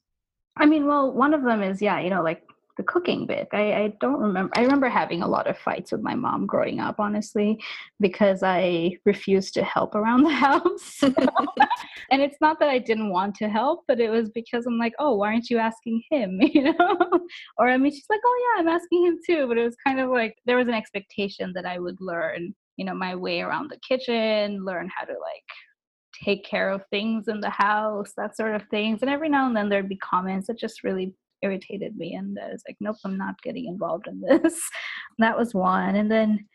I 0.58 0.66
mean, 0.66 0.88
well, 0.88 1.12
one 1.12 1.34
of 1.34 1.44
them 1.44 1.62
is 1.62 1.82
yeah, 1.82 2.00
you 2.00 2.10
know, 2.10 2.24
like 2.24 2.44
the 2.78 2.84
cooking 2.84 3.26
bit. 3.26 3.48
I, 3.52 3.74
I 3.74 3.94
don't 4.00 4.20
remember. 4.20 4.52
I 4.56 4.62
remember 4.62 4.88
having 4.88 5.22
a 5.22 5.28
lot 5.28 5.48
of 5.48 5.58
fights 5.58 5.92
with 5.92 6.02
my 6.02 6.16
mom 6.16 6.46
growing 6.46 6.80
up, 6.80 7.00
honestly, 7.00 7.60
because 8.00 8.44
I 8.44 8.98
refused 9.06 9.54
to 9.56 9.64
help 9.64 9.96
around 9.96 10.24
the 10.24 10.30
house. 10.34 11.02
and 12.12 12.22
it's 12.22 12.38
not 12.40 12.60
that 12.60 12.70
I 12.70 12.80
didn't 12.80 13.10
want 13.10 13.36
to 13.36 13.50
help, 13.50 13.84
but 13.88 14.00
it 14.00 14.10
was 14.10 14.30
because 14.30 14.66
I'm 14.66 14.78
like, 14.78 14.94
oh, 15.00 15.16
why 15.16 15.34
aren't 15.34 15.50
you 15.50 15.58
asking 15.58 16.04
him? 16.10 16.40
You 16.58 16.74
know? 16.74 16.98
or 17.58 17.68
I 17.68 17.78
mean, 17.78 17.92
she's 17.92 18.10
like, 18.10 18.22
oh 18.26 18.56
yeah, 18.56 18.62
I'm 18.62 18.68
asking 18.68 19.06
him 19.06 19.20
too. 19.24 19.48
But 19.48 19.58
it 19.58 19.64
was 19.64 19.76
kind 19.86 20.00
of 20.00 20.10
like 20.10 20.38
there 20.46 20.58
was 20.58 20.68
an 20.68 20.74
expectation 20.74 21.52
that 21.54 21.66
I 21.66 21.78
would 21.78 21.98
learn, 22.00 22.56
you 22.78 22.86
know, 22.86 22.96
my 22.96 23.16
way 23.16 23.42
around 23.42 23.70
the 23.70 23.80
kitchen, 23.88 24.66
learn 24.66 24.90
how 24.96 25.06
to 25.06 25.12
like 25.12 25.44
take 26.24 26.46
care 26.46 26.70
of 26.70 26.84
things 26.90 27.28
in 27.28 27.42
the 27.42 27.50
house, 27.50 28.14
that 28.18 28.36
sort 28.36 28.56
of 28.56 28.64
things. 28.70 29.00
And 29.02 29.10
every 29.10 29.30
now 29.30 29.48
and 29.48 29.56
then 29.56 29.70
there'd 29.70 29.90
be 29.90 29.98
comments 29.98 30.48
that 30.48 30.58
just 30.58 30.84
really 30.84 31.14
irritated 31.42 31.96
me 31.96 32.14
and 32.14 32.38
I 32.40 32.52
was 32.52 32.64
like, 32.68 32.78
nope, 32.80 32.98
I'm 33.06 33.18
not 33.18 33.42
getting 33.44 33.66
involved 33.66 34.08
in 34.08 34.22
this. 34.22 34.60
that 35.20 35.38
was 35.38 35.54
one. 35.54 35.96
And 35.96 36.12
then 36.12 36.46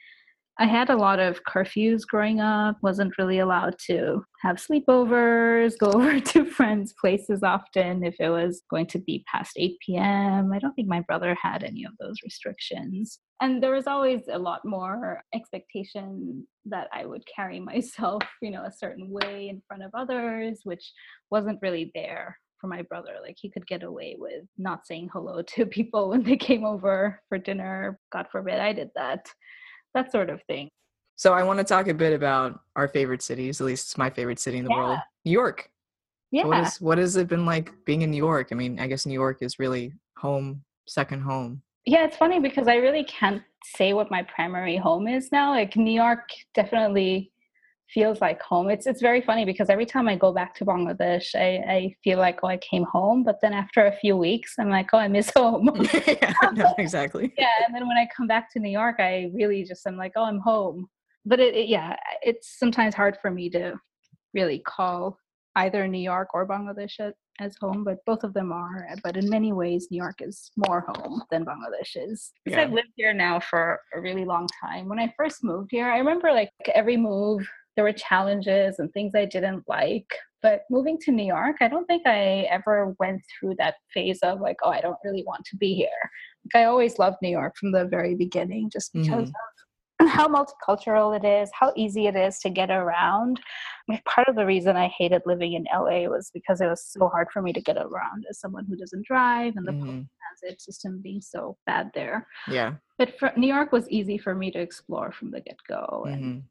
I 0.58 0.66
had 0.66 0.90
a 0.90 0.96
lot 0.96 1.18
of 1.18 1.44
curfews 1.44 2.06
growing 2.06 2.40
up, 2.40 2.76
wasn't 2.82 3.16
really 3.16 3.38
allowed 3.38 3.78
to 3.86 4.22
have 4.42 4.56
sleepovers, 4.56 5.78
go 5.80 5.90
over 5.92 6.20
to 6.20 6.44
friends' 6.44 6.94
places 7.00 7.42
often 7.42 8.04
if 8.04 8.16
it 8.20 8.28
was 8.28 8.62
going 8.70 8.86
to 8.88 8.98
be 8.98 9.24
past 9.32 9.52
8 9.56 9.76
p.m. 9.84 10.52
I 10.52 10.58
don't 10.58 10.74
think 10.74 10.88
my 10.88 11.00
brother 11.00 11.34
had 11.40 11.64
any 11.64 11.84
of 11.84 11.92
those 11.98 12.16
restrictions. 12.22 13.18
And 13.40 13.62
there 13.62 13.72
was 13.72 13.86
always 13.86 14.20
a 14.30 14.38
lot 14.38 14.60
more 14.64 15.22
expectation 15.34 16.46
that 16.66 16.88
I 16.92 17.06
would 17.06 17.24
carry 17.34 17.58
myself, 17.72 18.22
you 18.42 18.50
know, 18.50 18.64
a 18.64 18.72
certain 18.72 19.10
way 19.10 19.48
in 19.48 19.62
front 19.66 19.82
of 19.82 19.90
others, 19.94 20.60
which 20.64 20.92
wasn't 21.30 21.60
really 21.62 21.90
there 21.94 22.36
for 22.62 22.68
my 22.68 22.80
brother. 22.82 23.16
Like 23.20 23.36
he 23.38 23.50
could 23.50 23.66
get 23.66 23.82
away 23.82 24.16
with 24.18 24.44
not 24.56 24.86
saying 24.86 25.10
hello 25.12 25.42
to 25.48 25.66
people 25.66 26.08
when 26.08 26.22
they 26.22 26.36
came 26.36 26.64
over 26.64 27.20
for 27.28 27.36
dinner. 27.36 27.98
God 28.10 28.26
forbid 28.32 28.58
I 28.60 28.72
did 28.72 28.88
that. 28.94 29.26
That 29.92 30.10
sort 30.10 30.30
of 30.30 30.40
thing. 30.44 30.70
So 31.16 31.34
I 31.34 31.42
want 31.42 31.58
to 31.58 31.64
talk 31.64 31.88
a 31.88 31.94
bit 31.94 32.14
about 32.14 32.60
our 32.74 32.88
favorite 32.88 33.20
cities. 33.20 33.60
At 33.60 33.66
least 33.66 33.88
it's 33.88 33.98
my 33.98 34.08
favorite 34.08 34.38
city 34.38 34.56
in 34.56 34.64
the 34.64 34.70
yeah. 34.70 34.76
world, 34.76 34.98
New 35.26 35.32
York. 35.32 35.68
Yeah. 36.30 36.46
What 36.46 36.66
is 36.66 36.80
what 36.80 36.98
has 36.98 37.16
it 37.16 37.28
been 37.28 37.44
like 37.44 37.70
being 37.84 38.00
in 38.00 38.10
New 38.10 38.16
York? 38.16 38.48
I 38.50 38.54
mean, 38.54 38.80
I 38.80 38.86
guess 38.86 39.04
New 39.04 39.12
York 39.12 39.38
is 39.42 39.58
really 39.58 39.92
home, 40.16 40.62
second 40.88 41.20
home. 41.20 41.60
Yeah, 41.84 42.04
it's 42.04 42.16
funny 42.16 42.40
because 42.40 42.68
I 42.68 42.76
really 42.76 43.04
can't 43.04 43.42
say 43.76 43.92
what 43.92 44.10
my 44.10 44.22
primary 44.22 44.76
home 44.76 45.06
is 45.06 45.30
now. 45.30 45.50
Like 45.50 45.76
New 45.76 45.92
York 45.92 46.30
definitely 46.54 47.31
feels 47.92 48.20
like 48.20 48.40
home. 48.42 48.70
It's 48.70 48.86
it's 48.86 49.00
very 49.00 49.20
funny 49.20 49.44
because 49.44 49.68
every 49.70 49.86
time 49.86 50.08
I 50.08 50.16
go 50.16 50.32
back 50.32 50.54
to 50.56 50.64
Bangladesh, 50.64 51.34
I, 51.34 51.72
I 51.72 51.96
feel 52.02 52.18
like 52.18 52.40
oh 52.42 52.48
I 52.48 52.56
came 52.58 52.84
home, 52.84 53.22
but 53.24 53.38
then 53.42 53.52
after 53.52 53.86
a 53.86 53.96
few 53.96 54.16
weeks, 54.16 54.54
I'm 54.58 54.70
like 54.70 54.90
oh 54.92 54.98
I 54.98 55.08
miss 55.08 55.30
home. 55.36 55.70
yeah, 56.06 56.32
no, 56.52 56.74
exactly. 56.78 57.32
yeah, 57.38 57.50
and 57.66 57.74
then 57.74 57.86
when 57.86 57.96
I 57.96 58.08
come 58.16 58.26
back 58.26 58.52
to 58.52 58.60
New 58.60 58.70
York, 58.70 58.96
I 58.98 59.30
really 59.34 59.64
just 59.64 59.86
I'm 59.86 59.96
like 59.96 60.12
oh 60.16 60.24
I'm 60.24 60.40
home. 60.40 60.88
But 61.24 61.40
it, 61.40 61.54
it 61.54 61.68
yeah, 61.68 61.96
it's 62.22 62.58
sometimes 62.58 62.94
hard 62.94 63.16
for 63.22 63.30
me 63.30 63.50
to 63.50 63.74
really 64.34 64.58
call 64.60 65.18
either 65.56 65.86
New 65.86 65.98
York 65.98 66.28
or 66.34 66.48
Bangladesh 66.48 66.98
as 67.40 67.56
home, 67.60 67.84
but 67.84 67.98
both 68.06 68.24
of 68.24 68.34
them 68.34 68.52
are. 68.52 68.88
But 69.02 69.16
in 69.16 69.28
many 69.28 69.52
ways, 69.52 69.88
New 69.90 69.98
York 69.98 70.20
is 70.20 70.50
more 70.56 70.84
home 70.88 71.22
than 71.30 71.44
Bangladesh 71.44 71.96
is. 71.96 72.32
Because 72.44 72.58
Yeah. 72.58 72.62
I've 72.64 72.72
lived 72.72 72.92
here 72.96 73.14
now 73.14 73.40
for 73.40 73.80
a 73.94 74.00
really 74.00 74.24
long 74.24 74.48
time. 74.60 74.88
When 74.88 74.98
I 74.98 75.12
first 75.16 75.44
moved 75.44 75.70
here, 75.70 75.90
I 75.90 75.98
remember 75.98 76.32
like 76.32 76.50
every 76.74 76.96
move, 76.96 77.46
there 77.76 77.84
were 77.84 77.92
challenges 77.92 78.78
and 78.78 78.92
things 78.92 79.14
I 79.14 79.24
didn't 79.24 79.64
like. 79.68 80.06
But 80.42 80.62
moving 80.70 80.98
to 81.02 81.12
New 81.12 81.24
York, 81.24 81.56
I 81.60 81.68
don't 81.68 81.86
think 81.86 82.06
I 82.06 82.48
ever 82.50 82.94
went 82.98 83.22
through 83.38 83.54
that 83.58 83.76
phase 83.94 84.18
of 84.22 84.40
like, 84.40 84.56
oh, 84.64 84.70
I 84.70 84.80
don't 84.80 84.98
really 85.04 85.22
want 85.24 85.44
to 85.46 85.56
be 85.56 85.74
here. 85.74 85.88
Like 86.44 86.60
I 86.62 86.64
always 86.66 86.98
loved 86.98 87.18
New 87.22 87.28
York 87.30 87.54
from 87.56 87.70
the 87.72 87.84
very 87.84 88.14
beginning, 88.16 88.70
just 88.70 88.92
because 88.92 89.30
Mhm. 89.30 89.34
of 90.02 90.08
how 90.08 90.26
multicultural 90.26 91.16
it 91.16 91.24
is, 91.24 91.48
how 91.54 91.72
easy 91.76 92.08
it 92.08 92.16
is 92.16 92.40
to 92.40 92.50
get 92.50 92.72
around. 92.72 93.40
I 93.88 93.92
mean, 93.92 94.00
part 94.04 94.26
of 94.26 94.34
the 94.34 94.44
reason 94.44 94.76
I 94.76 94.88
hated 94.88 95.22
living 95.26 95.52
in 95.52 95.64
LA 95.72 96.08
was 96.08 96.28
because 96.34 96.60
it 96.60 96.66
was 96.66 96.84
so 96.84 97.08
hard 97.08 97.28
for 97.32 97.40
me 97.40 97.52
to 97.52 97.60
get 97.60 97.76
around 97.76 98.24
as 98.28 98.40
someone 98.40 98.66
who 98.68 98.74
doesn't 98.74 99.06
drive 99.06 99.54
and 99.54 99.64
the 99.64 99.72
public 99.74 99.94
Mhm. 99.94 100.08
transit 100.40 100.60
system 100.60 101.00
being 101.00 101.20
so 101.20 101.56
bad 101.66 101.92
there. 101.94 102.26
Yeah. 102.48 102.74
But 102.98 103.16
for, 103.16 103.32
New 103.36 103.46
York 103.46 103.70
was 103.70 103.88
easy 103.90 104.18
for 104.18 104.34
me 104.34 104.50
to 104.50 104.58
explore 104.58 105.12
from 105.12 105.30
the 105.30 105.40
get 105.40 105.58
go. 105.68 106.04
And 106.10 106.24
mhm. 106.24 106.42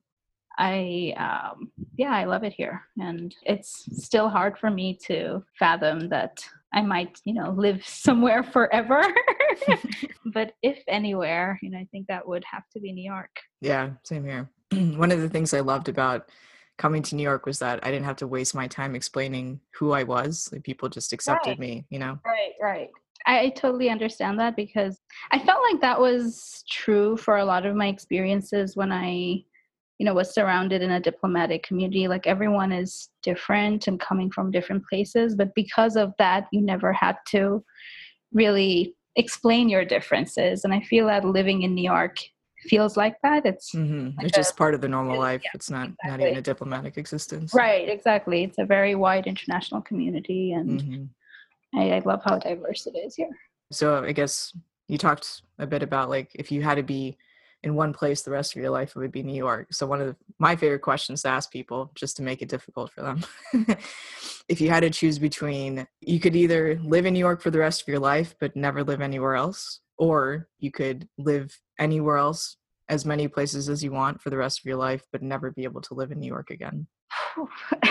I, 0.58 1.14
um, 1.18 1.72
yeah, 1.98 2.12
I 2.12 2.26
love 2.26 2.44
it 2.44 2.54
here. 2.54 2.82
And 2.98 3.34
it's 3.44 3.88
still 4.04 4.30
hard 4.30 4.58
for 4.58 4.70
me 4.70 4.98
to 5.06 5.44
fathom 5.58 6.10
that 6.10 6.44
I 6.74 6.82
might, 6.82 7.20
you 7.26 7.34
know, 7.34 7.52
live 7.52 7.86
somewhere 7.86 8.44
forever. 8.44 9.04
but 10.34 10.54
if 10.62 10.80
anywhere, 10.88 11.60
you 11.62 11.70
know, 11.70 11.78
I 11.78 11.88
think 11.92 12.08
that 12.08 12.28
would 12.28 12.44
have 12.50 12.64
to 12.74 12.80
be 12.80 12.92
New 12.92 13.10
York. 13.10 13.32
Yeah, 13.62 13.92
same 14.04 14.26
here. 14.26 14.50
One 14.72 15.12
of 15.12 15.22
the 15.22 15.30
things 15.30 15.54
I 15.54 15.60
loved 15.60 15.90
about 15.90 16.30
coming 16.78 17.04
to 17.04 17.16
New 17.16 17.24
York 17.24 17.46
was 17.46 17.60
that 17.60 17.80
I 17.86 17.92
didn't 17.92 18.06
have 18.06 18.16
to 18.18 18.28
waste 18.28 18.56
my 18.56 18.68
time 18.68 18.96
explaining 18.96 19.60
who 19.76 19.92
I 19.92 20.04
was. 20.04 20.50
Like 20.52 20.64
people 20.64 20.90
just 20.90 21.14
accepted 21.14 21.52
Right. 21.52 21.60
me, 21.60 21.86
you 21.90 22.00
know. 22.00 22.20
Right, 22.26 22.54
right. 22.60 22.90
I, 23.28 23.40
I 23.40 23.50
totally 23.50 23.90
understand 23.90 24.40
that 24.40 24.56
because 24.56 25.00
I 25.32 25.38
felt 25.38 25.62
like 25.72 25.82
that 25.82 26.00
was 26.00 26.64
true 26.70 27.18
for 27.18 27.38
a 27.38 27.46
lot 27.46 27.66
of 27.66 27.76
my 27.76 27.88
experiences 27.88 28.76
when 28.76 28.92
I, 28.92 29.44
you 30.02 30.06
know, 30.06 30.16
was 30.16 30.34
surrounded 30.34 30.82
in 30.82 30.90
a 30.90 31.00
diplomatic 31.00 31.62
community. 31.62 32.08
Like 32.08 32.26
everyone 32.26 32.72
is 32.72 33.10
different 33.22 33.86
and 33.86 34.00
coming 34.00 34.32
from 34.32 34.50
different 34.50 34.84
places, 34.90 35.36
but 35.36 35.54
because 35.54 35.96
of 35.96 36.12
that, 36.18 36.48
you 36.52 36.60
never 36.60 36.92
had 36.92 37.18
to 37.28 37.64
really 38.34 38.96
explain 39.16 39.70
your 39.70 39.86
differences. 39.86 40.64
And 40.64 40.74
I 40.74 40.82
feel 40.82 41.06
that 41.06 41.24
living 41.24 41.62
in 41.62 41.76
New 41.76 41.84
York 41.84 42.16
feels 42.68 42.98
like 42.98 43.16
that. 43.22 43.46
It's 43.46 43.72
hmm 43.74 44.08
Like 44.18 44.26
it's 44.26 44.38
a- 44.40 44.42
just 44.42 44.58
part 44.58 44.74
of 44.74 44.82
the 44.82 44.88
normal 44.88 45.14
yeah, 45.18 45.22
life. 45.22 45.44
It's 45.54 45.70
not 45.70 45.92
not 46.04 46.20
even 46.20 46.36
a 46.36 46.42
diplomatic 46.42 46.98
existence. 46.98 47.54
right, 47.54 47.88
exactly. 47.88 48.44
It's 48.44 48.58
a 48.58 48.66
very 48.66 48.96
wide 48.96 49.28
international 49.28 49.82
community, 49.82 50.54
and 50.54 50.82
hmm 50.82 51.06
I, 51.80 51.92
I 51.98 52.00
love 52.00 52.22
how 52.26 52.40
diverse 52.40 52.88
it 52.88 52.98
is 52.98 53.14
here. 53.14 53.30
So 53.72 54.04
I 54.04 54.14
guess 54.14 54.52
you 54.88 54.98
talked 54.98 55.44
a 55.60 55.68
bit 55.68 55.84
about 55.84 56.10
like 56.10 56.32
if 56.34 56.52
you 56.52 56.64
had 56.64 56.78
to 56.78 56.84
be 56.98 57.20
in 57.64 57.76
one 57.76 57.94
place 57.94 58.22
the 58.22 58.32
rest 58.32 58.56
of 58.56 58.62
your 58.62 58.72
life, 58.72 58.90
it 58.90 59.00
would 59.00 59.12
be 59.12 59.24
New 59.24 59.36
York. 59.36 59.68
So 59.72 59.86
one 59.86 60.02
of 60.02 60.08
the, 60.08 60.16
my 60.40 60.56
favorite 60.56 60.82
questions 60.82 61.22
to 61.22 61.30
ask 61.30 61.52
people, 61.52 61.92
just 61.96 62.18
to 62.18 62.24
make 62.24 62.42
it 62.42 62.50
difficult 62.50 62.92
for 62.92 63.02
them, 63.02 63.24
if 64.48 64.60
you 64.60 64.70
had 64.70 64.80
to 64.82 64.90
choose 64.90 65.20
between 65.20 65.88
you 66.00 66.20
could 66.20 66.36
either 66.36 66.80
live 66.84 67.06
in 67.06 67.14
New 67.14 67.20
York 67.20 67.42
for 67.42 67.52
the 67.52 67.60
rest 67.60 67.82
of 67.82 67.88
your 67.88 68.00
life 68.00 68.36
but 68.40 68.56
never 68.56 68.84
live 68.84 69.02
anywhere 69.02 69.36
else, 69.36 69.80
or 69.98 70.48
you 70.60 70.72
could 70.72 71.08
live 71.18 71.56
anywhere 71.78 72.18
else, 72.18 72.58
as 72.90 73.06
many 73.06 73.28
places 73.28 73.70
as 73.70 73.84
you 73.84 73.92
want 73.92 74.22
for 74.22 74.30
the 74.32 74.38
rest 74.38 74.60
of 74.60 74.66
your 74.66 74.76
life, 74.78 75.06
but 75.12 75.22
never 75.22 75.52
be 75.52 75.64
able 75.64 75.82
to 75.82 75.94
live 75.94 76.12
in 76.12 76.20
New 76.20 76.28
York 76.28 76.50
again. 76.50 76.88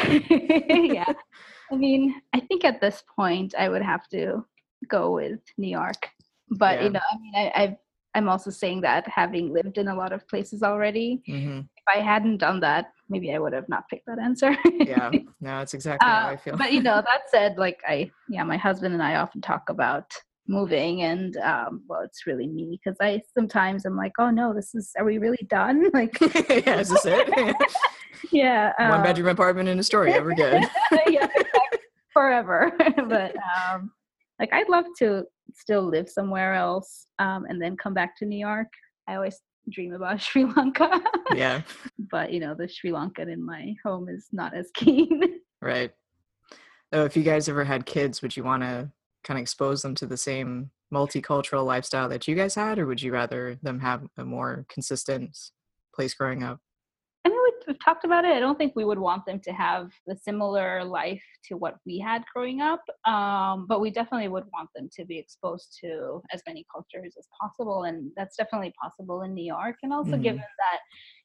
yeah. 0.09 1.13
I 1.73 1.77
mean, 1.77 2.21
I 2.35 2.41
think 2.41 2.65
at 2.65 2.81
this 2.81 3.05
point 3.17 3.55
I 3.57 3.69
would 3.69 3.83
have 3.83 4.09
to 4.09 4.45
go 4.89 5.13
with 5.13 5.41
New 5.57 5.69
York. 5.69 6.09
But 6.51 6.79
Yeah. 6.79 6.85
you 6.85 6.91
know, 6.91 7.01
I 7.13 7.19
mean, 7.19 7.35
I, 7.37 7.53
I've 7.55 7.77
I'm 8.15 8.29
also 8.29 8.51
saying 8.51 8.81
that 8.83 9.07
having 9.09 9.53
lived 9.53 9.79
in 9.79 9.89
a 9.89 9.95
lot 9.95 10.13
of 10.13 10.27
places 10.29 10.63
already, 10.63 11.23
hmm 11.27 11.61
if 11.77 11.97
I 11.97 12.01
hadn't 12.01 12.37
done 12.39 12.61
that, 12.61 12.93
maybe 13.09 13.33
I 13.35 13.39
would 13.39 13.55
have 13.55 13.69
not 13.69 13.89
picked 13.89 14.05
that 14.07 14.19
answer. 14.19 14.55
Yeah, 14.81 15.11
no, 15.41 15.59
that's 15.59 15.73
exactly 15.75 16.09
how 16.11 16.27
Uh, 16.27 16.31
I 16.33 16.37
feel. 16.37 16.57
but 16.57 16.73
you 16.73 16.83
know, 16.83 16.97
that 16.97 17.23
said, 17.31 17.57
like 17.57 17.81
I, 17.89 18.11
yeah, 18.29 18.45
my 18.45 18.57
husband 18.59 18.93
and 18.95 19.03
I 19.03 19.17
often 19.17 19.41
talk 19.41 19.71
about 19.71 20.13
moving, 20.47 21.03
and 21.03 21.37
um, 21.39 21.83
well, 21.89 22.01
it's 22.03 22.27
really 22.27 22.47
me 22.49 22.79
because 22.85 22.99
I 23.01 23.23
sometimes 23.37 23.87
I'm 23.87 23.97
like, 23.97 24.13
oh 24.19 24.31
no, 24.31 24.53
this 24.53 24.75
is, 24.75 24.91
are 24.99 25.05
we 25.05 25.19
really 25.19 25.47
done? 25.49 25.91
Like, 25.95 26.21
yeah, 26.21 26.81
is 26.81 26.91
this 26.91 27.07
it? 27.07 27.29
yeah, 28.33 28.73
One 28.79 28.99
um, 28.99 29.03
bedroom 29.03 29.29
apartment 29.29 29.69
in 29.71 29.79
Astoria, 29.79 30.23
we're 30.23 30.35
good. 30.35 30.63
yeah, 31.09 31.27
forever. 32.13 32.73
but 33.09 33.35
um, 33.37 33.91
like, 34.41 34.53
I'd 34.53 34.69
love 34.69 34.87
to 34.99 35.25
still 35.55 35.83
live 35.83 36.09
somewhere 36.09 36.55
else 36.55 37.07
um, 37.21 37.45
and 37.49 37.61
then 37.63 37.77
come 37.77 37.95
back 37.95 38.17
to 38.19 38.25
New 38.25 38.39
York. 38.39 38.69
I 39.07 39.15
always 39.17 39.41
dream 39.71 39.93
about 39.93 40.21
Sri 40.27 40.45
Lanka, 40.45 41.01
Yeah, 41.35 41.63
but 42.11 42.33
you 42.33 42.41
know, 42.41 42.55
the 42.55 42.67
Sri 42.69 42.91
Lankan 42.91 43.33
in 43.33 43.45
my 43.45 43.75
home 43.85 44.09
is 44.09 44.27
not 44.33 44.55
as 44.55 44.71
keen. 44.75 45.41
right. 45.61 45.93
So 46.93 47.05
if 47.05 47.17
you 47.17 47.23
guys 47.23 47.49
ever 47.49 47.63
had 47.65 47.87
kids, 47.87 48.21
would 48.23 48.37
you 48.37 48.43
want 48.43 48.63
to 48.65 48.91
kind 49.23 49.39
of 49.39 49.43
expose 49.43 49.83
them 49.83 49.95
to 49.97 50.07
the 50.07 50.17
same 50.17 50.71
multicultural 50.93 51.65
lifestyle 51.65 52.09
that 52.09 52.27
you 52.27 52.35
guys 52.35 52.57
had, 52.57 52.79
or 52.79 52.87
would 52.87 53.01
you 53.01 53.13
rather 53.13 53.57
them 53.63 53.79
have 53.79 54.09
a 54.17 54.25
more 54.25 54.65
consistent 54.69 55.39
place 55.95 56.15
growing 56.15 56.43
up? 56.43 56.59
I 57.61 57.63
mean, 57.63 57.67
we- 57.67 57.73
we've 57.73 57.85
talked 57.85 58.05
about 58.05 58.25
it. 58.25 58.33
I 58.33 58.41
don't 58.41 58.57
think 58.59 58.75
we 58.77 58.85
would 58.85 58.99
want 58.99 59.27
them 59.27 59.41
to 59.41 59.53
have 59.53 59.93
the 60.07 60.17
similar 60.17 60.85
life 60.85 61.23
to 61.49 61.57
what 61.57 61.77
we 61.87 61.99
had 61.99 62.25
growing 62.35 62.61
up, 62.61 62.83
um, 63.07 63.67
but 63.67 63.81
we 63.81 63.91
definitely 63.91 64.29
would 64.29 64.47
want 64.53 64.71
them 64.75 64.89
to 64.93 65.05
be 65.05 65.19
exposed 65.19 65.77
to 65.81 66.23
as 66.33 66.43
many 66.47 66.65
cultures 66.73 67.15
as 67.19 67.27
possible, 67.41 67.85
and 67.85 68.11
that's 68.17 68.37
definitely 68.37 68.73
possible 68.81 69.23
in 69.23 69.35
New 69.35 69.45
York. 69.45 69.77
And 69.83 69.93
also, 69.93 70.17
Mhm. 70.17 70.23
given 70.23 70.39
that 70.41 70.81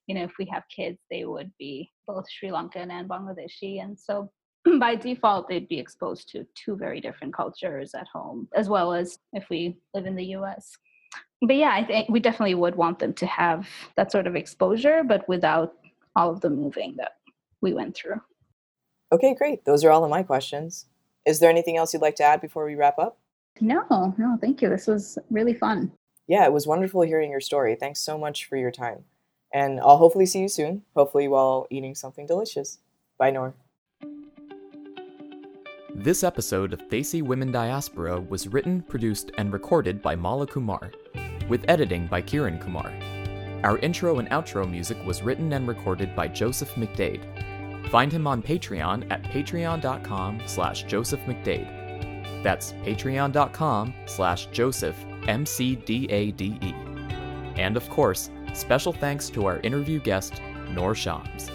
you 0.07 0.13
know, 0.13 0.23
if 0.23 0.38
we 0.38 0.45
have 0.45 0.63
kids, 0.69 0.99
they 1.09 1.25
would 1.25 1.51
be 1.57 1.91
both 2.05 2.29
Sri 2.29 2.49
Lankan 2.49 2.91
and 2.91 3.09
Bangladeshi, 3.09 3.81
and 3.81 3.99
so 3.99 4.31
by 4.79 4.95
default, 4.95 5.47
they'd 5.47 5.67
be 5.67 5.79
exposed 5.79 6.29
to 6.29 6.45
two 6.53 6.75
very 6.75 7.01
different 7.01 7.33
cultures 7.33 7.95
at 7.95 8.07
home, 8.09 8.47
as 8.53 8.69
well 8.69 8.93
as 8.93 9.17
if 9.33 9.49
we 9.49 9.79
live 9.95 10.05
in 10.05 10.15
the 10.15 10.25
U.S 10.38 10.77
but 11.41 11.55
yeah, 11.57 11.71
I 11.73 11.83
think 11.86 12.09
we 12.09 12.19
definitely 12.19 12.55
would 12.55 12.75
want 12.75 12.97
them 12.99 13.13
to 13.15 13.25
have 13.27 13.67
that 13.97 14.11
sort 14.11 14.25
of 14.25 14.36
exposure, 14.36 15.03
but 15.03 15.27
without 15.27 15.73
all 16.16 16.32
of 16.32 16.41
the 16.41 16.49
moving 16.49 16.95
that 16.97 17.18
we 17.61 17.74
went 17.74 17.95
through. 17.95 18.22
Okay, 19.11 19.36
great. 19.36 19.66
Those 19.66 19.84
are 19.84 19.91
all 19.91 20.03
of 20.03 20.09
my 20.09 20.24
questions. 20.24 20.86
Is 21.26 21.39
there 21.39 21.49
anything 21.49 21.78
else 21.78 21.93
you'd 21.93 22.01
like 22.01 22.16
to 22.16 22.24
add 22.24 22.41
before 22.41 22.66
we 22.66 22.76
wrap 22.76 22.99
up? 22.99 23.18
No, 23.61 24.13
no, 24.18 24.38
thank 24.41 24.61
you. 24.61 24.70
This 24.70 24.88
was 24.88 25.18
really 25.30 25.53
fun. 25.53 25.91
Yeah, 26.28 26.45
it 26.45 26.53
was 26.53 26.68
wonderful 26.68 27.01
hearing 27.01 27.32
your 27.32 27.39
story. 27.39 27.76
Thanks 27.76 27.99
so 27.99 28.18
much 28.18 28.45
for 28.45 28.57
your 28.57 28.72
time. 28.72 29.03
And 29.53 29.80
I'll 29.80 29.97
hopefully 29.97 30.26
see 30.26 30.39
you 30.39 30.49
soon, 30.49 30.82
hopefully 30.95 31.28
while 31.28 31.68
eating 31.70 31.95
something 31.95 32.26
delicious. 32.26 32.80
Bye, 33.18 33.32
Nor. 33.32 33.53
This 35.93 36.26
episode 36.26 36.74
of 36.74 36.82
Desi 36.89 37.22
Women 37.22 37.53
Diaspora 37.53 38.20
was 38.20 38.49
written, 38.49 38.82
produced, 38.82 39.32
and 39.38 39.53
recorded 39.53 40.01
by 40.01 40.16
Mala 40.16 40.45
Kumar, 40.45 40.91
with 41.47 41.63
editing 41.70 42.07
by 42.07 42.22
Kiran 42.22 42.59
Kumar. 42.59 42.91
Our 43.66 43.80
intro 43.80 44.20
and 44.20 44.30
outro 44.30 44.70
music 44.70 45.03
was 45.07 45.24
written 45.24 45.51
and 45.53 45.68
recorded 45.68 46.16
by 46.16 46.28
Joseph 46.28 46.76
McDade. 46.76 47.89
Find 47.89 48.11
him 48.11 48.28
on 48.28 48.43
Patreon 48.43 49.09
at 49.09 49.24
patreon.com 49.24 50.43
slash 50.45 50.84
Joseph 50.84 51.22
McDade. 51.22 52.43
That's 52.43 52.74
patreon.com 52.84 53.95
slash 54.05 54.45
Joseph 54.51 54.95
M-C-D-A-D-E. 55.28 56.76
And 57.57 57.76
of 57.76 57.89
course, 57.89 58.30
special 58.53 58.93
thanks 58.93 59.30
to 59.32 59.47
our 59.47 59.59
interview 59.61 59.99
guest, 59.99 60.43
Nor 60.70 60.93
Shams. 60.93 61.49